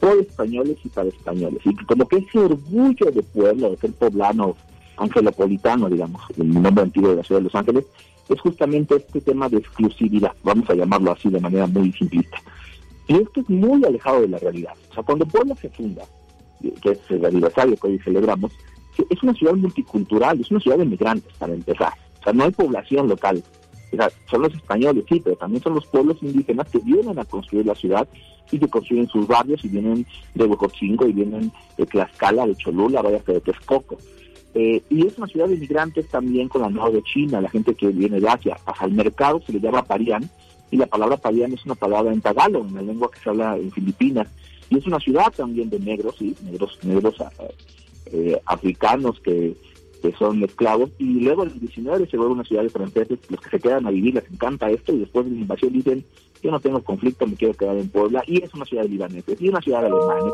por 0.00 0.18
españoles 0.18 0.76
y 0.84 0.88
para 0.88 1.08
españoles. 1.08 1.60
Y 1.64 1.74
como 1.84 2.06
que 2.06 2.18
ese 2.18 2.38
orgullo 2.38 3.10
de 3.10 3.22
Puebla, 3.22 3.70
de 3.70 3.76
ser 3.76 3.92
poblano, 3.92 4.56
angelopolitano, 4.96 5.88
digamos, 5.88 6.22
el 6.36 6.48
nombre 6.62 6.84
antiguo 6.84 7.10
de 7.10 7.16
la 7.16 7.24
ciudad 7.24 7.40
de 7.40 7.44
Los 7.44 7.54
Ángeles, 7.54 7.84
es 8.28 8.40
justamente 8.40 8.96
este 8.96 9.20
tema 9.20 9.48
de 9.48 9.58
exclusividad, 9.58 10.32
vamos 10.42 10.68
a 10.70 10.74
llamarlo 10.74 11.12
así 11.12 11.28
de 11.28 11.40
manera 11.40 11.66
muy 11.66 11.92
simplista. 11.92 12.38
Y 13.08 13.16
esto 13.16 13.40
es 13.40 13.50
muy 13.50 13.84
alejado 13.84 14.20
de 14.20 14.28
la 14.28 14.38
realidad. 14.38 14.74
O 14.90 14.94
sea, 14.94 15.02
cuando 15.02 15.26
Puebla 15.26 15.54
se 15.56 15.68
funda, 15.70 16.04
que 16.60 16.90
es 16.90 16.98
el 17.10 17.24
aniversario 17.24 17.76
que 17.76 17.86
hoy 17.88 17.98
celebramos, 17.98 18.52
es 19.10 19.22
una 19.22 19.34
ciudad 19.34 19.54
multicultural, 19.54 20.40
es 20.40 20.50
una 20.50 20.60
ciudad 20.60 20.78
de 20.78 20.84
migrantes, 20.84 21.32
para 21.38 21.54
empezar. 21.54 21.92
O 22.20 22.24
sea, 22.24 22.32
no 22.32 22.44
hay 22.44 22.50
población 22.50 23.08
local. 23.08 23.42
O 23.92 23.96
sea, 23.96 24.10
son 24.30 24.42
los 24.42 24.54
españoles, 24.54 25.04
sí, 25.08 25.20
pero 25.22 25.36
también 25.36 25.62
son 25.62 25.74
los 25.74 25.86
pueblos 25.86 26.16
indígenas 26.22 26.68
que 26.70 26.78
vienen 26.78 27.18
a 27.18 27.24
construir 27.24 27.66
la 27.66 27.74
ciudad 27.74 28.08
y 28.50 28.58
que 28.58 28.68
construyen 28.68 29.08
sus 29.08 29.26
barrios 29.26 29.64
y 29.64 29.68
vienen 29.68 30.06
de 30.34 30.44
Huejotzingo 30.44 31.06
y 31.06 31.12
vienen 31.12 31.52
de 31.76 31.86
Tlaxcala, 31.86 32.46
de 32.46 32.56
Cholula, 32.56 33.02
vaya 33.02 33.20
que 33.20 33.32
de 33.32 33.40
Texcoco. 33.40 33.98
Eh, 34.54 34.82
y 34.90 35.06
es 35.06 35.16
una 35.16 35.26
ciudad 35.26 35.48
de 35.48 35.56
migrantes 35.56 36.08
también 36.08 36.48
con 36.48 36.62
la 36.62 36.68
nueva 36.68 36.90
de 36.90 37.02
China, 37.02 37.40
la 37.40 37.48
gente 37.48 37.74
que 37.74 37.88
viene 37.88 38.20
de 38.20 38.28
Asia. 38.28 38.56
Al 38.66 38.92
mercado 38.92 39.40
se 39.44 39.52
le 39.52 39.60
llama 39.60 39.82
Parián, 39.82 40.28
y 40.72 40.78
la 40.78 40.86
palabra 40.86 41.18
Parián 41.18 41.52
es 41.52 41.64
una 41.66 41.74
palabra 41.74 42.12
en 42.12 42.22
tagalog, 42.22 42.66
en 42.66 42.74
la 42.74 42.82
lengua 42.82 43.10
que 43.10 43.20
se 43.20 43.28
habla 43.28 43.58
en 43.58 43.70
Filipinas, 43.70 44.26
y 44.70 44.78
es 44.78 44.86
una 44.86 44.98
ciudad 44.98 45.30
también 45.36 45.68
de 45.68 45.78
negros, 45.78 46.16
sí, 46.18 46.34
negros, 46.44 46.78
negros 46.82 47.16
eh, 48.06 48.40
africanos 48.46 49.20
que, 49.20 49.54
son 50.18 50.42
esclavos, 50.42 50.90
y 50.98 51.20
luego 51.20 51.44
en 51.44 51.50
el 51.50 51.60
19 51.60 52.08
se 52.10 52.16
vuelve 52.16 52.32
una 52.32 52.44
ciudad 52.44 52.64
de 52.64 52.70
franceses, 52.70 53.20
los 53.28 53.40
que 53.40 53.50
se 53.50 53.60
quedan 53.60 53.86
a 53.86 53.90
vivir 53.90 54.14
les 54.14 54.28
encanta 54.32 54.68
esto, 54.68 54.92
y 54.92 54.98
después 54.98 55.26
de 55.26 55.30
la 55.30 55.40
invasión 55.42 55.72
dicen, 55.72 56.04
yo 56.42 56.50
no 56.50 56.58
tengo 56.58 56.82
conflicto, 56.82 57.26
me 57.26 57.36
quiero 57.36 57.54
quedar 57.54 57.76
en 57.76 57.88
Puebla, 57.88 58.24
y 58.26 58.42
es 58.42 58.52
una 58.52 58.64
ciudad 58.64 58.82
de 58.82 58.88
libaneses, 58.88 59.40
y 59.40 59.48
una 59.48 59.60
ciudad 59.60 59.82
de 59.82 59.86
alemanes. 59.88 60.32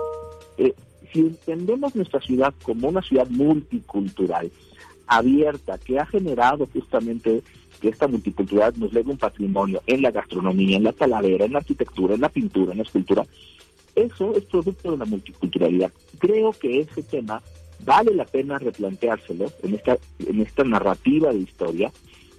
Eh, 0.56 0.74
si 1.12 1.20
entendemos 1.20 1.94
nuestra 1.96 2.20
ciudad 2.20 2.54
como 2.62 2.88
una 2.88 3.02
ciudad 3.02 3.28
multicultural, 3.28 4.50
abierta, 5.08 5.78
que 5.78 5.98
ha 5.98 6.06
generado 6.06 6.66
justamente 6.72 7.42
que 7.80 7.88
esta 7.88 8.08
multiculturalidad 8.08 8.74
nos 8.76 8.92
lega 8.92 9.10
un 9.10 9.18
patrimonio 9.18 9.82
en 9.86 10.02
la 10.02 10.10
gastronomía, 10.10 10.76
en 10.76 10.84
la 10.84 10.92
taladera, 10.92 11.44
en 11.44 11.52
la 11.52 11.58
arquitectura, 11.58 12.14
en 12.14 12.20
la 12.20 12.28
pintura, 12.28 12.72
en 12.72 12.78
la 12.78 12.84
escultura. 12.84 13.26
Eso 13.94 14.34
es 14.36 14.44
producto 14.44 14.92
de 14.92 14.98
la 14.98 15.04
multiculturalidad. 15.04 15.92
Creo 16.18 16.52
que 16.52 16.80
ese 16.80 17.02
tema 17.02 17.42
vale 17.84 18.14
la 18.14 18.24
pena 18.24 18.58
replanteárselo 18.58 19.52
en 19.62 19.74
esta, 19.74 19.98
en 20.18 20.40
esta 20.40 20.64
narrativa 20.64 21.32
de 21.32 21.38
historia 21.38 21.92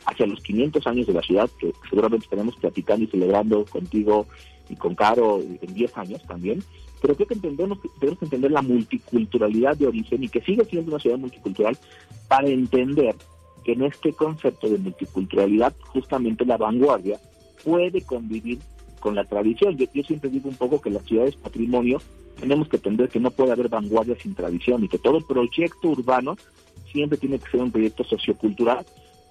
hacia 0.05 0.25
los 0.25 0.41
500 0.41 0.87
años 0.87 1.07
de 1.07 1.13
la 1.13 1.21
ciudad, 1.21 1.49
que 1.59 1.73
seguramente 1.89 2.25
estaremos 2.25 2.55
platicando 2.57 3.05
y 3.05 3.07
celebrando 3.07 3.65
contigo 3.65 4.25
y 4.69 4.75
con 4.75 4.95
Caro 4.95 5.39
en 5.39 5.73
10 5.73 5.97
años 5.97 6.23
también, 6.27 6.63
pero 7.01 7.15
creo 7.15 7.27
que 7.27 7.33
entendemos, 7.35 7.79
tenemos 7.99 8.19
que 8.19 8.25
entender 8.25 8.51
la 8.51 8.61
multiculturalidad 8.61 9.77
de 9.77 9.87
origen 9.87 10.23
y 10.23 10.29
que 10.29 10.41
sigue 10.41 10.65
siendo 10.65 10.91
una 10.91 10.99
ciudad 10.99 11.17
multicultural 11.17 11.77
para 12.27 12.47
entender 12.47 13.15
que 13.63 13.73
en 13.73 13.83
este 13.83 14.13
concepto 14.13 14.69
de 14.69 14.77
multiculturalidad 14.77 15.73
justamente 15.87 16.45
la 16.45 16.57
vanguardia 16.57 17.19
puede 17.63 18.01
convivir 18.01 18.59
con 18.99 19.15
la 19.15 19.23
tradición. 19.25 19.77
Yo, 19.77 20.03
siempre 20.03 20.29
digo 20.29 20.49
un 20.49 20.55
poco 20.55 20.81
que 20.81 20.89
la 20.89 20.99
ciudad 21.01 21.27
es 21.27 21.35
patrimonio, 21.35 22.01
tenemos 22.39 22.67
que 22.67 22.77
entender 22.77 23.09
que 23.09 23.19
no 23.19 23.31
puede 23.31 23.51
haber 23.51 23.69
vanguardia 23.69 24.15
sin 24.19 24.35
tradición 24.35 24.83
y 24.83 24.87
que 24.87 24.97
todo 24.97 25.21
proyecto 25.21 25.89
urbano 25.89 26.37
siempre 26.91 27.17
tiene 27.17 27.39
que 27.39 27.49
ser 27.49 27.61
un 27.61 27.71
proyecto 27.71 28.03
sociocultural 28.03 28.85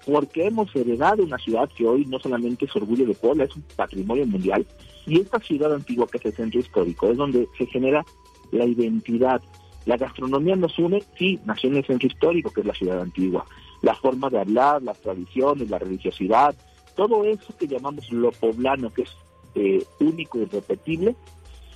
porque 0.05 0.47
hemos 0.47 0.73
heredado 0.75 1.23
una 1.23 1.37
ciudad 1.37 1.69
que 1.75 1.85
hoy 1.85 2.05
no 2.05 2.19
solamente 2.19 2.65
es 2.65 2.75
orgullo 2.75 3.05
de 3.05 3.13
Puebla, 3.13 3.43
es 3.43 3.55
un 3.55 3.63
patrimonio 3.75 4.25
mundial 4.25 4.65
y 5.05 5.19
esta 5.19 5.39
ciudad 5.39 5.73
antigua 5.73 6.07
que 6.07 6.17
es 6.17 6.25
el 6.25 6.33
centro 6.33 6.59
histórico 6.59 7.09
es 7.09 7.17
donde 7.17 7.47
se 7.57 7.65
genera 7.65 8.05
la 8.51 8.65
identidad. 8.65 9.41
La 9.85 9.97
gastronomía 9.97 10.55
nos 10.55 10.77
une, 10.77 11.03
sí, 11.17 11.39
nació 11.45 11.69
en 11.69 11.77
el 11.77 11.85
centro 11.85 12.07
histórico 12.07 12.51
que 12.51 12.61
es 12.61 12.67
la 12.67 12.73
ciudad 12.73 13.01
antigua, 13.01 13.45
la 13.81 13.95
forma 13.95 14.29
de 14.29 14.39
hablar, 14.39 14.81
las 14.81 14.99
tradiciones, 14.99 15.69
la 15.69 15.79
religiosidad, 15.79 16.55
todo 16.95 17.23
eso 17.23 17.55
que 17.57 17.67
llamamos 17.67 18.11
lo 18.11 18.31
poblano, 18.31 18.89
que 18.91 19.03
es 19.03 19.09
eh, 19.55 19.83
único 19.99 20.37
y 20.37 20.41
irrepetible, 20.41 21.15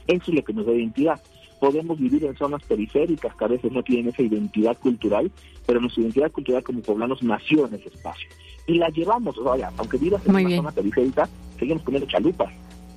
eso 0.08 0.24
es 0.28 0.34
lo 0.36 0.44
que 0.44 0.54
nos 0.54 0.66
da 0.66 0.74
identidad. 0.74 1.22
Podemos 1.60 1.98
vivir 1.98 2.26
en 2.26 2.36
zonas 2.36 2.62
periféricas 2.64 3.34
que 3.36 3.46
a 3.46 3.48
veces 3.48 3.72
no 3.72 3.84
tienen 3.84 4.10
esa 4.10 4.22
identidad 4.22 4.78
cultural, 4.78 5.32
pero 5.66 5.80
nuestra 5.80 6.02
identidad 6.02 6.32
cultural 6.32 6.64
como 6.64 6.82
poblanos 6.82 7.24
nació 7.24 7.68
en 7.68 7.76
ese 7.76 7.88
espacio. 7.88 8.28
Y 8.68 8.76
la 8.76 8.90
llevamos, 8.90 9.42
vaya, 9.42 9.72
aunque 9.78 9.98
vivas 9.98 10.26
en 10.26 10.36
una 10.36 10.56
zona 10.58 10.72
periférica, 10.72 11.30
seguimos 11.58 11.84
comiendo 11.84 12.10
chalupas. 12.10 12.54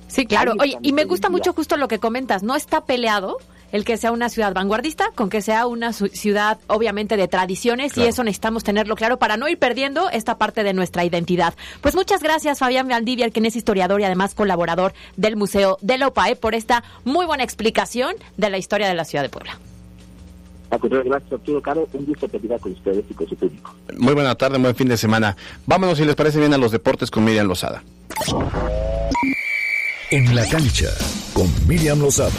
Sí, 0.07 0.25
claro. 0.25 0.53
Oye, 0.59 0.77
y 0.81 0.93
me 0.93 1.05
gusta 1.05 1.29
mucho 1.29 1.53
justo 1.53 1.77
lo 1.77 1.87
que 1.87 1.99
comentas, 1.99 2.43
no 2.43 2.55
está 2.55 2.85
peleado 2.85 3.37
el 3.71 3.85
que 3.85 3.97
sea 3.97 4.11
una 4.11 4.29
ciudad 4.29 4.53
vanguardista, 4.53 5.11
con 5.15 5.29
que 5.29 5.41
sea 5.41 5.67
una 5.67 5.93
ciudad 5.93 6.59
obviamente 6.67 7.17
de 7.17 7.27
tradiciones 7.27 7.97
y 7.97 8.03
eso 8.03 8.23
necesitamos 8.23 8.63
tenerlo 8.63 8.95
claro 8.95 9.17
para 9.17 9.37
no 9.37 9.47
ir 9.47 9.57
perdiendo 9.57 10.09
esta 10.09 10.37
parte 10.37 10.63
de 10.63 10.73
nuestra 10.73 11.05
identidad. 11.05 11.53
Pues 11.81 11.95
muchas 11.95 12.21
gracias 12.21 12.59
Fabián 12.59 12.87
Valdivia, 12.87 13.29
quien 13.29 13.45
es 13.45 13.55
historiador 13.55 14.01
y 14.01 14.05
además 14.05 14.33
colaborador 14.33 14.93
del 15.15 15.35
Museo 15.35 15.77
de 15.81 15.97
la 15.97 16.07
OPAE, 16.07 16.35
por 16.35 16.55
esta 16.55 16.83
muy 17.03 17.25
buena 17.25 17.43
explicación 17.43 18.15
de 18.37 18.49
la 18.49 18.57
historia 18.57 18.87
de 18.87 18.93
la 18.93 19.05
ciudad 19.05 19.23
de 19.23 19.29
Puebla. 19.29 19.57
Gracias, 20.69 21.31
Arturo 21.31 21.61
Caro. 21.61 21.87
Un 21.93 22.05
gusto 22.05 22.27
platicar 22.27 22.59
con 22.59 22.73
ustedes 22.73 23.03
y 23.09 23.13
con 23.13 23.27
su 23.27 23.35
público. 23.35 23.73
Muy 23.97 24.13
buena 24.13 24.35
tarde, 24.35 24.57
buen 24.57 24.75
fin 24.75 24.89
de 24.89 24.97
semana. 24.97 25.35
Vámonos, 25.65 25.97
si 25.97 26.05
les 26.05 26.15
parece 26.15 26.39
bien, 26.39 26.53
a 26.53 26.57
los 26.57 26.71
deportes 26.71 27.09
con 27.09 27.23
Miriam 27.23 27.47
Lozada. 27.47 27.83
En 30.11 30.35
la 30.35 30.47
cancha, 30.47 30.89
con 31.33 31.47
Miriam 31.67 31.99
Lozada. 31.99 32.31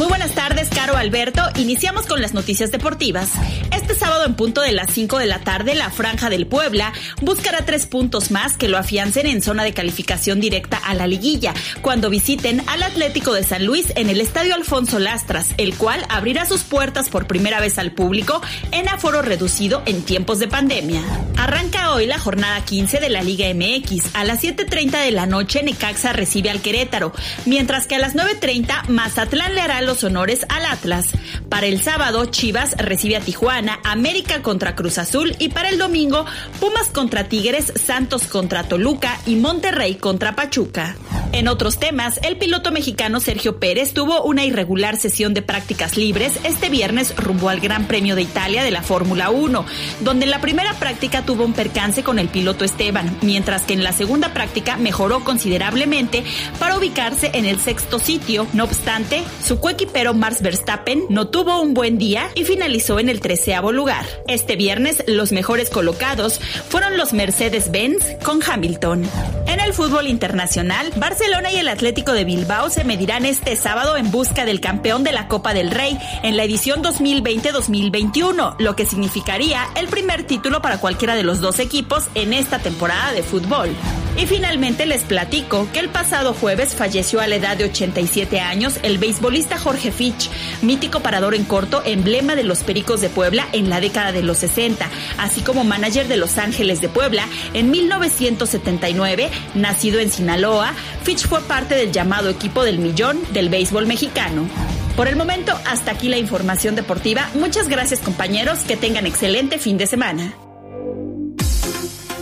Muy 0.00 0.08
buenas 0.08 0.34
tardes, 0.34 0.70
Caro 0.70 0.96
Alberto. 0.96 1.42
Iniciamos 1.56 2.06
con 2.06 2.22
las 2.22 2.32
noticias 2.32 2.70
deportivas. 2.70 3.32
Este 3.70 3.94
sábado 3.94 4.24
en 4.24 4.32
punto 4.32 4.62
de 4.62 4.72
las 4.72 4.90
5 4.94 5.18
de 5.18 5.26
la 5.26 5.40
tarde, 5.40 5.74
la 5.74 5.90
Franja 5.90 6.30
del 6.30 6.46
Puebla 6.46 6.94
buscará 7.20 7.66
tres 7.66 7.84
puntos 7.84 8.30
más 8.30 8.56
que 8.56 8.68
lo 8.68 8.78
afiancen 8.78 9.26
en 9.26 9.42
zona 9.42 9.62
de 9.62 9.74
calificación 9.74 10.40
directa 10.40 10.78
a 10.78 10.94
la 10.94 11.06
liguilla, 11.06 11.52
cuando 11.82 12.08
visiten 12.08 12.62
al 12.66 12.82
Atlético 12.82 13.34
de 13.34 13.44
San 13.44 13.66
Luis 13.66 13.92
en 13.94 14.08
el 14.08 14.22
Estadio 14.22 14.54
Alfonso 14.54 14.98
Lastras, 14.98 15.48
el 15.58 15.76
cual 15.76 16.06
abrirá 16.08 16.46
sus 16.46 16.62
puertas 16.62 17.10
por 17.10 17.26
primera 17.26 17.60
vez 17.60 17.78
al 17.78 17.92
público 17.92 18.40
en 18.72 18.88
aforo 18.88 19.20
reducido 19.20 19.82
en 19.84 20.00
tiempos 20.00 20.38
de 20.38 20.48
pandemia. 20.48 21.02
Arranca 21.36 21.92
hoy 21.92 22.06
la 22.06 22.18
jornada 22.18 22.64
15 22.64 23.00
de 23.00 23.10
la 23.10 23.20
Liga 23.22 23.52
MX. 23.52 24.14
A 24.14 24.24
las 24.24 24.42
7.30 24.42 25.04
de 25.04 25.10
la 25.10 25.26
noche, 25.26 25.62
Necaxa 25.62 26.14
recibe 26.14 26.48
al 26.48 26.62
Querétaro, 26.62 27.12
mientras 27.44 27.86
que 27.86 27.96
a 27.96 27.98
las 27.98 28.14
9.30 28.14 28.88
Mazatlán 28.88 29.54
le 29.54 29.60
hará 29.60 29.82
honores 30.04 30.46
al 30.48 30.64
Atlas. 30.64 31.08
Para 31.48 31.66
el 31.66 31.80
sábado, 31.82 32.26
Chivas 32.26 32.76
recibe 32.78 33.16
a 33.16 33.20
Tijuana, 33.20 33.80
América 33.84 34.40
contra 34.42 34.74
Cruz 34.74 34.98
Azul 34.98 35.34
y 35.38 35.48
para 35.48 35.68
el 35.68 35.78
domingo, 35.78 36.24
Pumas 36.60 36.88
contra 36.88 37.28
Tigres, 37.28 37.72
Santos 37.84 38.24
contra 38.24 38.64
Toluca 38.64 39.18
y 39.26 39.36
Monterrey 39.36 39.96
contra 39.96 40.36
Pachuca. 40.36 40.96
En 41.32 41.48
otros 41.48 41.78
temas, 41.78 42.18
el 42.22 42.36
piloto 42.36 42.72
mexicano 42.72 43.20
Sergio 43.20 43.58
Pérez 43.58 43.92
tuvo 43.94 44.22
una 44.22 44.44
irregular 44.44 44.96
sesión 44.96 45.32
de 45.32 45.42
prácticas 45.42 45.96
libres 45.96 46.40
este 46.44 46.68
viernes 46.68 47.14
rumbo 47.16 47.48
al 47.48 47.60
Gran 47.60 47.86
Premio 47.86 48.16
de 48.16 48.22
Italia 48.22 48.64
de 48.64 48.70
la 48.70 48.82
Fórmula 48.82 49.30
1, 49.30 49.64
donde 50.00 50.24
en 50.24 50.30
la 50.30 50.40
primera 50.40 50.74
práctica 50.74 51.22
tuvo 51.22 51.44
un 51.44 51.52
percance 51.52 52.02
con 52.02 52.18
el 52.18 52.28
piloto 52.28 52.64
Esteban, 52.64 53.16
mientras 53.22 53.62
que 53.62 53.74
en 53.74 53.84
la 53.84 53.92
segunda 53.92 54.32
práctica 54.32 54.76
mejoró 54.76 55.22
considerablemente 55.22 56.24
para 56.58 56.76
ubicarse 56.76 57.30
en 57.34 57.44
el 57.44 57.60
sexto 57.60 57.98
sitio. 57.98 58.46
No 58.52 58.64
obstante, 58.64 59.22
su 59.44 59.58
coequipero 59.70 60.14
Max 60.14 60.42
Verstappen 60.42 61.04
no 61.10 61.28
tuvo 61.28 61.60
un 61.60 61.74
buen 61.74 61.96
día 61.96 62.28
y 62.34 62.44
finalizó 62.44 62.98
en 62.98 63.08
el 63.08 63.20
treceavo 63.20 63.70
lugar. 63.70 64.04
Este 64.26 64.56
viernes, 64.56 65.04
los 65.06 65.30
mejores 65.30 65.70
colocados 65.70 66.40
fueron 66.68 66.96
los 66.96 67.12
Mercedes-Benz 67.12 68.04
con 68.24 68.40
Hamilton. 68.42 69.08
En 69.46 69.60
el 69.60 69.72
fútbol 69.72 70.08
internacional, 70.08 70.90
Barcelona 70.96 71.52
y 71.52 71.58
el 71.58 71.68
Atlético 71.68 72.14
de 72.14 72.24
Bilbao 72.24 72.68
se 72.68 72.82
medirán 72.82 73.24
este 73.24 73.54
sábado 73.54 73.96
en 73.96 74.10
busca 74.10 74.44
del 74.44 74.60
campeón 74.60 75.04
de 75.04 75.12
la 75.12 75.28
Copa 75.28 75.54
del 75.54 75.70
Rey 75.70 75.96
en 76.24 76.36
la 76.36 76.42
edición 76.42 76.82
2020-2021, 76.82 78.56
lo 78.58 78.74
que 78.74 78.86
significaría 78.86 79.68
el 79.76 79.86
primer 79.86 80.24
título 80.24 80.60
para 80.60 80.78
cualquiera 80.78 81.14
de 81.14 81.22
los 81.22 81.40
dos 81.40 81.60
equipos 81.60 82.08
en 82.16 82.32
esta 82.32 82.58
temporada 82.58 83.12
de 83.12 83.22
fútbol. 83.22 83.70
Y 84.16 84.26
finalmente 84.26 84.84
les 84.86 85.02
platico 85.02 85.68
que 85.72 85.78
el 85.78 85.88
pasado 85.88 86.34
jueves 86.34 86.74
falleció 86.74 87.20
a 87.20 87.28
la 87.28 87.36
edad 87.36 87.56
de 87.56 87.64
87 87.64 88.40
años 88.40 88.78
el 88.82 88.98
beisbolista 88.98 89.59
Jorge 89.60 89.92
Fitch, 89.92 90.30
mítico 90.62 91.00
parador 91.00 91.34
en 91.34 91.44
corto, 91.44 91.82
emblema 91.84 92.34
de 92.34 92.44
los 92.44 92.62
Pericos 92.62 93.00
de 93.00 93.08
Puebla 93.08 93.46
en 93.52 93.70
la 93.70 93.80
década 93.80 94.12
de 94.12 94.22
los 94.22 94.38
60, 94.38 94.88
así 95.18 95.42
como 95.42 95.64
manager 95.64 96.08
de 96.08 96.16
Los 96.16 96.38
Ángeles 96.38 96.80
de 96.80 96.88
Puebla 96.88 97.26
en 97.54 97.70
1979, 97.70 99.30
nacido 99.54 100.00
en 100.00 100.10
Sinaloa, 100.10 100.74
Fitch 101.04 101.26
fue 101.26 101.40
parte 101.42 101.74
del 101.74 101.92
llamado 101.92 102.28
equipo 102.28 102.64
del 102.64 102.78
millón 102.78 103.20
del 103.32 103.48
béisbol 103.48 103.86
mexicano. 103.86 104.48
Por 104.96 105.08
el 105.08 105.16
momento, 105.16 105.58
hasta 105.66 105.92
aquí 105.92 106.08
la 106.08 106.18
información 106.18 106.74
deportiva. 106.74 107.28
Muchas 107.34 107.68
gracias 107.68 108.00
compañeros, 108.00 108.58
que 108.60 108.76
tengan 108.76 109.06
excelente 109.06 109.58
fin 109.58 109.78
de 109.78 109.86
semana. 109.86 110.34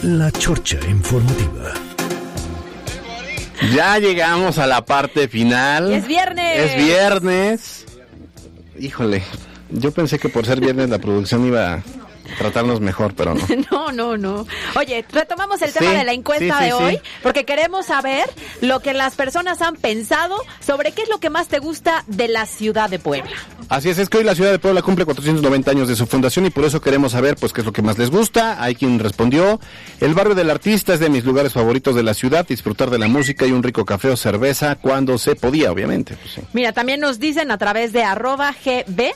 La 0.03 0.31
Chorcha 0.31 0.79
Informativa. 0.89 1.88
Ya 3.75 3.99
llegamos 3.99 4.59
a 4.59 4.67
la 4.67 4.85
parte 4.85 5.29
final. 5.29 5.93
Es 5.93 6.07
viernes. 6.07 6.57
Es 6.57 6.77
viernes. 6.77 7.87
Híjole, 8.79 9.23
yo 9.71 9.91
pensé 9.93 10.19
que 10.19 10.29
por 10.29 10.47
ser 10.47 10.61
viernes 10.61 10.89
la 10.89 10.99
producción 10.99 11.47
iba 11.47 11.83
tratarnos 12.37 12.81
mejor, 12.81 13.15
pero 13.15 13.35
no. 13.35 13.41
No, 13.71 13.93
no, 13.93 14.17
no. 14.17 14.47
Oye, 14.77 15.05
retomamos 15.13 15.63
el 15.63 15.73
tema 15.73 15.91
Sí, 15.91 15.97
de 15.97 16.05
la 16.05 16.13
encuesta 16.13 16.59
sí, 16.59 16.65
de 16.67 16.73
hoy, 16.73 17.01
porque 17.23 17.45
queremos 17.45 17.87
saber 17.87 18.29
lo 18.61 18.81
que 18.81 18.93
las 18.95 19.15
personas 19.15 19.63
han 19.63 19.77
pensado 19.77 20.37
sobre 20.61 20.93
qué 20.93 21.03
es 21.03 21.09
lo 21.09 21.19
que 21.19 21.31
más 21.31 21.49
te 21.49 21.59
gusta 21.59 22.05
de 22.07 22.29
la 22.29 22.47
ciudad 22.47 22.91
de 22.91 22.99
Puebla. 22.99 23.31
Así 23.69 23.91
es, 23.91 23.99
es 23.99 24.09
que 24.09 24.19
hoy 24.19 24.25
la 24.25 24.35
ciudad 24.35 24.51
de 24.51 24.59
Puebla 24.59 24.81
cumple 24.83 25.05
490 25.05 25.71
años 25.71 25.89
de 25.89 25.97
su 25.97 26.07
fundación 26.07 26.47
y 26.47 26.51
por 26.51 26.65
eso 26.65 26.81
queremos 26.81 27.13
saber 27.13 27.37
pues 27.37 27.53
qué 27.53 27.61
es 27.61 27.67
lo 27.67 27.73
que 27.73 27.83
más 27.83 27.99
les 27.99 28.11
gusta. 28.11 28.63
Hay 28.63 28.75
quien 28.75 28.99
respondió, 28.99 29.61
el 30.01 30.15
barrio 30.15 30.35
del 30.35 30.51
artista 30.51 30.95
es 30.95 31.01
de 31.01 31.11
mis 31.11 31.25
lugares 31.25 31.53
favoritos 31.53 31.95
de 31.95 32.03
la 32.03 32.15
ciudad, 32.15 32.47
disfrutar 32.47 32.89
de 32.91 32.99
la 32.99 33.09
música 33.09 33.47
y 33.47 33.53
un 33.53 33.63
rico 33.63 33.85
café 33.85 34.09
o 34.09 34.17
cerveza 34.17 34.77
cuando 34.77 35.19
se 35.19 35.37
podía, 35.37 35.71
obviamente. 35.71 36.15
pues 36.17 36.35
sí. 36.35 36.41
Mira, 36.55 36.73
también 36.73 37.01
nos 37.01 37.19
dicen 37.19 37.51
a 37.51 37.59
través 37.59 37.93
de 37.93 38.05
arroba 38.05 38.53
GB 38.65 39.13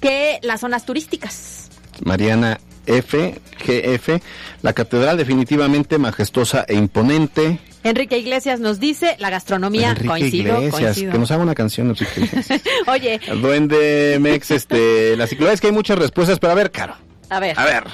que 0.00 0.40
las 0.42 0.60
zonas 0.60 0.84
turísticas. 0.84 1.61
Mariana 2.04 2.60
F, 2.86 3.40
GF, 3.64 4.20
la 4.62 4.72
catedral 4.72 5.16
definitivamente 5.16 5.98
majestuosa 5.98 6.64
e 6.68 6.74
imponente. 6.74 7.58
Enrique 7.84 8.16
Iglesias 8.18 8.60
nos 8.60 8.78
dice 8.80 9.16
la 9.18 9.30
gastronomía. 9.30 9.90
Enrique 9.90 10.08
coincido, 10.08 10.56
Iglesias, 10.58 10.80
coincido. 10.80 11.12
que 11.12 11.18
nos 11.18 11.30
haga 11.30 11.42
una 11.42 11.54
canción, 11.54 11.88
Enrique 11.90 12.20
Iglesias. 12.22 12.62
Oye, 12.86 13.20
Duende 13.40 14.18
Mex, 14.20 14.50
este, 14.52 15.16
la 15.16 15.26
ciclovía 15.26 15.52
es 15.52 15.60
que 15.60 15.68
hay 15.68 15.72
muchas 15.72 15.98
respuestas, 15.98 16.38
pero 16.38 16.52
a 16.52 16.56
ver, 16.56 16.70
Caro, 16.70 16.94
a 17.28 17.40
ver. 17.40 17.58
a 17.58 17.64
ver, 17.64 17.84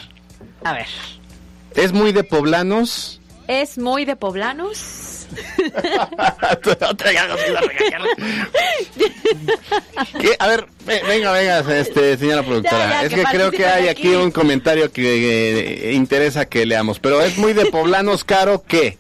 A 0.65 0.73
ver. 0.75 0.87
es 1.75 1.93
muy 1.93 2.13
de 2.13 2.25
poblanos. 2.25 3.21
Es 3.47 3.79
muy 3.79 4.05
de 4.05 4.15
poblanos. 4.17 5.18
¿Qué? 10.21 10.37
A 10.39 10.47
ver, 10.47 10.67
ve- 10.87 11.03
venga, 11.07 11.33
venga, 11.33 11.59
este, 11.79 12.17
señora 12.17 12.43
productora. 12.43 12.79
Ya, 12.79 12.91
ya, 12.91 13.03
es 13.03 13.09
que 13.11 13.17
que, 13.17 13.25
creo 13.25 13.51
que 13.51 13.67
hay 13.67 13.89
aquí. 13.89 14.09
aquí 14.09 14.15
un 14.17 14.31
comentario 14.31 14.91
que 14.93 15.91
eh, 15.91 15.93
interesa 15.93 16.47
que 16.47 16.67
leamos, 16.67 16.99
pero 16.99 17.21
es 17.23 17.37
muy 17.39 17.53
de 17.53 17.67
poblanos, 17.67 18.25
Caro, 18.25 18.63
¿qué? 18.67 18.99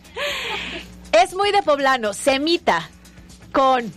Es 1.12 1.35
muy 1.35 1.51
de 1.53 1.62
poblano. 1.62 2.12
Semita 2.12 2.89
con. 3.53 3.93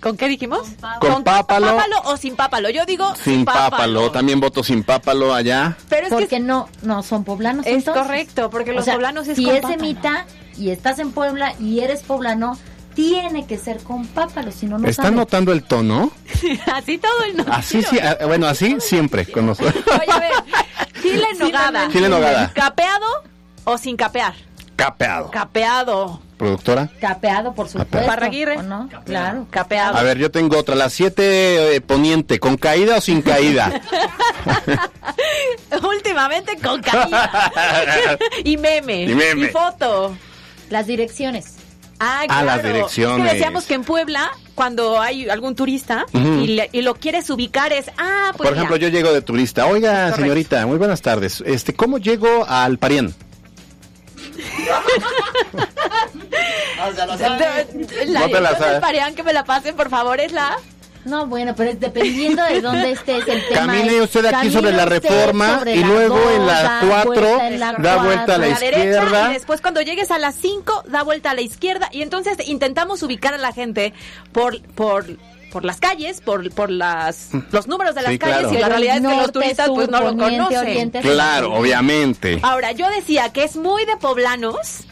¿Con 0.00 0.16
qué 0.16 0.26
dijimos? 0.26 0.66
Con 1.00 1.22
pápalo. 1.22 1.76
o 2.06 2.16
sin 2.16 2.34
pápalo. 2.34 2.68
Yo 2.70 2.84
digo 2.86 3.14
Sin 3.22 3.44
pápalo, 3.44 4.10
también 4.10 4.40
voto 4.40 4.64
sin 4.64 4.82
pápalo 4.82 5.32
allá. 5.32 5.76
Pero 5.88 6.08
es 6.08 6.12
porque 6.12 6.26
que 6.26 6.40
no, 6.40 6.68
no 6.82 7.04
son 7.04 7.22
poblanos. 7.22 7.64
Es 7.66 7.74
entonces. 7.74 8.02
correcto, 8.02 8.50
porque 8.50 8.72
O 8.72 8.74
los 8.74 8.84
sea, 8.84 8.94
poblanos 8.94 9.28
es 9.28 9.36
si 9.36 9.44
con 9.44 9.54
es 9.54 9.60
pápalo. 9.62 9.78
semita 9.80 10.26
y 10.56 10.70
estás 10.70 10.98
en 10.98 11.12
Puebla 11.12 11.54
y 11.58 11.80
eres 11.80 12.00
poblano, 12.00 12.58
tiene 12.94 13.46
que 13.46 13.58
ser 13.58 13.78
con 13.78 14.06
pápalo, 14.06 14.52
si 14.52 14.66
no, 14.66 14.78
no 14.78 14.88
¿Está 14.88 15.04
sabe. 15.04 15.16
notando 15.16 15.52
el 15.52 15.62
tono? 15.64 16.12
así 16.74 16.98
todo 16.98 17.24
el 17.24 17.36
nombre. 17.36 17.54
Así 17.54 17.82
sí, 17.82 17.98
ah, 17.98 18.18
bueno, 18.26 18.46
así 18.46 18.76
siempre 18.80 19.26
con 19.26 19.46
nosotros. 19.46 19.82
Oye, 19.86 20.12
a 20.12 20.18
ver. 20.18 20.32
Chile 21.00 21.24
en 21.32 21.38
nogada. 21.38 21.88
Chile 21.90 22.06
en 22.06 22.10
nogada. 22.10 22.52
¿Capeado 22.52 23.06
o 23.64 23.78
sin 23.78 23.96
capear? 23.96 24.34
Capeado. 24.76 25.30
Capeado. 25.30 26.20
Productora. 26.36 26.88
Capeado, 27.00 27.54
por 27.54 27.68
supuesto. 27.68 28.06
Parraguirre. 28.06 28.56
¿o 28.58 28.62
no? 28.62 28.88
Claro. 29.04 29.46
Capeado. 29.50 29.96
A 29.96 30.02
ver, 30.02 30.18
yo 30.18 30.30
tengo 30.30 30.58
otra, 30.58 30.74
la 30.74 30.90
7 30.90 31.80
poniente, 31.86 32.40
¿con 32.40 32.56
caída 32.56 32.96
o 32.96 33.00
sin 33.00 33.22
caída? 33.22 33.80
Últimamente 35.88 36.58
con 36.58 36.82
caída. 36.82 38.18
y 38.44 38.56
meme. 38.56 39.04
Y 39.04 39.14
meme. 39.14 39.46
Y 39.46 39.48
foto. 39.50 40.16
Las 40.72 40.86
direcciones. 40.86 41.54
Ah, 42.00 42.22
Ah, 42.22 42.24
claro. 42.26 42.46
las 42.46 42.62
direcciones. 42.64 43.26
Es 43.26 43.30
que 43.32 43.36
decíamos 43.38 43.64
que 43.66 43.74
en 43.74 43.84
Puebla, 43.84 44.30
cuando 44.56 45.00
hay 45.00 45.28
algún 45.28 45.54
turista 45.54 46.06
y, 46.14 46.46
le- 46.48 46.68
y 46.72 46.80
lo 46.82 46.94
quieres 46.94 47.28
ubicar, 47.30 47.72
es, 47.72 47.90
ah, 47.98 48.32
pues 48.36 48.48
Por 48.48 48.56
ejemplo, 48.56 48.76
yo 48.76 48.88
llego 48.88 49.12
de 49.12 49.22
turista. 49.22 49.66
Oiga, 49.66 49.92
Correcto. 50.06 50.22
señorita, 50.22 50.66
muy 50.66 50.78
buenas 50.78 51.00
tardes. 51.02 51.42
Este, 51.46 51.74
¿cómo 51.74 51.98
llego 51.98 52.44
al 52.48 52.78
Parián? 52.78 53.14
La, 58.06 58.20
No 58.20 58.28
te 58.30 58.40
la 58.40 58.52
del 58.54 58.80
Parián, 58.80 59.14
que 59.14 59.22
me 59.22 59.32
la 59.32 59.44
pasen, 59.44 59.76
por 59.76 59.90
favor, 59.90 60.20
es 60.20 60.32
la... 60.32 60.56
No, 61.04 61.26
bueno, 61.26 61.54
pero 61.56 61.70
es 61.70 61.80
dependiendo 61.80 62.42
de 62.44 62.60
dónde 62.60 62.92
estés 62.92 63.26
el 63.26 63.42
tema. 63.48 63.66
Camine 63.66 63.96
es- 63.96 64.02
usted 64.04 64.24
aquí 64.26 64.50
sobre 64.50 64.72
la 64.72 64.84
Reforma 64.84 65.58
sobre 65.58 65.74
y 65.76 65.80
la 65.80 65.86
luego 65.88 66.30
en 66.30 66.46
la 66.46 66.54
dos, 66.54 66.62
da 66.62 66.80
4 67.04 67.04
vuelta 67.06 67.48
en 67.48 67.60
la 67.60 67.72
da 67.72 67.96
vuelta 67.96 68.34
a 68.34 68.38
la 68.38 68.46
cuatro. 68.46 68.64
derecha 68.66 68.78
izquierda. 68.84 69.30
y 69.30 69.32
después 69.34 69.60
cuando 69.60 69.80
llegues 69.80 70.10
a 70.12 70.18
las 70.18 70.34
5 70.36 70.84
da 70.88 71.02
vuelta 71.02 71.30
a 71.30 71.34
la 71.34 71.40
izquierda 71.40 71.88
y 71.90 72.02
entonces 72.02 72.36
intentamos 72.46 73.02
ubicar 73.02 73.34
a 73.34 73.38
la 73.38 73.52
gente 73.52 73.92
por 74.32 74.62
por 74.74 75.04
por 75.52 75.64
las 75.64 75.80
calles, 75.80 76.20
por 76.20 76.50
por 76.54 76.70
las 76.70 77.30
los 77.50 77.66
números 77.66 77.94
de 77.96 78.02
las 78.02 78.12
Sí, 78.12 78.18
calles 78.18 78.38
claro. 78.38 78.54
y 78.54 78.58
la 78.60 78.68
realidad 78.68 78.96
es 78.98 79.02
que 79.06 79.16
los 79.16 79.32
turistas 79.32 79.68
pues 79.70 79.88
no 79.90 80.00
lo 80.00 80.16
conocen. 80.16 80.56
oriente, 80.58 81.00
Claro, 81.00 81.52
obviamente. 81.54 82.38
Ahora, 82.42 82.72
yo 82.72 82.88
decía 82.90 83.30
que 83.32 83.42
es 83.44 83.56
muy 83.56 83.84
de 83.84 83.96
poblanos 83.96 84.84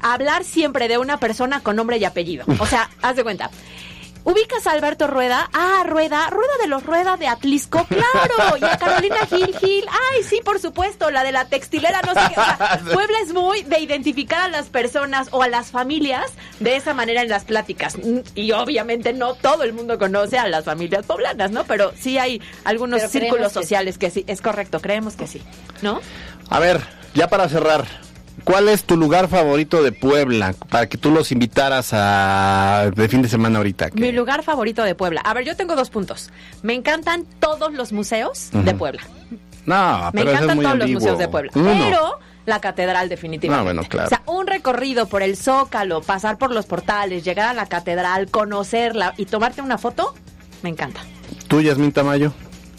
hablar 0.00 0.44
siempre 0.44 0.88
de 0.88 0.98
una 0.98 1.18
persona 1.18 1.60
con 1.60 1.76
nombre 1.76 1.96
y 1.96 2.04
apellido. 2.04 2.44
O 2.58 2.66
sea, 2.66 2.90
haz 3.02 3.16
de 3.16 3.22
cuenta. 3.24 3.50
¿Ubicas 4.24 4.66
a 4.66 4.72
Alberto 4.72 5.06
Rueda? 5.06 5.50
Ah, 5.52 5.82
Rueda, 5.86 6.30
Rueda 6.30 6.52
de 6.62 6.66
los 6.66 6.82
Rueda 6.82 7.18
de 7.18 7.26
Atlisco, 7.26 7.84
claro. 7.84 8.56
Y 8.58 8.64
a 8.64 8.78
Carolina 8.78 9.26
Gil 9.26 9.54
Gil. 9.58 9.84
Ay, 9.90 10.22
sí, 10.22 10.40
por 10.42 10.58
supuesto, 10.60 11.10
la 11.10 11.22
de 11.24 11.30
la 11.32 11.44
textilera, 11.44 12.00
no 12.00 12.14
sé 12.14 12.20
qué. 12.34 12.40
O 12.40 12.44
sea, 12.44 12.80
Puebla 12.92 13.18
es 13.22 13.34
muy 13.34 13.62
de 13.64 13.80
identificar 13.80 14.40
a 14.40 14.48
las 14.48 14.66
personas 14.68 15.28
o 15.30 15.42
a 15.42 15.48
las 15.48 15.70
familias 15.70 16.32
de 16.58 16.76
esa 16.76 16.94
manera 16.94 17.20
en 17.20 17.28
las 17.28 17.44
pláticas. 17.44 17.98
Mm, 17.98 18.20
Y 18.34 18.52
obviamente 18.52 19.12
no 19.12 19.34
todo 19.34 19.62
el 19.62 19.74
mundo 19.74 19.98
conoce 19.98 20.38
a 20.38 20.48
las 20.48 20.64
familias 20.64 21.04
poblanas, 21.04 21.50
¿no? 21.50 21.64
Pero 21.64 21.92
sí 22.00 22.16
hay 22.16 22.40
algunos 22.64 23.00
Pero 23.00 23.10
círculos 23.10 23.34
creemos 23.34 23.52
que 23.52 23.60
sociales 23.62 23.98
que 23.98 24.10
sí. 24.10 24.24
Es 24.26 24.40
correcto, 24.40 24.80
creemos 24.80 25.16
que 25.16 25.26
sí. 25.26 25.42
¿No? 25.82 26.00
A 26.48 26.58
ver, 26.60 26.80
ya 27.12 27.28
para 27.28 27.46
cerrar, 27.48 27.84
¿cuál 28.42 28.68
es 28.68 28.84
tu 28.84 28.96
lugar 28.96 29.28
favorito 29.28 29.82
de 29.82 29.92
Puebla? 29.92 30.54
Para 30.68 30.88
que 30.88 30.98
tú 30.98 31.10
los 31.10 31.30
invitaras 31.30 31.90
a 31.92 32.90
de 32.94 33.08
fin 33.08 33.22
de 33.22 33.28
semana 33.28 33.58
ahorita. 33.58 33.90
Mi 33.94 34.12
lugar 34.12 34.42
favorito 34.42 34.82
de 34.82 34.94
Puebla. 34.94 35.20
A 35.20 35.34
ver, 35.34 35.44
yo 35.44 35.56
tengo 35.56 35.76
dos 35.76 35.90
puntos. 35.90 36.30
Me 36.62 36.74
encantan 36.74 37.26
todos 37.40 37.72
los 37.72 37.92
museos 37.92 38.50
de. 38.52 38.74
Puebla. 38.74 39.02
No, 39.66 40.10
Me 40.12 40.24
pero 40.24 40.30
eso 40.30 40.38
es 40.38 40.42
encantan 40.42 40.56
muy 40.56 40.64
todos 40.64 40.78
los 40.78 40.90
museos 40.90 41.18
de 41.18 41.28
Puebla. 41.28 41.52
Uno. 41.54 41.84
Pero 41.84 42.18
la 42.46 42.60
catedral 42.60 43.08
definitivamente. 43.08 43.60
Ah, 43.60 43.62
bueno, 43.62 43.88
claro. 43.88 44.06
O 44.06 44.08
sea, 44.08 44.22
un 44.26 44.46
recorrido 44.46 45.06
por 45.06 45.22
el 45.22 45.36
Zócalo, 45.36 46.02
pasar 46.02 46.38
por 46.38 46.52
los 46.52 46.66
portales, 46.66 47.24
llegar 47.24 47.48
a 47.48 47.54
la 47.54 47.66
catedral, 47.66 48.30
conocerla 48.30 49.14
y 49.16 49.26
tomarte 49.26 49.62
una 49.62 49.78
foto, 49.78 50.14
me 50.62 50.70
encanta. 50.70 51.00
¿Tú, 51.48 51.60
Yasmín 51.60 51.92
Tamayo? 51.92 52.32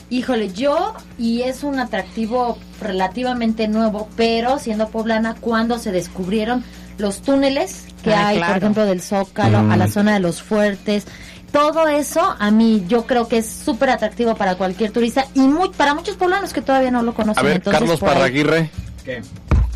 Híjole, 0.10 0.54
yo, 0.54 0.94
y 1.18 1.42
es 1.42 1.64
un 1.64 1.80
atractivo 1.80 2.58
relativamente 2.80 3.68
nuevo, 3.68 4.08
pero 4.16 4.60
siendo 4.60 4.90
poblana, 4.90 5.36
cuando 5.40 5.80
se 5.80 5.92
descubrieron 5.92 6.64
los 6.98 7.22
túneles 7.22 7.86
que 8.04 8.14
Ah, 8.14 8.28
hay, 8.28 8.38
claro. 8.38 8.54
por 8.54 8.64
ejemplo, 8.64 8.86
del 8.86 9.02
Zócalo 9.02 9.64
Mm. 9.64 9.72
a 9.72 9.78
la 9.78 9.88
zona 9.88 10.14
de 10.14 10.20
los 10.20 10.42
fuertes. 10.44 11.06
Todo 11.52 11.88
eso 11.88 12.36
a 12.38 12.52
mí 12.52 12.84
yo 12.88 13.06
creo 13.08 13.28
que 13.28 13.38
es 13.38 13.50
súper 13.50 13.90
atractivo 13.90 14.36
para 14.36 14.56
cualquier 14.56 14.92
turista 14.92 15.26
y 15.34 15.40
muy, 15.40 15.70
para 15.70 15.94
muchos 15.96 16.18
poblanos 16.18 16.54
que 16.54 16.62
todavía 16.62 16.92
no 16.92 17.02
lo 17.02 17.12
A 17.12 17.16
conocen. 17.16 17.44
ver, 17.44 17.56
entonces, 17.56 17.80
Carlos 17.80 18.00
Parraguirre. 18.00 18.70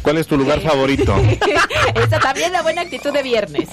¿Cuál 0.01 0.17
es 0.17 0.27
tu 0.27 0.37
lugar 0.37 0.61
favorito? 0.61 1.15
Esta 1.95 2.19
también 2.19 2.51
la 2.53 2.61
buena 2.61 2.81
actitud 2.81 3.11
de 3.11 3.21
viernes. 3.23 3.67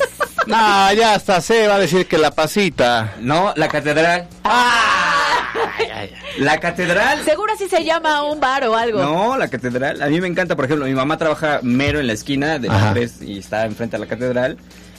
No, 0.46 0.92
ya 0.92 1.14
hasta 1.14 1.40
se 1.40 1.66
va 1.68 1.76
a 1.76 1.78
decir 1.78 2.06
que 2.06 2.18
la 2.18 2.30
pasita. 2.32 3.14
No, 3.20 3.52
la 3.56 3.68
catedral. 3.68 4.28
La 6.38 6.58
catedral. 6.60 7.24
Seguro 7.24 7.52
así 7.52 7.68
se 7.68 7.84
llama 7.84 8.24
un 8.24 8.40
bar 8.40 8.64
o 8.64 8.76
algo. 8.76 9.00
No, 9.00 9.36
la 9.36 9.48
catedral. 9.48 10.02
A 10.02 10.08
mí 10.08 10.20
me 10.20 10.28
encanta, 10.28 10.56
por 10.56 10.64
ejemplo, 10.66 10.86
mi 10.86 10.94
mamá 10.94 11.16
trabaja 11.16 11.60
mero 11.62 11.98
en 11.98 12.06
la 12.06 12.12
esquina 12.12 12.58
de 12.58 12.70
tres 12.92 13.22
y 13.22 13.38
está 13.38 13.64
enfrente 13.64 13.96
a 13.96 13.98
la 13.98 14.06
catedral. 14.06 14.58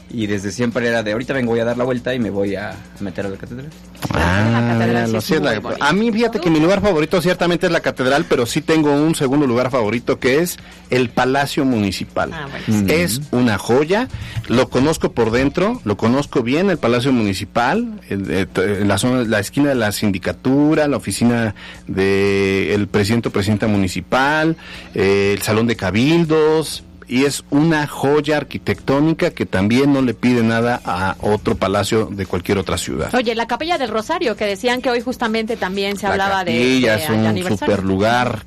Y 0.09 0.25
desde 0.27 0.51
siempre 0.51 0.87
era 0.87 1.03
de 1.03 1.11
ahorita 1.11 1.33
vengo 1.33 1.51
voy 1.51 1.59
a 1.59 1.65
dar 1.65 1.77
la 1.77 1.83
vuelta 1.83 2.13
y 2.15 2.19
me 2.19 2.29
voy 2.29 2.55
a 2.55 2.73
meter 3.01 3.25
a 3.25 3.29
la 3.29 3.35
catedral. 3.37 3.69
Ah, 4.13 4.69
catedral 4.79 5.21
sí 5.21 5.33
es 5.33 5.41
la- 5.41 5.59
bonita. 5.59 5.85
a 5.85 5.91
mí 5.91 6.11
fíjate 6.11 6.39
que 6.39 6.49
mi 6.49 6.59
lugar 6.61 6.81
favorito 6.81 7.21
ciertamente 7.21 7.65
es 7.65 7.71
la 7.73 7.81
catedral, 7.81 8.25
pero 8.29 8.45
sí 8.45 8.61
tengo 8.61 8.93
un 8.93 9.15
segundo 9.15 9.45
lugar 9.45 9.69
favorito 9.69 10.17
que 10.17 10.39
es 10.39 10.57
el 10.89 11.09
Palacio 11.09 11.65
Municipal. 11.65 12.31
Ah, 12.33 12.47
bueno. 12.49 12.89
Es 12.91 13.19
una 13.31 13.57
joya, 13.57 14.07
lo 14.47 14.69
conozco 14.69 15.11
por 15.11 15.31
dentro, 15.31 15.81
lo 15.83 15.97
conozco 15.97 16.41
bien 16.41 16.69
el 16.69 16.77
Palacio 16.77 17.11
Municipal, 17.11 17.99
el- 18.09 18.31
eh, 18.31 18.45
t- 18.45 18.85
la 18.85 18.97
zona, 18.97 19.23
la 19.23 19.39
esquina 19.41 19.69
de 19.69 19.75
la 19.75 19.91
sindicatura, 19.91 20.87
la 20.87 20.95
oficina 20.97 21.53
del 21.87 22.87
presidente 22.87 23.27
o 23.27 23.31
presidenta 23.31 23.67
municipal, 23.67 24.55
eh, 24.95 25.33
el 25.35 25.41
salón 25.41 25.67
de 25.67 25.75
cabildos. 25.75 26.83
Y 27.07 27.23
es 27.23 27.43
una 27.49 27.87
joya 27.87 28.37
arquitectónica 28.37 29.31
que 29.31 29.45
también 29.45 29.93
no 29.93 30.01
le 30.01 30.13
pide 30.13 30.43
nada 30.43 30.81
a 30.83 31.15
otro 31.21 31.55
palacio 31.55 32.07
de 32.11 32.25
cualquier 32.25 32.57
otra 32.57 32.77
ciudad. 32.77 33.13
Oye, 33.15 33.33
la 33.33 33.47
capilla 33.47 33.77
del 33.77 33.89
Rosario, 33.89 34.35
que 34.35 34.45
decían 34.45 34.81
que 34.81 34.89
hoy 34.89 35.01
justamente 35.01 35.55
también 35.55 35.97
se 35.97 36.07
La 36.07 36.11
hablaba 36.13 36.43
de, 36.43 36.51
capilla 36.51 36.97
de 36.97 37.39
es 37.39 37.49
un 37.49 37.57
super 37.57 37.83
lugar. 37.83 38.43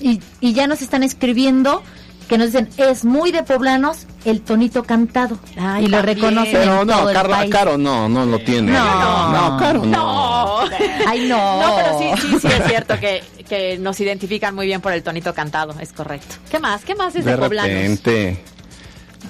Y, 0.00 0.20
y 0.40 0.52
ya 0.52 0.66
nos 0.66 0.82
están 0.82 1.02
escribiendo 1.02 1.82
que 2.28 2.36
nos 2.36 2.48
dicen, 2.48 2.68
es 2.76 3.04
muy 3.04 3.32
de 3.32 3.42
poblanos 3.42 4.06
el 4.24 4.40
tonito 4.42 4.82
cantado. 4.84 5.38
Ay, 5.56 5.84
y 5.84 5.88
lo 5.88 5.98
también. 5.98 6.16
reconocen 6.16 6.52
Pero 6.52 6.84
no, 6.84 6.96
todo 6.98 7.08
el 7.10 7.14
Caro, 7.16 7.30
país. 7.30 7.50
Caro 7.50 7.78
no, 7.78 8.08
no 8.08 8.24
lo 8.26 8.38
tiene. 8.38 8.72
No. 8.72 9.30
no, 9.32 9.58
Caro 9.58 9.84
no. 9.84 9.86
No. 9.86 10.58
Ay, 11.06 11.26
no. 11.28 11.62
No, 11.62 11.76
pero 11.76 11.98
sí, 11.98 12.22
sí, 12.22 12.36
sí 12.40 12.46
es 12.48 12.66
cierto 12.66 12.98
que, 12.98 13.22
que 13.48 13.78
nos 13.78 14.00
identifican 14.00 14.54
muy 14.54 14.66
bien 14.66 14.80
por 14.80 14.92
el 14.92 15.02
tonito 15.02 15.34
cantado, 15.34 15.74
es 15.80 15.92
correcto. 15.92 16.36
¿Qué 16.50 16.58
más? 16.58 16.84
¿Qué 16.84 16.94
más 16.94 17.14
es 17.16 17.24
de, 17.24 17.32
De 17.32 17.36
poblanos? 17.38 17.70
repente. 17.72 18.42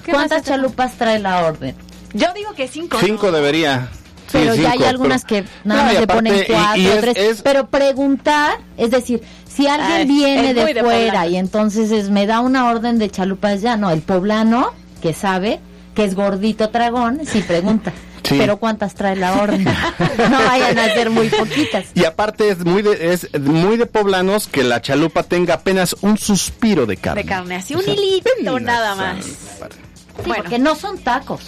¿Qué 0.03 0.11
más 0.11 0.27
¿Cuántas 0.27 0.43
chalupas 0.43 0.93
trae 0.93 1.19
la 1.19 1.45
orden? 1.45 1.75
Yo 2.13 2.27
digo 2.33 2.53
que 2.53 2.67
cinco. 2.67 2.97
Cinco 3.01 3.31
debería. 3.31 3.89
Sí, 4.27 4.39
pero 4.39 4.55
ya 4.55 4.71
hay 4.71 4.83
algunas 4.83 5.23
pero- 5.25 5.43
que 5.43 5.49
nada 5.65 5.83
No, 5.83 5.89
y 5.89 5.93
más 5.93 6.01
le 6.01 6.07
ponen 6.07 6.35
y- 6.35 6.43
cuatro, 6.51 6.81
y 6.81 6.87
es- 6.87 7.01
tres. 7.01 7.17
es- 7.17 7.41
Pero 7.41 7.67
preguntar, 7.67 8.57
es 8.77 8.89
decir, 8.91 9.21
si 9.47 9.67
alguien 9.67 9.91
Ay, 9.91 10.05
viene 10.07 10.53
de, 10.53 10.65
de 10.73 10.81
fuera 10.81 10.81
poblano. 11.11 11.29
y 11.29 11.35
entonces 11.37 11.91
es- 11.91 12.09
me 12.09 12.25
da 12.25 12.39
una 12.39 12.67
orden 12.69 12.97
de 12.97 13.09
chalupas 13.09 13.61
ya, 13.61 13.77
no, 13.77 13.91
el 13.91 14.01
poblano 14.01 14.71
que 15.05 15.13
sabe 15.13 15.59
que 15.93 16.03
es 16.03 16.15
gordito 16.15 16.69
tragón, 16.71 17.21
sí 17.25 17.41
pregunta. 17.41 17.93
Sí. 18.25 18.37
Pero 18.39 18.57
¿cuántas 18.57 18.95
trae 18.95 19.15
la 19.15 19.39
orden? 19.39 19.63
no 20.31 20.45
vayan 20.47 20.79
a 20.79 20.85
ser 20.95 21.11
muy 21.11 21.29
poquitas. 21.29 21.85
Y 21.93 22.05
aparte 22.05 22.49
es 22.49 22.65
muy 22.65 22.81
de, 22.81 23.13
es 23.13 23.29
muy 23.39 23.77
de 23.77 23.85
poblanos 23.85 24.47
que 24.47 24.63
la 24.63 24.81
chalupa 24.81 25.21
tenga 25.21 25.53
apenas 25.53 25.95
un 26.01 26.17
suspiro 26.17 26.87
de 26.87 26.97
carne. 26.97 27.21
De 27.21 27.29
carne, 27.29 27.57
así 27.57 27.75
un 27.75 27.81
O 27.81 27.83
sea, 27.83 27.93
hilito 27.93 28.59
nada 28.59 28.95
más. 28.95 29.25
Sí, 29.25 30.31
porque 30.35 30.57
no 30.57 30.73
son 30.73 30.97
tacos. 30.97 31.41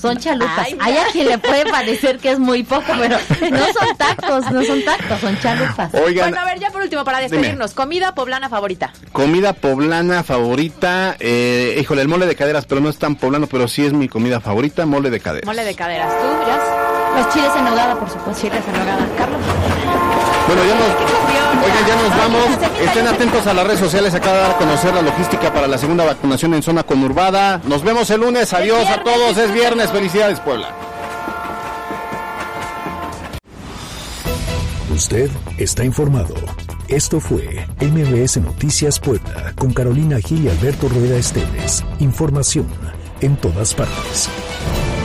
Son 0.00 0.16
chalupas. 0.16 0.58
Ay, 0.66 0.76
Hay 0.80 0.96
a 0.96 1.06
quien 1.12 1.26
le 1.28 1.38
puede 1.38 1.64
parecer 1.70 2.18
que 2.18 2.30
es 2.30 2.38
muy 2.38 2.62
poco, 2.62 2.84
pero 2.98 3.16
no 3.50 3.58
son 3.72 3.96
tacos, 3.96 4.50
no 4.52 4.62
son 4.62 4.84
tacos, 4.84 5.20
son 5.20 5.38
chalupas. 5.40 5.92
Oigan, 5.94 6.30
Bueno, 6.30 6.40
a 6.40 6.44
ver, 6.50 6.60
ya 6.60 6.70
por 6.70 6.82
último, 6.82 7.04
para 7.04 7.18
despedirnos, 7.20 7.74
comida 7.74 8.14
poblana 8.14 8.48
favorita. 8.48 8.92
comida 9.12 9.52
poblana 9.54 10.22
favorita. 10.22 11.16
Eh, 11.18 11.76
híjole, 11.80 12.02
el 12.02 12.08
mole 12.08 12.26
de 12.26 12.36
caderas, 12.36 12.64
pero 12.66 12.80
no 12.80 12.88
es 12.88 12.98
tan 12.98 13.16
poblano, 13.16 13.46
pero 13.48 13.66
sí 13.68 13.84
es 13.84 13.92
mi 13.92 14.08
comida 14.08 14.40
favorita, 14.40 14.86
mole 14.86 15.10
de 15.10 15.20
caderas. 15.20 15.46
Mole 15.46 15.64
de 15.64 15.74
caderas. 15.74 16.08
¿Tú, 16.10 16.46
Jazz? 16.46 16.62
Los 17.16 17.34
chiles 17.34 17.50
en 17.56 17.64
nogada, 17.64 17.98
por 17.98 18.08
supuesto. 18.08 18.40
Chiles 18.40 18.62
en 18.66 18.72
nogada. 18.78 19.06
Carlos. 19.16 19.40
Bueno, 20.46 20.62
ya 20.64 20.74
nos, 20.74 21.47
oigan, 21.68 21.86
ya 21.86 21.96
nos 21.96 22.16
vamos. 22.16 22.80
Estén 22.80 23.06
atentos 23.06 23.46
a 23.46 23.54
las 23.54 23.66
redes 23.66 23.80
sociales. 23.80 24.14
Acaba 24.14 24.36
de 24.36 24.42
dar 24.42 24.50
a 24.52 24.56
conocer 24.58 24.94
la 24.94 25.02
logística 25.02 25.52
para 25.52 25.66
la 25.66 25.78
segunda 25.78 26.04
vacunación 26.04 26.54
en 26.54 26.62
zona 26.62 26.82
conurbada. 26.82 27.60
Nos 27.64 27.82
vemos 27.82 28.10
el 28.10 28.20
lunes. 28.20 28.52
Adiós 28.52 28.88
a 28.88 29.02
todos. 29.02 29.36
Es 29.36 29.52
viernes. 29.52 29.90
Felicidades, 29.90 30.40
Puebla. 30.40 30.70
Usted 34.94 35.30
está 35.58 35.84
informado. 35.84 36.34
Esto 36.88 37.20
fue 37.20 37.66
MBS 37.80 38.38
Noticias 38.38 38.98
Puebla 38.98 39.52
con 39.56 39.72
Carolina 39.72 40.18
Gil 40.20 40.46
y 40.46 40.48
Alberto 40.48 40.88
Rueda 40.88 41.16
Esteves. 41.16 41.84
Información 42.00 42.66
en 43.20 43.36
todas 43.36 43.74
partes. 43.74 44.28